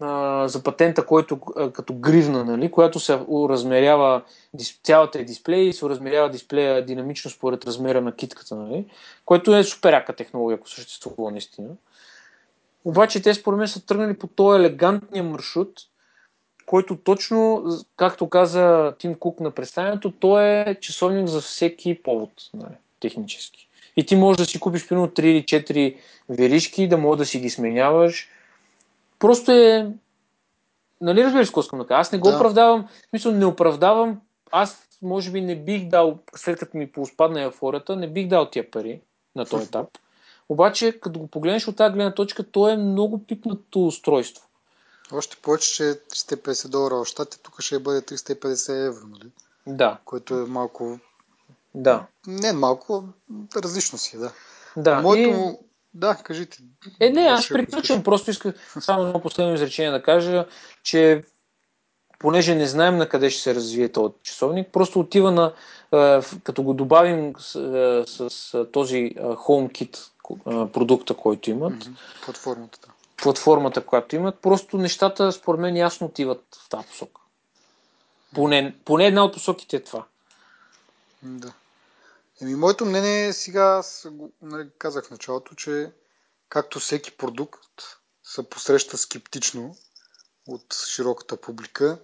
а, 0.00 0.48
за 0.48 0.62
патента, 0.62 1.06
който 1.06 1.38
а, 1.56 1.70
като 1.70 1.94
гривна, 1.94 2.44
нали, 2.44 2.70
която 2.70 3.00
се 3.00 3.18
размерява 3.30 4.22
цялата 4.82 5.18
е 5.18 5.24
дисплей 5.24 5.60
и 5.60 5.72
се 5.72 5.88
размерява 5.88 6.30
дисплея 6.30 6.86
динамично 6.86 7.30
според 7.30 7.64
размера 7.64 8.00
на 8.00 8.12
китката, 8.12 8.56
нали, 8.56 8.86
което 9.24 9.56
е 9.56 9.64
супер 9.64 9.92
яка 9.92 10.16
технология, 10.16 10.56
ако 10.56 10.68
съществува 10.68 11.30
наистина. 11.30 11.68
Обаче 12.84 13.22
те 13.22 13.34
според 13.34 13.58
мен 13.58 13.68
са 13.68 13.86
тръгнали 13.86 14.18
по 14.18 14.26
този 14.26 14.60
елегантния 14.60 15.24
маршрут, 15.24 15.80
който 16.66 16.96
точно, 16.96 17.64
както 17.96 18.28
каза 18.28 18.94
Тим 18.98 19.14
Кук 19.14 19.40
на 19.40 19.50
представянето, 19.50 20.10
той 20.10 20.44
е 20.44 20.76
часовник 20.80 21.26
за 21.26 21.40
всеки 21.40 22.02
повод, 22.02 22.30
нали, 22.54 22.74
технически. 23.00 23.68
И 23.96 24.06
ти 24.06 24.16
можеш 24.16 24.38
да 24.38 24.44
си 24.44 24.60
купиш 24.60 24.88
примерно 24.88 25.08
3 25.08 25.22
или 25.22 25.42
4 25.42 25.96
веришки, 26.28 26.88
да 26.88 26.98
можеш 26.98 27.18
да 27.18 27.26
си 27.26 27.40
ги 27.40 27.50
сменяваш, 27.50 28.28
Просто 29.24 29.52
е... 29.52 29.92
Нали 31.00 31.24
разбираш 31.24 31.48
какво 31.48 31.60
искам 31.60 31.78
да 31.78 31.86
кажа? 31.86 32.00
Аз 32.00 32.12
не 32.12 32.18
го 32.18 32.30
да. 32.30 32.36
оправдавам, 32.36 32.88
мисля, 33.12 33.32
не 33.32 33.46
оправдавам. 33.46 34.20
Аз 34.52 34.88
може 35.02 35.30
би 35.30 35.40
не 35.40 35.56
бих 35.56 35.88
дал, 35.88 36.18
след 36.36 36.58
като 36.58 36.76
ми 36.76 36.92
поспадна 36.92 37.42
еуфорията, 37.42 37.96
не 37.96 38.08
бих 38.08 38.28
дал 38.28 38.50
тия 38.50 38.70
пари 38.70 39.00
на 39.36 39.46
този 39.46 39.64
етап. 39.68 39.86
Обаче, 40.48 41.00
като 41.00 41.20
го 41.20 41.26
погледнеш 41.26 41.68
от 41.68 41.76
тази 41.76 41.94
гледна 41.94 42.14
точка, 42.14 42.50
то 42.50 42.68
е 42.68 42.76
много 42.76 43.26
пипнато 43.26 43.86
устройство. 43.86 44.43
Още 45.14 45.36
повече, 45.42 45.74
че 45.74 45.82
350 45.82 46.68
долара 46.68 46.94
в 46.94 47.04
щати, 47.04 47.38
тук 47.42 47.60
ще 47.60 47.78
бъде 47.78 48.00
350 48.02 48.86
евро, 48.86 49.06
нали? 49.06 49.30
Да. 49.66 49.98
Което 50.04 50.38
е 50.38 50.44
малко... 50.44 50.98
Да. 51.74 52.06
Не 52.26 52.52
малко, 52.52 53.04
различно 53.56 53.98
си, 53.98 54.16
е, 54.16 54.18
да. 54.18 54.32
Да. 54.76 55.00
Моето 55.00 55.28
и... 55.28 55.66
Да, 55.94 56.14
кажите. 56.14 56.58
Е, 57.00 57.10
не, 57.10 57.20
аз 57.20 57.48
приключвам. 57.48 58.02
Просто 58.02 58.30
исках 58.30 58.54
само 58.80 59.06
едно 59.06 59.22
последно 59.22 59.54
изречение 59.54 59.90
да 59.90 60.02
кажа, 60.02 60.46
че 60.82 61.24
понеже 62.18 62.54
не 62.54 62.66
знаем 62.66 62.96
на 62.96 63.08
къде 63.08 63.30
ще 63.30 63.42
се 63.42 63.54
развие 63.54 63.88
този 63.88 64.14
часовник, 64.22 64.68
просто 64.72 65.00
отива 65.00 65.30
на, 65.30 65.52
като 66.44 66.62
го 66.62 66.74
добавим 66.74 67.32
с, 67.38 68.04
с 68.06 68.66
този 68.72 69.14
HomeKit 69.18 69.98
продукта, 70.72 71.14
който 71.14 71.50
имат. 71.50 71.74
Платформата. 72.24 72.78
Да. 72.86 72.93
Платформата, 73.24 73.86
която 73.86 74.16
имат, 74.16 74.40
просто 74.40 74.78
нещата 74.78 75.32
според 75.32 75.60
мен 75.60 75.76
ясно 75.76 76.06
отиват 76.06 76.44
в 76.64 76.68
тази 76.68 76.86
посока. 76.86 77.20
Поне, 78.34 78.76
поне 78.84 79.06
една 79.06 79.24
от 79.24 79.34
посоките 79.34 79.76
е 79.76 79.82
това. 79.82 80.04
Да. 81.22 81.52
Еми, 82.42 82.54
моето 82.54 82.84
мнение 82.84 83.26
е 83.26 83.32
сега, 83.32 83.64
аз 83.64 84.08
нали, 84.42 84.68
казах 84.78 85.06
в 85.06 85.10
началото, 85.10 85.54
че 85.54 85.92
както 86.48 86.80
всеки 86.80 87.16
продукт 87.16 87.60
се 88.22 88.48
посреща 88.48 88.98
скептично 88.98 89.76
от 90.48 90.74
широката 90.94 91.36
публика, 91.36 91.98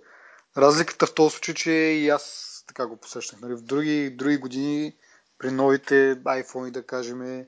разликата 0.57 1.07
в 1.07 1.15
този 1.15 1.35
случай, 1.35 1.55
че 1.55 1.71
и 1.71 2.09
аз 2.09 2.55
така 2.67 2.87
го 2.87 2.97
посрещах. 2.97 3.41
Нали, 3.41 3.55
в 3.55 3.63
други, 3.63 4.11
други 4.11 4.37
години 4.37 4.97
при 5.39 5.51
новите 5.51 6.23
iPhone, 6.25 6.71
да 6.71 6.87
кажем, 6.87 7.47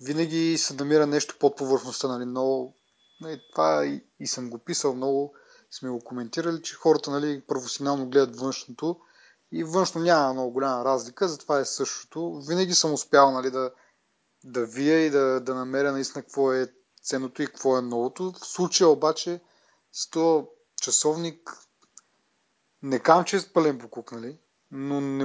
винаги 0.00 0.58
се 0.58 0.74
намира 0.74 1.06
нещо 1.06 1.36
под 1.38 1.56
повърхността. 1.56 2.08
Нали, 2.08 2.24
много, 2.24 2.74
нали, 3.20 3.40
това 3.52 3.86
и, 3.86 4.04
и 4.20 4.26
съм 4.26 4.50
го 4.50 4.58
писал 4.58 4.94
много, 4.94 5.34
сме 5.70 5.90
го 5.90 6.00
коментирали, 6.00 6.62
че 6.62 6.74
хората 6.74 7.10
нали, 7.10 7.42
професионално 7.48 8.10
гледат 8.10 8.36
външното 8.36 9.00
и 9.52 9.64
външно 9.64 10.00
няма 10.00 10.32
много 10.32 10.52
голяма 10.52 10.84
разлика, 10.84 11.28
затова 11.28 11.60
е 11.60 11.64
същото. 11.64 12.42
Винаги 12.48 12.74
съм 12.74 12.92
успял 12.92 13.30
нали, 13.30 13.50
да, 13.50 13.70
да 14.44 14.66
вия 14.66 15.06
и 15.06 15.10
да, 15.10 15.40
да 15.40 15.54
намеря 15.54 15.92
наистина 15.92 16.22
какво 16.22 16.52
е 16.52 16.72
ценното 17.02 17.42
и 17.42 17.46
какво 17.46 17.78
е 17.78 17.82
новото. 17.82 18.32
В 18.32 18.46
случая 18.46 18.88
обаче 18.88 19.40
с 19.92 20.10
този 20.10 20.46
часовник 20.82 21.56
не 22.82 22.98
кам, 22.98 23.24
че 23.24 23.36
е 23.36 23.40
пълен 23.54 23.78
покук, 23.78 24.12
нали? 24.12 24.38
но 24.70 25.00
не, 25.00 25.24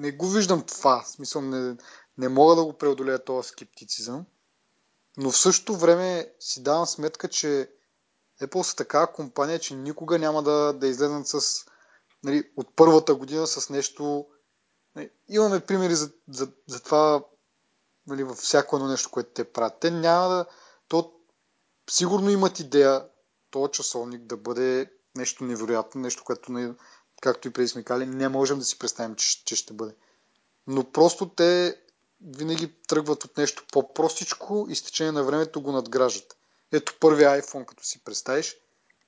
не 0.00 0.12
го 0.12 0.28
виждам 0.28 0.62
това. 0.62 1.02
В 1.02 1.08
смисъл 1.08 1.42
не, 1.42 1.76
не 2.18 2.28
мога 2.28 2.54
да 2.54 2.64
го 2.64 2.72
преодолея 2.72 3.24
този 3.24 3.48
скептицизъм. 3.48 4.24
Но 5.16 5.30
в 5.30 5.38
същото 5.38 5.76
време 5.76 6.32
си 6.40 6.62
давам 6.62 6.86
сметка, 6.86 7.28
че 7.28 7.70
Apple 8.42 8.62
са 8.62 8.76
такава 8.76 9.12
компания, 9.12 9.58
че 9.58 9.74
никога 9.74 10.18
няма 10.18 10.42
да, 10.42 10.72
да 10.72 10.86
излезнат 10.86 11.26
с 11.26 11.64
нали, 12.24 12.50
от 12.56 12.76
първата 12.76 13.14
година 13.14 13.46
с 13.46 13.70
нещо. 13.70 14.26
Нали, 14.96 15.10
имаме 15.28 15.60
примери 15.60 15.94
за, 15.94 16.10
за, 16.28 16.48
за 16.66 16.82
това 16.82 17.24
нали, 18.06 18.24
във 18.24 18.38
всяко 18.38 18.76
едно 18.76 18.88
нещо, 18.88 19.10
което 19.10 19.30
те 19.30 19.44
правят. 19.44 19.80
Те 19.80 19.90
няма 19.90 20.28
да. 20.28 20.46
То 20.88 21.12
сигурно 21.90 22.30
имат 22.30 22.60
идея 22.60 23.06
този 23.50 23.72
часовник 23.72 24.22
да 24.22 24.36
бъде 24.36 24.90
нещо 25.16 25.44
невероятно, 25.44 26.00
нещо, 26.00 26.24
което, 26.24 26.52
нали, 26.52 26.72
както 27.22 27.48
и 27.48 27.52
преди 27.52 27.68
сме 27.68 27.82
кали, 27.82 28.06
не 28.06 28.28
можем 28.28 28.58
да 28.58 28.64
си 28.64 28.78
представим, 28.78 29.14
че, 29.14 29.44
че 29.44 29.56
ще 29.56 29.72
бъде. 29.72 29.94
Но 30.66 30.90
просто 30.92 31.28
те 31.28 31.80
винаги 32.24 32.72
тръгват 32.88 33.24
от 33.24 33.36
нещо 33.36 33.64
по-простичко 33.72 34.66
и 34.70 34.76
с 34.76 34.82
течение 34.82 35.12
на 35.12 35.24
времето 35.24 35.60
го 35.60 35.72
надграждат. 35.72 36.36
Ето 36.72 36.94
първия 37.00 37.42
iPhone, 37.42 37.64
като 37.64 37.84
си 37.84 38.04
представиш, 38.04 38.56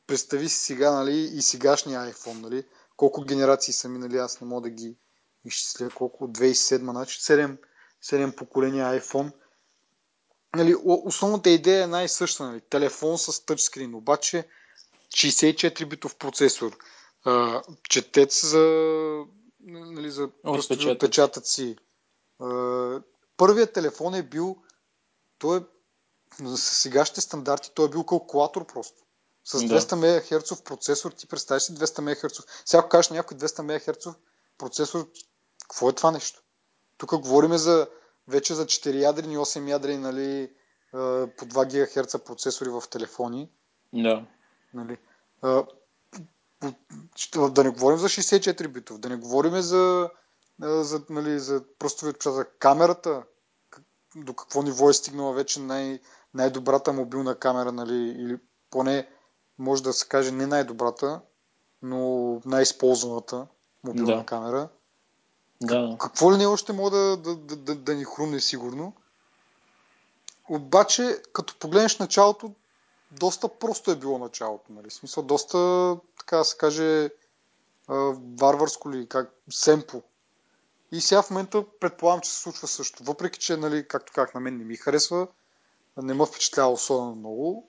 представи 0.06 0.48
си 0.48 0.58
сега 0.58 0.90
нали, 0.90 1.18
и 1.18 1.42
сегашния 1.42 2.12
iPhone, 2.12 2.40
нали, 2.40 2.64
колко 2.96 3.22
генерации 3.22 3.74
са 3.74 3.88
минали, 3.88 4.16
аз 4.18 4.40
не 4.40 4.46
мога 4.46 4.60
да 4.62 4.70
ги 4.70 4.96
изчисля, 5.44 5.90
колко 5.94 6.24
от 6.24 6.38
2007, 6.38 6.90
значи 6.90 7.20
7, 7.20 7.56
7 8.04 8.34
поколения 8.34 9.00
iPhone. 9.00 9.32
Нали, 10.56 10.74
основната 10.84 11.50
идея 11.50 11.84
е 11.84 11.86
най-съща. 11.86 12.44
Нали, 12.44 12.60
телефон 12.60 13.18
с 13.18 13.44
тъчскрин, 13.46 13.94
обаче 13.94 14.48
64-битов 15.08 16.16
процесор, 16.16 16.76
а, 17.24 17.62
четец 17.88 18.46
за, 18.46 18.64
нали, 19.60 20.10
за 20.10 20.30
отпечатъци. 20.86 21.76
Първият 23.37 23.72
телефон 23.72 24.14
е 24.14 24.22
бил, 24.22 24.57
той 25.39 25.59
е, 25.59 25.62
с 26.41 26.59
сегашните 26.59 27.20
стандарти, 27.20 27.70
той 27.74 27.87
е 27.87 27.89
бил 27.89 28.05
калкулатор 28.05 28.66
просто. 28.66 29.03
С 29.45 29.59
200 29.59 29.89
да. 29.89 29.97
МГц 29.97 30.62
процесор, 30.62 31.11
ти 31.11 31.28
представяш 31.28 31.62
си 31.62 31.74
200 31.74 32.01
МГц. 32.01 32.41
Сега 32.64 32.80
ако 32.80 32.89
кажеш 32.89 33.11
някой 33.11 33.37
200 33.37 33.62
МГц 33.62 34.07
процесор, 34.59 35.09
какво 35.62 35.89
е 35.89 35.93
това 35.93 36.11
нещо? 36.11 36.43
Тук 36.99 37.20
говорим 37.20 37.57
за 37.57 37.89
вече 38.28 38.55
за 38.55 38.66
4 38.66 39.01
ядрени, 39.01 39.39
8 39.39 39.68
ядрени, 39.68 39.99
нали, 39.99 40.51
по 41.37 41.47
2 41.47 41.97
ГГц 41.97 42.24
процесори 42.24 42.70
в 42.70 42.82
телефони. 42.91 43.51
Да. 43.93 44.26
Нали. 44.74 44.99
Да 47.51 47.64
не 47.64 47.70
говорим 47.70 47.99
за 47.99 48.09
64 48.09 48.68
битов, 48.68 48.99
да 48.99 49.09
не 49.09 49.16
говорим 49.16 49.61
за, 49.61 50.11
за, 50.61 51.02
нали, 51.11 51.38
за 51.38 51.64
просто 51.78 52.12
за 52.24 52.44
камерата, 52.59 53.22
до 54.16 54.34
какво 54.34 54.62
ниво 54.62 54.90
е 54.90 54.92
стигнала 54.92 55.32
вече 55.32 55.61
най- 55.61 56.00
най-добрата 56.34 56.92
мобилна 56.92 57.34
камера, 57.34 57.72
нали, 57.72 57.96
или 57.96 58.38
поне 58.70 59.09
може 59.59 59.82
да 59.82 59.92
се 59.92 60.09
каже 60.09 60.32
не 60.32 60.46
най-добрата, 60.46 61.20
но 61.82 62.40
най-използваната 62.44 63.46
мобилна 63.84 64.16
да. 64.16 64.26
камера. 64.26 64.68
Да. 65.62 65.96
Какво 66.00 66.32
ли 66.32 66.36
не 66.36 66.46
още 66.46 66.72
мога 66.72 66.90
да, 66.90 67.16
да, 67.16 67.36
да, 67.36 67.57
да, 67.57 67.74
да 67.74 67.94
ни 67.94 68.04
хрумне 68.04 68.40
сигурно. 68.40 68.92
Обаче, 70.48 71.22
като 71.32 71.59
погледнеш 71.59 71.98
началото, 71.98 72.52
доста 73.11 73.48
просто 73.48 73.90
е 73.90 73.96
било 73.96 74.18
началото. 74.18 74.72
Нали? 74.72 74.90
В 74.90 74.94
смисъл, 74.94 75.22
доста, 75.22 75.96
така 76.18 76.36
да 76.36 76.44
се 76.44 76.57
каже, 76.57 77.11
варварско 78.38 78.92
ли, 78.92 79.09
как, 79.09 79.30
семпо. 79.50 80.02
И 80.93 81.01
сега 81.01 81.22
в 81.22 81.30
момента 81.30 81.64
предполагам, 81.80 82.20
че 82.20 82.30
се 82.30 82.41
случва 82.41 82.68
също. 82.68 83.05
Въпреки, 83.05 83.39
че, 83.39 83.57
нали, 83.57 83.89
както 83.89 84.12
как 84.12 84.34
на 84.34 84.41
мен 84.41 84.57
не 84.57 84.64
ми 84.64 84.76
харесва, 84.76 85.28
не 86.03 86.14
ме 86.14 86.26
впечатлява 86.26 86.72
особено 86.72 87.14
много, 87.14 87.68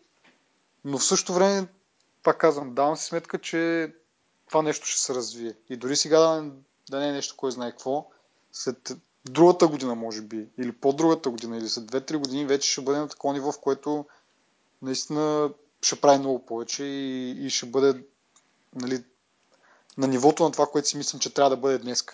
но 0.85 0.97
в 0.97 1.05
същото 1.05 1.33
време, 1.33 1.67
пак 2.23 2.37
казвам, 2.37 2.75
давам 2.75 2.97
си 2.97 3.05
сметка, 3.05 3.39
че 3.39 3.93
това 4.47 4.61
нещо 4.61 4.87
ще 4.87 5.01
се 5.01 5.15
развие. 5.15 5.53
И 5.69 5.77
дори 5.77 5.95
сега 5.95 6.19
да, 6.19 6.51
да 6.89 6.99
не 6.99 7.09
е 7.09 7.11
нещо, 7.11 7.35
кой 7.37 7.51
знае 7.51 7.71
какво, 7.71 8.09
след 8.51 8.91
другата 9.25 9.67
година, 9.67 9.95
може 9.95 10.21
би, 10.21 10.49
или 10.57 10.71
по-другата 10.71 11.29
година, 11.29 11.57
или 11.57 11.69
след 11.69 11.83
2-3 11.83 12.17
години, 12.17 12.45
вече 12.45 12.71
ще 12.71 12.81
бъде 12.81 12.99
на 12.99 13.07
такова 13.07 13.33
ниво, 13.33 13.51
в 13.51 13.59
което 13.59 14.05
наистина 14.81 15.53
ще 15.81 16.01
прави 16.01 16.19
много 16.19 16.45
повече 16.45 16.83
и, 16.83 17.29
и 17.45 17.49
ще 17.49 17.65
бъде 17.65 18.03
нали, 18.75 19.03
на 19.97 20.07
нивото 20.07 20.43
на 20.43 20.51
това, 20.51 20.67
което 20.67 20.87
си 20.87 20.97
мислим, 20.97 21.19
че 21.19 21.33
трябва 21.33 21.49
да 21.49 21.57
бъде 21.57 21.77
днес. 21.77 22.05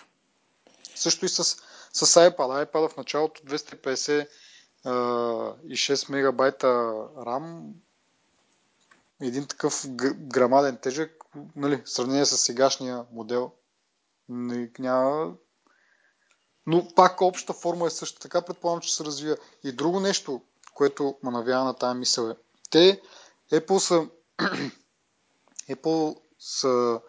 Също 0.94 1.24
и 1.24 1.28
с, 1.28 1.44
с 1.92 2.06
iPad. 2.06 2.66
iPad 2.66 2.88
в 2.88 2.96
началото 2.96 3.42
250 3.42 4.28
и 5.64 5.76
6 5.76 6.10
мегабайта 6.10 6.66
RAM, 7.16 7.72
един 9.20 9.46
такъв 9.46 9.84
грамаден 10.14 10.76
тежък, 10.76 11.24
нали, 11.56 11.82
в 11.84 11.90
сравнение 11.90 12.26
с 12.26 12.36
сегашния 12.36 13.04
модел, 13.12 13.52
няма... 14.28 15.34
Но 16.66 16.88
пак 16.94 17.20
обща 17.20 17.52
форма 17.52 17.86
е 17.86 17.90
също 17.90 18.20
така, 18.20 18.42
предполагам, 18.42 18.80
че 18.80 18.94
се 18.94 19.04
развива. 19.04 19.36
И 19.64 19.72
друго 19.72 20.00
нещо, 20.00 20.42
което 20.74 21.18
ме 21.22 21.30
навява 21.30 21.64
на 21.64 21.74
тази 21.74 21.98
мисъл 21.98 22.30
е, 22.30 22.36
те, 22.70 23.02
Apple 23.52 23.78
са, 23.78 24.08
Apple 25.70 26.18
са 26.38 27.00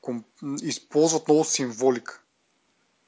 ком, 0.00 0.24
използват 0.62 1.28
много 1.28 1.44
символика. 1.44 2.22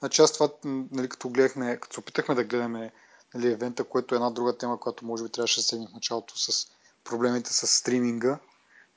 Значи 0.00 0.22
аз 0.22 0.32
това, 0.32 0.48
нали, 0.64 1.08
като 1.08 1.28
гледахме, 1.28 1.76
като 1.76 1.94
се 1.94 2.00
опитахме 2.00 2.34
да 2.34 2.44
гледаме 2.44 2.92
нали, 3.34 3.52
евента, 3.52 3.84
което 3.84 4.14
е 4.14 4.16
една 4.16 4.30
друга 4.30 4.58
тема, 4.58 4.80
която 4.80 5.04
може 5.04 5.24
би 5.24 5.30
трябваше 5.30 5.60
да 5.60 5.64
седне 5.64 5.86
в 5.86 5.94
началото 5.94 6.38
с 6.38 6.66
проблемите 7.04 7.52
с 7.52 7.66
стриминга. 7.66 8.38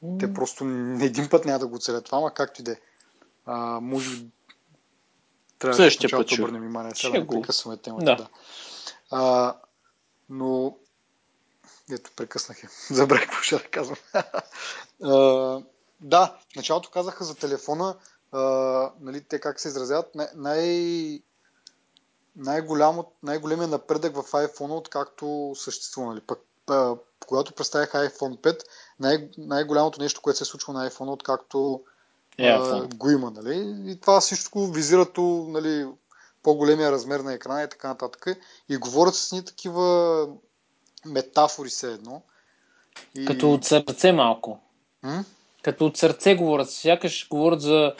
Mm. 0.03 0.19
Те 0.19 0.33
просто 0.33 0.65
не 0.65 1.05
един 1.05 1.29
път 1.29 1.45
няма 1.45 1.59
да 1.59 1.67
го 1.67 1.79
целят 1.79 2.05
това, 2.05 2.17
ама 2.17 2.33
както 2.33 2.61
и 2.61 2.63
да 2.63 2.71
е. 2.71 2.77
Може 3.81 4.09
би 4.09 4.25
трябва 5.59 5.77
да 5.77 5.83
началото 5.83 6.35
обърнем 6.35 6.61
внимание. 6.61 6.91
Сега 6.95 7.19
да 7.19 7.27
прекъсваме 7.27 7.77
темата. 7.77 8.05
Да. 8.05 8.15
да. 8.15 8.27
А, 9.11 9.55
но 10.29 10.77
ето, 11.91 12.11
прекъснах 12.15 12.63
я. 12.63 12.69
Забрах 12.89 13.21
какво 13.21 13.41
ще 13.41 13.55
да 13.55 13.63
казвам. 13.63 13.97
а, 15.03 15.61
да, 16.01 16.37
в 16.53 16.55
началото 16.55 16.89
казаха 16.89 17.23
за 17.23 17.35
телефона, 17.35 17.95
а, 18.33 18.91
нали, 18.99 19.21
те 19.21 19.39
как 19.39 19.59
се 19.59 19.67
изразяват, 19.67 20.15
най- 20.35 21.21
най-голям, 22.35 23.03
най-големия 23.23 23.67
напредък 23.67 24.15
в 24.15 24.23
iPhone, 24.23 24.71
откакто 24.71 25.53
съществува. 25.55 26.07
Нали. 26.07 26.21
Пък, 26.21 26.39
а, 26.69 26.95
когато 27.27 27.53
представяха 27.53 28.09
iPhone 28.09 28.37
5, 28.37 28.63
най- 28.99 29.29
най-голямото 29.37 30.01
нещо, 30.01 30.21
което 30.21 30.37
се 30.37 30.45
случва 30.45 30.73
на 30.73 30.89
iPhone, 30.89 31.09
откакто 31.09 31.81
а, 32.39 32.87
го 32.95 33.09
има. 33.09 33.31
Нали. 33.31 33.75
И 33.91 33.99
това 33.99 34.21
всичко 34.21 34.67
визирато 34.67 35.21
нали, 35.49 35.87
по-големия 36.43 36.91
размер 36.91 37.19
на 37.19 37.33
екрана 37.33 37.63
и 37.63 37.69
така 37.69 37.87
нататък. 37.87 38.37
И 38.69 38.77
говорят 38.77 39.15
с 39.15 39.31
ни 39.31 39.45
такива 39.45 40.27
метафори 41.05 41.69
се 41.69 41.91
едно. 41.91 42.21
И... 43.15 43.25
Като 43.25 43.53
от 43.53 43.65
сърце 43.65 44.11
малко. 44.11 44.59
М? 45.03 45.25
Като 45.61 45.85
от 45.85 45.97
сърце 45.97 46.35
говорят. 46.35 46.69
Сякаш 46.69 47.27
говорят 47.29 47.61
за, 47.61 47.95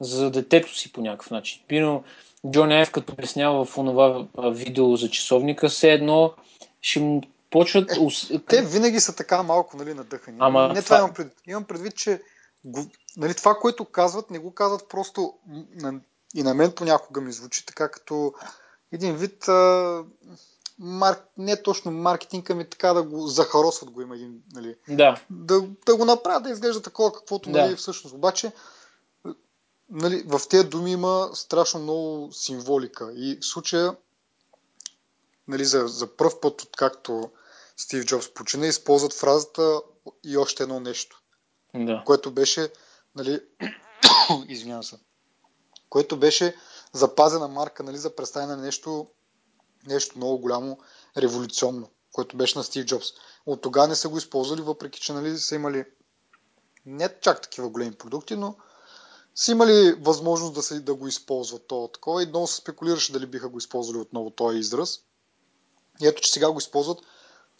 за 0.00 0.30
детето 0.30 0.78
си 0.78 0.92
по 0.92 1.00
някакъв 1.00 1.30
начин. 1.30 1.62
Пино 1.68 2.04
Джон 2.50 2.72
Ев, 2.72 2.90
като 2.90 3.12
обяснява 3.12 3.64
в 3.64 3.78
онова 3.78 4.26
видео 4.36 4.96
за 4.96 5.10
часовника, 5.10 5.68
все 5.68 5.92
едно 5.92 6.34
ще 6.80 7.00
му 7.00 7.22
почват... 7.50 7.90
Е, 8.30 8.38
те 8.38 8.62
винаги 8.62 9.00
са 9.00 9.16
така 9.16 9.42
малко 9.42 9.76
нали, 9.76 9.94
надъхани. 9.94 10.36
Ама, 10.40 10.68
не 10.68 10.74
това, 10.74 10.82
това 10.82 10.98
имам 10.98 11.14
предвид. 11.14 11.34
Имам 11.46 11.64
предвид, 11.64 11.96
че 11.96 12.22
нали, 13.16 13.34
това, 13.34 13.54
което 13.54 13.84
казват, 13.84 14.30
не 14.30 14.38
го 14.38 14.54
казват 14.54 14.88
просто 14.88 15.32
на, 15.74 16.00
и 16.34 16.42
на 16.42 16.54
мен 16.54 16.72
понякога 16.72 17.20
ми 17.20 17.32
звучи 17.32 17.66
така 17.66 17.90
като 17.90 18.32
един 18.92 19.16
вид 19.16 19.48
а, 19.48 20.04
марк, 20.78 21.24
не 21.38 21.62
точно 21.62 21.90
маркетинг, 21.90 22.50
ами 22.50 22.64
така 22.64 22.92
да 22.92 23.02
го 23.02 23.26
захаросват 23.26 23.90
го 23.90 24.02
има 24.02 24.14
един, 24.14 24.42
нали, 24.52 24.74
да. 24.88 25.20
да, 25.30 25.62
да 25.86 25.96
го 25.96 26.04
направят 26.04 26.42
да 26.42 26.50
изглежда 26.50 26.82
такова, 26.82 27.12
каквото 27.12 27.50
да. 27.50 27.62
нали, 27.62 27.76
всъщност. 27.76 28.16
Обаче, 28.16 28.52
нали, 29.90 30.22
в 30.26 30.40
тези 30.50 30.64
думи 30.64 30.92
има 30.92 31.30
страшно 31.34 31.80
много 31.80 32.32
символика 32.32 33.12
и 33.16 33.38
в 33.40 33.46
случая 33.46 33.96
нали, 35.48 35.64
за, 35.64 35.86
за 35.86 36.16
първ 36.16 36.40
път, 36.40 36.62
откакто 36.62 37.30
Стив 37.76 38.04
Джобс 38.04 38.34
почина, 38.34 38.66
използват 38.66 39.14
фразата 39.14 39.80
и 40.24 40.36
още 40.36 40.62
едно 40.62 40.80
нещо. 40.80 41.22
Да. 41.74 42.02
Което 42.06 42.30
беше, 42.30 42.72
нали, 43.16 43.40
извинявам 44.48 44.84
се, 44.84 44.98
което 45.88 46.16
беше 46.16 46.56
запазена 46.92 47.48
марка 47.48 47.82
нали, 47.82 47.98
за 47.98 48.16
представяне 48.16 48.56
на 48.56 48.62
нещо 48.62 49.06
нещо 49.86 50.18
много 50.18 50.38
голямо, 50.38 50.78
революционно, 51.16 51.90
което 52.12 52.36
беше 52.36 52.58
на 52.58 52.64
Стив 52.64 52.84
Джобс. 52.86 53.06
От 53.46 53.60
тогава 53.60 53.88
не 53.88 53.94
са 53.94 54.08
го 54.08 54.18
използвали, 54.18 54.60
въпреки 54.60 55.00
че 55.00 55.12
нали, 55.12 55.38
са 55.38 55.54
имали 55.54 55.84
не 56.86 57.20
чак 57.20 57.42
такива 57.42 57.68
големи 57.68 57.92
продукти, 57.92 58.36
но 58.36 58.56
са 59.38 59.52
имали 59.52 59.92
възможност 59.92 60.54
да, 60.54 60.62
се, 60.62 60.80
да 60.80 60.94
го 60.94 61.08
използват 61.08 61.66
това 61.66 61.88
такова 61.88 62.22
и 62.22 62.26
много 62.26 62.46
се 62.46 62.56
спекулираше 62.56 63.12
дали 63.12 63.26
биха 63.26 63.48
го 63.48 63.58
използвали 63.58 63.98
отново 63.98 64.30
този 64.30 64.58
израз. 64.58 65.00
И 66.00 66.06
ето, 66.06 66.22
че 66.22 66.32
сега 66.32 66.50
го 66.50 66.58
използват 66.58 66.98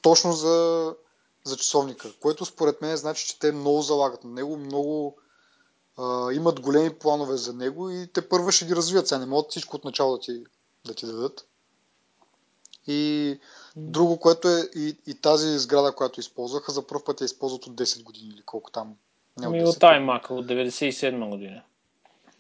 точно 0.03 0.33
за, 0.33 0.95
за 1.45 1.57
часовника, 1.57 2.13
което 2.21 2.45
според 2.45 2.83
мен 2.83 2.97
значи, 2.97 3.27
че 3.27 3.39
те 3.39 3.53
много 3.53 3.83
залагат 3.83 4.25
на 4.25 4.31
него, 4.31 4.57
много 4.57 5.17
а, 5.97 6.33
имат 6.33 6.61
големи 6.61 6.95
планове 6.95 7.37
за 7.37 7.53
него 7.53 7.91
и 7.91 8.13
те 8.13 8.29
първо 8.29 8.51
ще 8.51 8.67
ги 8.67 8.77
развият. 8.77 9.09
Сега 9.09 9.19
не 9.19 9.27
могат 9.27 9.51
всичко 9.51 9.77
от 9.77 9.85
начало 9.85 10.17
да 10.17 10.21
ти, 10.21 10.45
да 10.87 10.95
ти 10.95 11.07
дадат. 11.07 11.47
И 12.87 13.41
друго, 13.77 14.21
което 14.21 14.49
е 14.49 14.71
и, 14.75 14.97
и 15.07 15.21
тази 15.21 15.59
сграда, 15.59 15.95
която 15.95 16.21
използваха, 16.21 16.73
за 16.73 16.87
първ 16.87 17.05
път 17.05 17.21
я 17.21 17.25
използват 17.25 17.67
от 17.67 17.77
10 17.77 18.03
години 18.03 18.29
или 18.35 18.43
колко 18.43 18.71
там. 18.71 18.97
Ами 19.43 19.65
от 19.65 19.77
iMac, 19.77 20.31
от 20.31 20.47
97 20.47 21.29
година. 21.29 21.63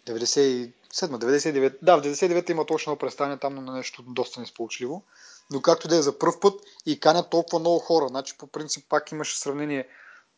90, 0.07 0.73
7, 0.95 1.19
99, 1.19 1.77
да, 1.83 1.97
в 1.97 2.03
99 2.03 2.51
има 2.51 2.67
точно 2.67 2.97
представяне 2.97 3.39
там 3.39 3.65
на 3.65 3.73
нещо 3.73 4.03
доста 4.03 4.41
несполучливо. 4.41 5.03
Но 5.51 5.63
както 5.63 5.89
да 5.89 5.97
е 5.97 6.03
за 6.03 6.19
първ 6.19 6.41
път 6.41 6.61
и 6.87 7.01
канят 7.01 7.31
толкова 7.31 7.59
много 7.59 7.79
хора. 7.79 8.09
Значи 8.09 8.39
по 8.39 8.47
принцип 8.47 8.89
пак 8.89 9.13
имаше 9.13 9.39
сравнение 9.39 9.89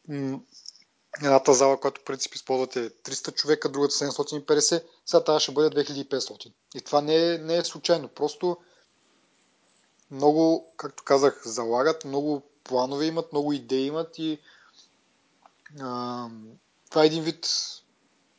м- 0.08 0.40
едната 1.22 1.54
зала, 1.54 1.80
която 1.80 2.00
по 2.00 2.04
принцип 2.04 2.34
използвате 2.34 2.90
300 2.90 3.34
човека, 3.34 3.68
другата 3.68 3.94
750, 3.94 4.84
сега 5.06 5.24
тази 5.24 5.42
ще 5.42 5.52
бъде 5.52 5.84
2500. 5.84 6.52
И 6.74 6.80
това 6.80 7.00
не 7.00 7.34
е, 7.34 7.38
не 7.38 7.56
е 7.56 7.64
случайно. 7.64 8.08
Просто 8.08 8.56
много, 10.10 10.72
както 10.76 11.04
казах, 11.04 11.42
залагат, 11.44 12.04
много 12.04 12.42
планове 12.64 13.06
имат, 13.06 13.32
много 13.32 13.52
идеи 13.52 13.86
имат 13.86 14.18
и 14.18 14.38
а, 15.80 16.28
това 16.90 17.02
е 17.02 17.06
един 17.06 17.22
вид 17.22 17.46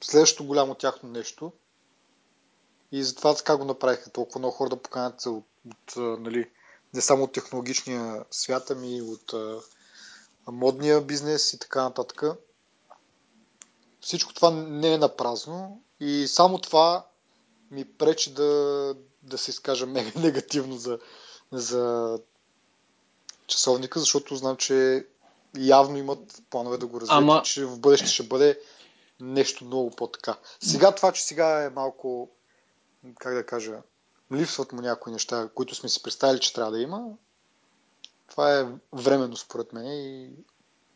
следващото 0.03 0.47
голямо 0.47 0.75
тяхно 0.75 1.09
нещо. 1.09 1.51
И 2.91 3.03
затова 3.03 3.35
така 3.35 3.57
го 3.57 3.65
направиха. 3.65 4.09
Толкова 4.09 4.39
много 4.39 4.55
хора 4.55 4.69
да 4.69 4.81
поканят 4.81 5.25
от, 5.25 5.45
от, 5.65 6.19
нали, 6.19 6.49
не 6.93 7.01
само 7.01 7.23
от 7.23 7.31
технологичния 7.31 8.25
свят, 8.31 8.71
ами 8.71 9.01
от 9.01 9.33
а, 9.33 9.59
модния 10.47 11.01
бизнес 11.01 11.53
и 11.53 11.59
така 11.59 11.83
нататък. 11.83 12.23
Всичко 14.01 14.33
това 14.33 14.51
не 14.51 14.93
е 14.93 14.97
на 14.97 15.15
празно 15.15 15.81
и 15.99 16.27
само 16.27 16.57
това 16.57 17.05
ми 17.71 17.85
пречи 17.85 18.33
да, 18.33 18.95
да 19.23 19.37
се 19.37 19.51
изкажа 19.51 19.85
мега 19.87 20.19
негативно 20.19 20.77
за, 20.77 20.99
за 21.51 22.19
часовника, 23.47 23.99
защото 23.99 24.35
знам, 24.35 24.57
че 24.57 25.05
явно 25.57 25.97
имат 25.97 26.41
планове 26.49 26.77
да 26.77 26.87
го 26.87 27.01
развият 27.01 27.21
Ама... 27.21 27.41
че 27.45 27.65
в 27.65 27.79
бъдеще 27.79 28.07
ще 28.07 28.23
бъде 28.23 28.59
нещо 29.19 29.65
много 29.65 29.91
по-така. 29.91 30.37
Сега 30.59 30.95
това, 30.95 31.11
че 31.11 31.23
сега 31.23 31.63
е 31.63 31.69
малко, 31.69 32.29
как 33.19 33.33
да 33.33 33.45
кажа, 33.45 33.81
липсват 34.33 34.71
му 34.71 34.81
някои 34.81 35.13
неща, 35.13 35.49
които 35.55 35.75
сме 35.75 35.89
си 35.89 36.03
представили, 36.03 36.39
че 36.39 36.53
трябва 36.53 36.71
да 36.71 36.81
има, 36.81 37.07
това 38.29 38.59
е 38.59 38.67
временно 38.93 39.37
според 39.37 39.73
мен 39.73 39.85
и 39.85 40.29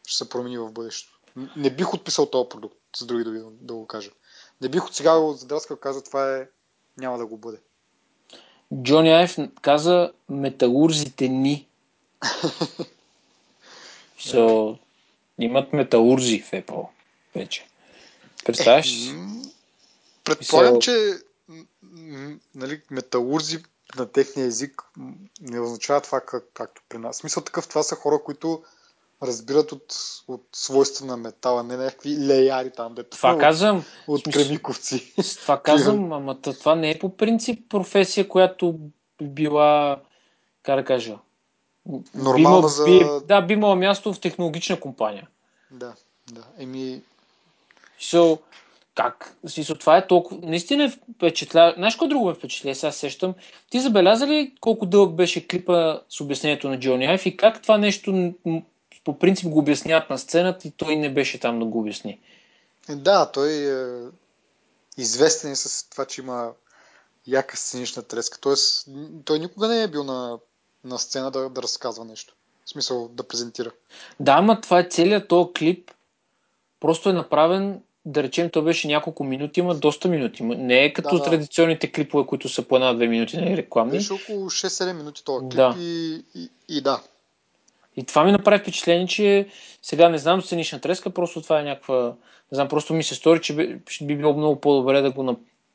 ще 0.08 0.18
се 0.18 0.30
промени 0.30 0.58
в 0.58 0.72
бъдещето. 0.72 1.20
Не 1.56 1.70
бих 1.70 1.94
отписал 1.94 2.26
този 2.26 2.50
продукт, 2.50 2.78
с 2.98 3.06
други 3.06 3.24
да, 3.24 3.46
да 3.62 3.74
го 3.74 3.88
кажа. 3.88 4.12
Не 4.62 4.70
бих 4.70 4.86
от 4.86 4.96
сега 4.96 5.20
го 5.20 5.34
задраскал, 5.34 5.78
каза 5.78 6.04
това 6.04 6.38
е, 6.38 6.48
няма 6.98 7.18
да 7.18 7.26
го 7.26 7.38
бъде. 7.38 7.58
Джони 8.84 9.12
Айв 9.12 9.36
каза 9.62 10.12
металурзите 10.30 11.28
ни. 11.28 11.68
so, 14.20 14.78
имат 15.40 15.74
металурзи 15.74 16.40
в 16.40 16.52
Apple 16.52 16.88
вече. 17.36 17.66
Представяш? 18.46 19.08
Е, 19.08 19.12
предполагам, 20.24 20.82
че 20.82 21.14
нали, 22.56 22.82
металурзи 22.92 23.64
на 23.98 24.12
техния 24.12 24.46
език 24.46 24.84
не 25.42 25.60
означава 25.60 26.02
това 26.02 26.22
как, 26.22 26.44
както 26.54 26.82
при 26.90 26.98
нас. 26.98 27.18
Смисъл 27.18 27.44
такъв, 27.44 27.68
това 27.68 27.84
са 27.84 27.96
хора, 27.96 28.20
които 28.26 28.64
разбират 29.24 29.72
от, 29.72 29.96
от 30.28 30.48
свойства 30.54 31.06
на 31.06 31.18
метала, 31.18 31.64
не 31.64 31.78
някакви 31.78 32.18
леяри 32.18 32.72
там, 32.72 32.96
дето 32.96 33.18
това 33.18 33.34
от, 33.34 33.40
казвам, 33.40 33.84
от 34.08 34.24
кремиковци. 34.24 35.14
Това 35.42 35.62
казвам, 35.62 36.14
ама 36.14 36.42
това 36.42 36.76
не 36.76 36.92
е 36.92 37.00
по 37.00 37.18
принцип 37.18 37.70
професия, 37.70 38.28
която 38.28 38.80
била, 39.22 40.02
как 40.64 40.76
да 40.76 40.86
кажа, 40.86 41.18
Нормална 42.16 42.68
би, 42.68 42.72
за... 42.72 42.86
би, 42.86 43.06
да, 43.26 43.42
би 43.42 43.54
имала 43.54 43.76
място 43.76 44.14
в 44.14 44.20
технологична 44.20 44.80
компания. 44.80 45.28
Да, 45.72 45.94
да. 46.32 46.44
Еми... 46.58 47.02
So, 48.02 48.40
как? 48.96 49.36
Смисъл, 49.48 49.76
това 49.76 49.98
е 49.98 50.08
толкова... 50.08 50.40
Наистина 50.44 50.84
е 50.84 50.90
впечатля... 50.90 51.74
Знаеш 51.78 51.94
какво 51.94 52.08
друго 52.08 52.26
ме 52.26 52.34
впечатля? 52.34 52.76
Сега 52.76 52.92
сещам. 52.92 53.34
Ти 53.70 53.80
забеляза 53.80 54.28
ли 54.28 54.56
колко 54.62 54.86
дълъг 54.86 55.14
беше 55.16 55.48
клипа 55.48 56.00
с 56.10 56.22
обяснението 56.22 56.70
на 56.70 56.80
Джони 56.80 57.06
Айф 57.06 57.26
и 57.26 57.38
как 57.38 57.62
това 57.62 57.78
нещо 57.78 58.34
по 59.04 59.20
принцип 59.20 59.50
го 59.50 59.60
обясняват 59.60 60.10
на 60.10 60.18
сцената 60.18 60.68
и 60.68 60.72
той 60.72 60.96
не 60.96 61.14
беше 61.14 61.40
там 61.40 61.60
да 61.60 61.66
го 61.66 61.80
обясни? 61.80 62.20
Да, 62.90 63.32
той 63.32 63.52
е 63.52 64.10
известен 64.98 65.52
е 65.52 65.56
с 65.56 65.90
това, 65.90 66.06
че 66.06 66.22
има 66.22 66.52
яка 67.28 67.58
сценична 67.58 68.04
треска. 68.04 68.40
Тоест, 68.40 68.88
той 69.26 69.40
никога 69.40 69.68
не 69.68 69.84
е 69.84 69.88
бил 69.88 70.04
на, 70.04 70.40
на 70.86 71.00
сцена 71.00 71.32
да, 71.32 71.50
да 71.50 71.64
разказва 71.64 72.06
нещо. 72.06 72.34
В 72.66 72.70
смисъл 72.70 73.08
да 73.08 73.24
презентира. 73.24 73.72
Да, 74.20 74.32
ама 74.32 74.62
това 74.62 74.80
е 74.80 74.88
целият 74.90 75.28
този 75.28 75.54
клип. 75.54 75.92
Просто 76.80 77.10
е 77.10 77.14
направен 77.14 77.82
да 78.06 78.24
речем, 78.24 78.50
то 78.50 78.62
беше 78.62 78.88
няколко 78.88 79.24
минути, 79.24 79.60
има 79.60 79.76
доста 79.76 80.08
минути. 80.08 80.44
Не 80.44 80.86
е 80.86 80.94
като 80.94 81.10
да, 81.10 81.18
да. 81.18 81.24
традиционните 81.24 81.92
клипове, 81.92 82.26
които 82.26 82.50
са 82.50 82.68
по 82.68 82.76
една-две 82.76 83.08
минути, 83.08 83.38
нали, 83.38 83.58
рекламни. 83.58 83.92
Беше 83.92 84.14
около 84.14 84.50
6-7 84.50 84.94
минути 84.94 85.24
този 85.24 85.46
клип 85.46 85.56
да. 85.56 85.76
И, 85.80 86.24
и, 86.36 86.50
и 86.70 86.82
да. 86.82 87.02
И 87.98 88.04
това 88.04 88.24
ми 88.24 88.32
направи 88.32 88.60
впечатление, 88.60 89.08
че 89.08 89.48
сега 89.82 90.10
не 90.10 90.18
знам 90.18 90.42
сценична 90.42 90.82
треска, 90.82 91.10
просто 91.10 91.42
това 91.42 91.60
е 91.60 91.64
някаква... 91.64 92.16
Не 92.52 92.56
знам, 92.56 92.68
просто 92.68 92.94
ми 92.94 93.04
се 93.04 93.16
стори, 93.16 93.42
че 93.42 93.56
би, 93.56 93.82
би 94.02 94.16
било 94.16 94.34
много 94.34 94.62
по-добре 94.62 95.02
да 95.02 95.12
го 95.12 95.24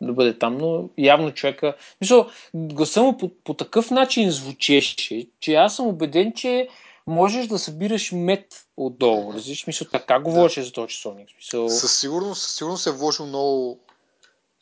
да 0.00 0.12
бъде 0.12 0.38
там, 0.38 0.58
но 0.58 0.88
явно 0.98 1.34
човека... 1.34 1.76
Мисля, 2.00 2.30
гласа 2.54 3.02
му 3.02 3.18
по, 3.18 3.30
по 3.44 3.54
такъв 3.54 3.90
начин 3.90 4.30
звучеше, 4.30 5.26
че 5.40 5.54
аз 5.54 5.76
съм 5.76 5.86
убеден, 5.86 6.32
че 6.32 6.68
можеш 7.06 7.46
да 7.46 7.58
събираш 7.58 8.12
мед 8.12 8.66
отдолу. 8.76 9.32
Разбираш, 9.32 9.66
мисъл, 9.66 9.86
така 9.92 10.20
говореше 10.20 10.60
да. 10.60 10.66
за 10.66 10.72
този 10.72 10.88
часовник. 10.88 11.30
Смисъл... 11.30 11.68
Със 11.68 11.98
сигурност, 11.98 12.42
със 12.42 12.54
сигурност 12.54 12.86
е 12.86 12.90
вложил 12.90 13.26
много 13.26 13.80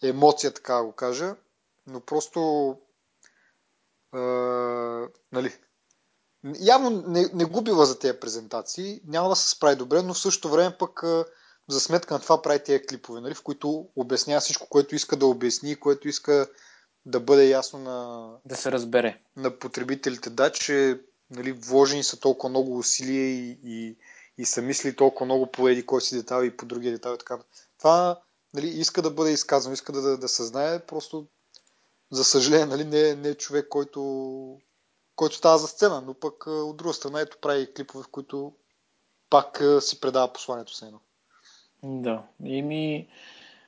емоция, 0.03 0.55
така 0.55 0.74
да 0.74 0.84
го 0.84 0.93
кажа, 0.93 1.34
но 1.86 2.01
просто 2.01 2.41
е, 4.14 4.18
нали, 5.32 5.53
явно 6.61 6.91
не, 7.07 7.26
не 7.34 7.45
губила 7.45 7.86
за 7.86 7.99
тези 7.99 8.20
презентации, 8.20 9.01
няма 9.07 9.28
да 9.28 9.36
се 9.36 9.51
справи 9.51 9.76
добре, 9.76 10.03
но 10.03 10.14
в 10.14 10.18
същото 10.18 10.53
време 10.53 10.76
пък 10.78 11.01
е, 11.05 11.24
за 11.68 11.80
сметка 11.80 12.14
на 12.14 12.20
това 12.20 12.42
прави 12.42 12.64
тези 12.64 12.86
клипове, 12.86 13.20
нали, 13.20 13.34
в 13.34 13.42
които 13.42 13.88
обяснява 13.96 14.40
всичко, 14.40 14.68
което 14.68 14.94
иска 14.94 15.16
да 15.16 15.26
обясни, 15.26 15.76
което 15.76 16.08
иска 16.08 16.48
да 17.06 17.20
бъде 17.20 17.48
ясно 17.48 17.78
на... 17.78 18.28
Да 18.44 18.56
се 18.56 18.72
разбере. 18.72 19.20
На 19.36 19.58
потребителите, 19.58 20.30
да, 20.30 20.52
че 20.52 21.00
нали, 21.30 21.52
вложени 21.52 22.04
са 22.04 22.20
толкова 22.20 22.48
много 22.48 22.78
усилия 22.78 23.28
и, 23.28 23.58
и, 23.64 23.96
и 24.38 24.44
са 24.44 24.62
мисли 24.62 24.96
толкова 24.96 25.24
много 25.26 25.46
по 25.46 25.68
еди 25.68 25.86
кой 25.86 26.00
си 26.00 26.16
детал 26.16 26.42
и 26.42 26.56
по 26.56 26.66
другия 26.66 26.92
детал 26.92 27.14
и 27.14 27.18
така. 27.18 27.38
Това 27.78 28.20
нали, 28.54 28.68
иска 28.68 29.02
да 29.02 29.10
бъде 29.10 29.30
изказано, 29.30 29.74
иска 29.74 29.92
да, 29.92 30.02
да, 30.02 30.18
да 30.18 30.28
се 30.28 30.44
знае, 30.44 30.86
просто 30.86 31.26
за 32.10 32.24
съжаление 32.24 32.66
нали, 32.66 32.84
не, 32.84 33.14
не 33.14 33.28
е 33.28 33.34
човек, 33.34 33.68
който, 33.68 34.60
който 35.16 35.36
става 35.36 35.58
за 35.58 35.68
сцена, 35.68 36.00
но 36.00 36.14
пък 36.14 36.46
от 36.46 36.76
друга 36.76 36.94
страна 36.94 37.20
ето 37.20 37.38
прави 37.40 37.74
клипове, 37.74 38.04
в 38.04 38.08
които 38.08 38.52
пак 39.30 39.62
си 39.80 40.00
предава 40.00 40.32
посланието 40.32 40.74
с 40.74 40.82
едно. 40.82 41.01
Да, 41.82 42.22
ими 42.44 43.06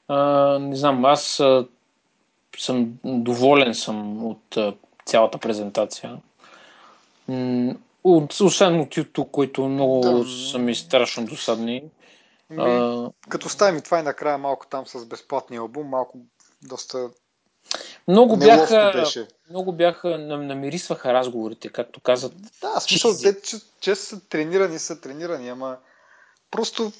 а, 0.09 0.59
не 0.59 0.77
знам, 0.77 1.05
аз 1.05 1.41
а, 1.41 1.67
съм 2.59 2.93
доволен 3.05 3.75
съм 3.75 4.27
от 4.27 4.57
а, 4.57 4.75
цялата 5.05 5.39
презентация. 5.39 6.19
От, 8.05 8.41
освен 8.41 8.81
от 8.81 8.89
YouTube, 8.89 9.31
които 9.31 9.69
много 9.69 10.01
да. 10.01 10.31
са 10.51 10.59
ми 10.59 10.75
страшно 10.75 11.27
досадни. 11.27 11.85
Ми, 12.51 12.57
а... 12.59 13.11
Като 13.29 13.49
ставим 13.49 13.79
и 13.79 13.83
това 13.83 13.99
и 13.99 14.03
накрая 14.03 14.39
малко 14.39 14.67
там 14.67 14.87
с 14.87 15.07
безплатния 15.07 15.61
албум, 15.61 15.87
малко 15.87 16.19
доста 16.63 17.11
много 18.09 18.37
бяха, 18.37 18.93
беше. 18.95 19.29
много 19.51 19.73
бяха, 19.73 20.19
намирисваха 20.19 21.13
разговорите, 21.13 21.69
както 21.69 22.01
казват. 22.01 22.33
Да, 22.61 22.81
смисъл, 22.81 23.13
те, 23.23 23.41
че, 23.41 23.57
че 23.81 23.95
са 23.95 24.21
тренирани, 24.29 24.79
са 24.79 25.01
тренирани, 25.01 25.49
ама 25.49 25.77
просто... 26.51 26.93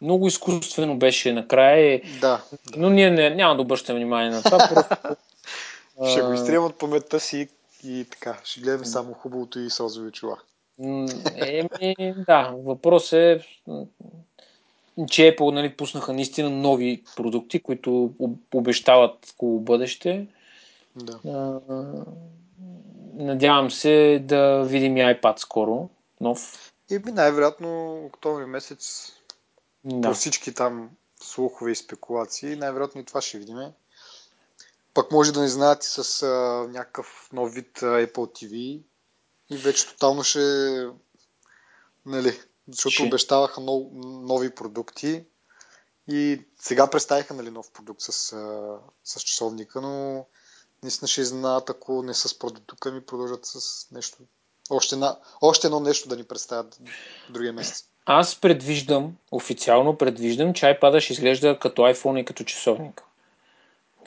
Много 0.00 0.26
изкуствено 0.26 0.98
беше 0.98 1.32
накрая. 1.32 2.02
Да. 2.20 2.42
Но 2.76 2.90
ние 2.90 3.10
не, 3.10 3.30
няма 3.30 3.56
да 3.56 3.62
обръщаме 3.62 3.98
внимание 3.98 4.30
на 4.30 4.42
това. 4.42 4.68
Просто, 4.74 5.16
Ще 6.10 6.22
го 6.22 6.32
изтрием 6.32 6.64
от 6.64 6.78
паметта 6.78 7.20
си 7.20 7.48
и 7.84 8.06
така, 8.10 8.38
ще 8.44 8.60
гледаме 8.60 8.84
само 8.84 9.14
хубавото 9.14 9.58
и 9.58 9.70
сълзови 9.70 10.12
чула. 10.12 10.36
Еми, 11.36 12.14
да, 12.26 12.54
въпрос 12.64 13.12
е, 13.12 13.40
че 15.10 15.36
Apple 15.36 15.54
нали, 15.54 15.76
пуснаха 15.76 16.12
наистина 16.12 16.50
нови 16.50 17.02
продукти, 17.16 17.62
които 17.62 18.12
обещават 18.54 19.34
хубаво 19.38 19.60
бъдеще. 19.60 20.26
Да. 20.96 21.60
надявам 23.14 23.70
се 23.70 24.22
да 24.24 24.62
видим 24.62 24.96
и 24.96 25.00
iPad 25.00 25.38
скоро, 25.38 25.88
нов. 26.20 26.72
И 26.90 26.98
би 26.98 27.12
най-вероятно 27.12 27.96
октомври 28.06 28.46
месец 28.46 29.12
да. 29.88 30.08
по 30.08 30.14
всички 30.14 30.54
там 30.54 30.90
слухове 31.22 31.70
и 31.70 31.76
спекулации, 31.76 32.56
най-вероятно 32.56 33.00
и 33.00 33.04
това 33.04 33.20
ще 33.20 33.38
видим. 33.38 33.58
Пък 34.94 35.12
може 35.12 35.32
да 35.32 35.40
не 35.40 35.48
знаят 35.48 35.84
и 35.84 35.88
с 35.88 36.22
а, 36.22 36.26
някакъв 36.68 37.28
нов 37.32 37.54
вид 37.54 37.82
а, 37.82 37.86
Apple 37.86 38.12
TV 38.12 38.82
и 39.50 39.56
вече 39.56 39.88
тотално 39.88 40.22
ще 40.22 40.40
нали, 42.06 42.40
защото 42.68 42.92
ще. 42.92 43.02
обещаваха 43.02 43.60
нов, 43.60 43.82
нови 44.02 44.54
продукти 44.54 45.24
И 46.08 46.44
сега 46.60 46.90
представиха 46.90 47.34
нали, 47.34 47.50
нов 47.50 47.70
продукт 47.70 48.00
с, 48.00 48.12
с 49.04 49.20
часовника, 49.20 49.80
но 49.80 50.26
наистина 50.82 51.08
ще 51.08 51.20
изненадат, 51.20 51.70
ако 51.70 52.02
не 52.02 52.14
с 52.14 52.38
продукта 52.38 52.92
ми 52.92 53.06
продължат 53.06 53.46
с 53.46 53.86
нещо. 53.90 54.18
Още, 54.70 54.96
на, 54.96 55.18
още 55.40 55.66
едно 55.66 55.80
нещо 55.80 56.08
да 56.08 56.16
ни 56.16 56.24
представят 56.24 56.80
другия 57.30 57.52
месец. 57.52 57.87
Аз 58.10 58.36
предвиждам, 58.36 59.16
официално 59.32 59.96
предвиждам, 59.96 60.54
че 60.54 60.66
iPad 60.66 61.00
ще 61.00 61.12
изглежда 61.12 61.58
като 61.58 61.82
iPhone 61.82 62.20
и 62.20 62.24
като 62.24 62.44
часовник. 62.44 63.02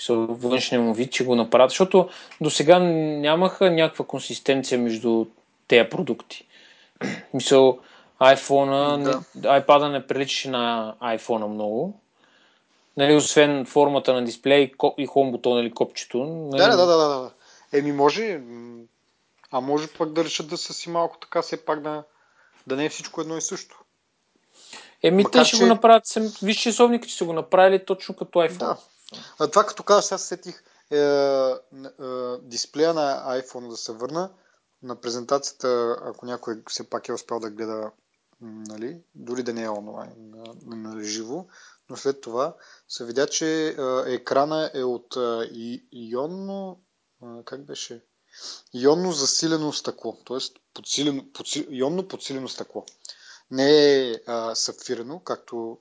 Външния 0.10 0.82
му 0.82 0.94
вид, 0.94 1.12
че 1.12 1.26
го 1.26 1.36
направят, 1.36 1.70
защото 1.70 2.10
до 2.42 2.50
сега 2.50 2.80
нямаха 2.80 3.72
някаква 3.72 4.06
консистенция 4.06 4.80
между 4.80 5.26
тези 5.68 5.90
продукти. 5.90 6.48
Мисъл, 7.34 7.80
iPhone, 8.22 9.04
да. 9.36 9.62
iPad 9.62 9.92
не 9.92 10.08
приличаше 10.08 10.50
на 10.50 10.96
iPhone 11.02 11.48
много. 11.48 12.00
Нали, 12.98 13.16
освен 13.16 13.66
формата 13.66 14.14
на 14.14 14.26
дисплей 14.26 14.72
и 14.98 15.06
хом 15.06 15.32
бутон 15.32 15.60
или 15.60 15.72
копчето. 15.72 16.18
Нали... 16.18 16.62
Да, 16.62 16.78
да, 16.78 16.86
да, 16.86 16.98
да, 16.98 17.08
да. 17.08 17.32
Еми 17.74 17.92
може, 17.92 18.42
а 19.52 19.62
може 19.62 19.88
пък 19.88 20.14
да 20.14 20.24
решат 20.24 20.48
да 20.48 20.58
са 20.58 20.74
си 20.74 20.90
малко 20.90 21.18
така, 21.18 21.42
все 21.42 21.66
пак 21.66 21.82
да, 21.82 22.04
да 22.68 22.76
не 22.76 22.86
е 22.86 22.90
всичко 22.90 23.22
едно 23.22 23.38
и 23.38 23.42
също. 23.42 23.78
Еми, 25.04 25.24
Макар, 25.24 25.40
те 25.40 25.46
ще 25.46 25.58
че... 25.58 25.64
го 25.64 25.68
направят, 25.68 26.04
виж 26.42 26.58
часовник, 26.58 27.08
че 27.08 27.18
са 27.18 27.26
го 27.26 27.34
направили 27.34 27.86
точно 27.86 28.16
като 28.16 28.40
iPhone. 28.40 28.58
Да. 28.58 28.78
А 29.40 29.48
това 29.48 29.66
като 29.66 29.84
казах, 29.84 30.06
сега 30.06 30.18
сетих 30.18 30.64
е, 30.92 30.98
е, 30.98 31.58
дисплея 32.42 32.94
на 32.94 33.42
iPhone 33.42 33.70
да 33.70 33.78
се 33.78 33.92
върна 33.92 34.30
на 34.84 34.96
презентацията, 34.96 35.98
ако 36.02 36.26
някой 36.26 36.62
все 36.70 36.90
пак 36.90 37.10
е 37.10 37.14
успял 37.14 37.40
да 37.40 37.50
гледа, 37.50 37.92
нали, 38.42 39.02
дори 39.16 39.44
да 39.44 39.54
не 39.54 39.64
е 39.64 39.70
онлайн, 39.70 40.14
на, 40.66 40.76
на 40.76 41.04
живо, 41.04 41.46
но 41.90 41.98
след 41.98 42.22
това 42.22 42.56
се 42.88 43.06
видя, 43.06 43.28
че 43.28 43.68
е, 43.68 43.74
екрана 44.14 44.72
е 44.74 44.84
от 44.84 45.16
е, 45.16 45.80
ионно, 45.92 46.80
е, 47.24 47.26
как 47.46 47.66
беше? 47.66 48.04
Ионно 48.74 49.12
засилено 49.12 49.74
стъкло, 49.74 50.18
т.е. 50.28 50.38
Подсилено, 50.74 51.32
подсил, 51.34 51.66
ионно 51.70 52.08
подсилено 52.08 52.48
стъкло. 52.48 52.86
Не 53.52 54.00
е 54.10 54.16
а, 54.28 54.56
сапфирено, 54.56 55.20
както 55.20 55.78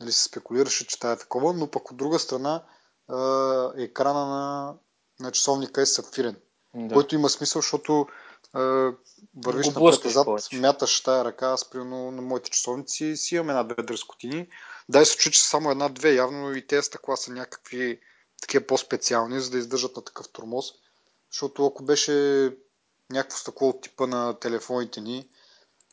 нали, 0.00 0.12
се 0.12 0.24
спекулираше, 0.24 0.86
че 0.86 0.98
това 0.98 1.12
е 1.12 1.18
такова, 1.18 1.52
но 1.52 1.70
пък 1.70 1.90
от 1.90 1.96
друга 1.96 2.18
страна 2.18 2.64
а, 3.08 3.72
екрана 3.76 4.26
на, 4.26 4.74
на 5.20 5.32
часовника 5.32 5.82
е 5.82 5.86
сапфирен. 5.86 6.36
Да. 6.74 6.94
Който 6.94 7.14
има 7.14 7.28
смисъл, 7.28 7.62
защото 7.62 8.06
а, 8.52 8.60
вървиш 9.44 9.66
напред-назад, 9.66 10.28
мяташ 10.52 11.00
тая 11.00 11.24
ръка, 11.24 11.46
аз 11.46 11.70
примерно 11.70 12.10
на 12.10 12.22
моите 12.22 12.50
часовници 12.50 13.16
си 13.16 13.34
имам 13.34 13.50
една-две 13.50 13.82
дръскотини. 13.82 14.48
Дай 14.88 15.06
се 15.06 15.18
че 15.18 15.42
са 15.42 15.48
само 15.48 15.70
една-две, 15.70 16.14
явно 16.14 16.54
и 16.54 16.66
тези 16.66 16.86
стъкла 16.86 17.16
са 17.16 17.32
някакви 17.32 18.00
такива 18.40 18.66
по-специални, 18.66 19.40
за 19.40 19.50
да 19.50 19.58
издържат 19.58 19.96
на 19.96 20.04
такъв 20.04 20.28
тормоз. 20.28 20.66
Защото 21.30 21.66
ако 21.66 21.84
беше 21.84 22.12
някакво 23.10 23.38
стъкло 23.38 23.68
от 23.68 23.82
типа 23.82 24.06
на 24.06 24.38
телефоните 24.38 25.00
ни, 25.00 25.28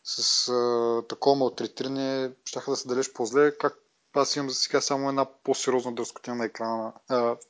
с 0.03 0.47
а, 0.47 1.03
такова 1.07 1.35
малтретиране, 1.35 2.31
ще 2.45 2.59
да 2.67 2.75
се 2.75 2.87
далеч 2.87 3.13
по-зле, 3.13 3.57
как 3.57 3.73
аз 4.13 4.35
имам 4.35 4.49
за 4.49 4.55
сега 4.55 4.81
само 4.81 5.09
една 5.09 5.25
по-сериозна 5.43 5.95
дръскотина 5.95 6.35
на 6.35 6.45
екрана, 6.45 6.93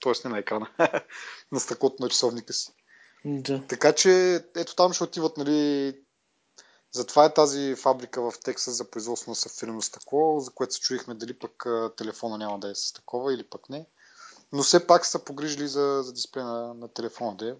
т.е. 0.03 0.11
не 0.25 0.29
на 0.29 0.39
екрана, 0.39 0.69
на 1.51 1.59
стъклото 1.59 2.03
на 2.03 2.09
часовника 2.09 2.53
си. 2.53 2.73
Да. 3.25 3.63
Така 3.67 3.93
че 3.93 4.43
ето 4.55 4.75
там 4.75 4.93
ще 4.93 5.03
отиват, 5.03 5.37
нали, 5.37 5.95
затова 6.91 7.25
е 7.25 7.33
тази 7.33 7.75
фабрика 7.75 8.21
в 8.21 8.33
Тексас 8.43 8.73
за 8.73 8.89
производство 8.89 9.31
на 9.31 9.35
сафирено 9.35 9.81
стъкло, 9.81 10.39
за 10.39 10.51
което 10.51 10.73
се 10.73 10.79
чуихме 10.79 11.13
дали 11.13 11.39
пък 11.39 11.65
телефона 11.97 12.37
няма 12.37 12.59
да 12.59 12.71
е 12.71 12.75
с 12.75 12.93
такова 12.93 13.33
или 13.33 13.43
пък 13.43 13.69
не. 13.69 13.85
Но 14.51 14.63
все 14.63 14.87
пак 14.87 15.05
са 15.05 15.19
погрижили 15.19 15.67
за, 15.67 16.01
за 16.03 16.13
дисплей 16.13 16.43
на, 16.43 16.73
на 16.73 16.87
телефона 16.87 17.35
да 17.37 17.49
е. 17.49 17.53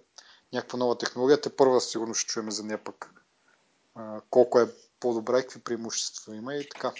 Някаква 0.53 0.79
нова 0.79 0.97
технология. 0.97 1.41
Те 1.41 1.55
първа 1.55 1.81
сигурно 1.81 2.13
ще 2.13 2.27
чуем 2.27 2.51
за 2.51 2.63
нея 2.63 2.83
пък 2.83 3.11
а, 3.99 4.21
колко 4.29 4.59
е 4.59 4.69
по-добра 4.99 5.39
и 5.39 5.41
какви 5.41 5.59
преимущества 5.59 6.35
има 6.35 6.55
и 6.55 6.69
така. 6.69 6.93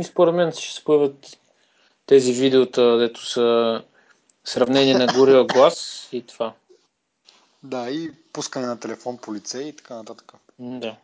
И 0.00 0.04
според 0.04 0.34
мен 0.34 0.52
ще 0.52 0.74
се 0.74 0.84
появят 0.84 1.38
тези 2.06 2.32
видеота, 2.32 2.98
дето 2.98 3.26
са 3.26 3.82
сравнение 4.44 4.94
на 4.94 5.06
горила 5.06 5.46
глас 5.46 6.08
и 6.12 6.26
това. 6.26 6.54
Да, 7.62 7.90
и 7.90 8.12
пускане 8.32 8.66
на 8.66 8.80
телефон 8.80 9.18
по 9.18 9.34
лице 9.34 9.62
и 9.62 9.76
така 9.76 9.94
нататък. 9.94 10.32
Да. 10.58 10.96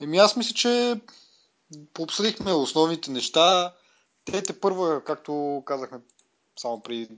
Еми 0.00 0.18
аз 0.18 0.36
мисля, 0.36 0.54
че 0.54 1.00
пообсъдихме 1.94 2.52
основните 2.52 3.10
неща. 3.10 3.74
Те 4.24 4.42
те 4.42 4.60
първа, 4.60 5.04
както 5.04 5.62
казахме 5.66 5.98
само 6.58 6.82
при 6.82 7.08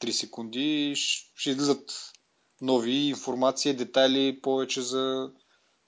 3 0.00 0.10
секунди, 0.10 0.92
ще 0.96 1.50
излизат 1.50 2.12
нови 2.60 2.92
информации, 2.92 3.76
детайли 3.76 4.40
повече 4.42 4.80
за, 4.80 5.30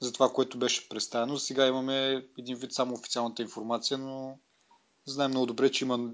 за 0.05 0.13
това, 0.13 0.33
което 0.33 0.59
беше 0.59 0.89
представено. 0.89 1.39
Сега 1.39 1.67
имаме 1.67 2.27
един 2.39 2.57
вид 2.57 2.73
само 2.73 2.95
официалната 2.95 3.43
информация, 3.43 3.99
но 3.99 4.39
знаем 5.07 5.31
много 5.31 5.47
добре, 5.47 5.71
че 5.71 5.85
има 5.85 6.11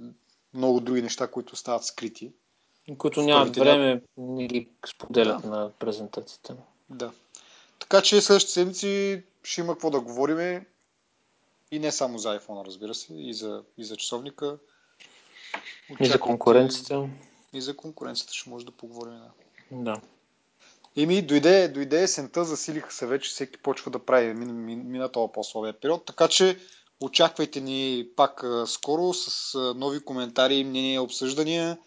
много 0.54 0.80
други 0.80 1.02
неща, 1.02 1.30
които 1.30 1.56
стават 1.56 1.84
скрити. 1.84 2.32
Които 2.98 3.22
нямат 3.22 3.56
време, 3.56 4.02
не 4.16 4.46
ги 4.46 4.68
споделят 4.86 5.42
да. 5.42 5.48
на 5.48 5.70
презентацията. 5.78 6.56
Да. 6.90 7.12
Така 7.78 8.02
че 8.02 8.20
следващите 8.20 8.52
седмици 8.52 9.22
ще 9.42 9.60
има 9.60 9.72
какво 9.72 9.90
да 9.90 10.00
говорим. 10.00 10.66
И 11.72 11.78
не 11.78 11.92
само 11.92 12.18
за 12.18 12.40
iPhone, 12.40 12.66
разбира 12.66 12.94
се, 12.94 13.14
и 13.14 13.34
за, 13.34 13.62
и 13.78 13.84
за 13.84 13.96
часовника. 13.96 14.58
Очаквайте... 15.90 16.04
И 16.04 16.06
за 16.06 16.20
конкуренцията. 16.20 17.08
И 17.52 17.60
за 17.60 17.76
конкуренцията 17.76 18.34
ще 18.34 18.50
може 18.50 18.66
да 18.66 18.72
поговорим. 18.72 19.18
Да. 19.70 19.92
да. 19.92 20.00
Еми, 20.96 21.22
дойде, 21.22 21.68
дойде 21.68 22.02
есента, 22.02 22.44
засилиха 22.44 22.92
се 22.92 23.06
вече, 23.06 23.30
всеки 23.30 23.58
почва 23.58 23.90
да 23.90 23.98
прави, 23.98 24.34
мина, 24.34 24.52
мина 24.76 25.08
това 25.08 25.32
по-слабия 25.32 25.80
период, 25.80 26.04
така 26.04 26.28
че 26.28 26.58
очаквайте 27.00 27.60
ни 27.60 28.08
пак 28.16 28.44
а, 28.44 28.66
скоро 28.66 29.14
с 29.14 29.54
а, 29.54 29.74
нови 29.74 30.00
коментари, 30.00 30.64
мнения, 30.64 31.02
обсъждания, 31.02 31.78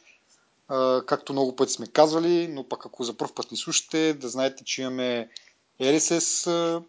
а, 0.68 1.06
както 1.06 1.34
много 1.34 1.56
пъти 1.56 1.74
сме 1.74 1.88
казвали, 1.88 2.48
но 2.48 2.70
пък 2.70 2.86
ако 2.86 3.04
за 3.04 3.18
първ 3.18 3.34
път 3.36 3.52
ни 3.52 3.58
слушате, 3.58 4.14
да 4.14 4.30
знаете, 4.30 4.64
че 4.64 4.82
имаме 4.82 5.30
RSS 5.82 6.84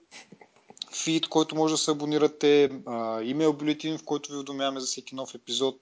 фид, 0.94 1.28
който 1.28 1.56
може 1.56 1.74
да 1.74 1.78
се 1.78 1.90
абонирате, 1.90 2.70
имейл 3.22 3.52
бюлетин, 3.52 3.98
в 3.98 4.04
който 4.04 4.32
ви 4.32 4.36
уведомяваме 4.36 4.80
за 4.80 4.86
всеки 4.86 5.14
нов 5.14 5.34
епизод. 5.34 5.76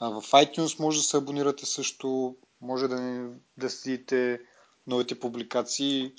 В 0.00 0.22
iTunes 0.22 0.80
може 0.80 0.98
да 0.98 1.04
се 1.04 1.16
абонирате 1.16 1.66
също, 1.66 2.36
може 2.60 2.88
да, 2.88 3.00
ни, 3.00 3.34
да 3.56 3.70
следите 3.70 4.40
новите 4.88 5.14
публикации, 5.14 6.12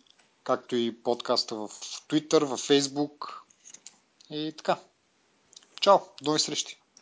както 0.43 0.75
и 0.75 0.91
подкаста 0.91 1.55
в 1.55 1.69
Twitter, 2.07 2.45
в 2.45 2.53
Facebook 2.53 3.43
и 4.29 4.51
така. 4.51 4.79
Чао, 5.79 5.99
до 6.21 6.31
нови 6.31 6.39
срещи! 6.39 6.77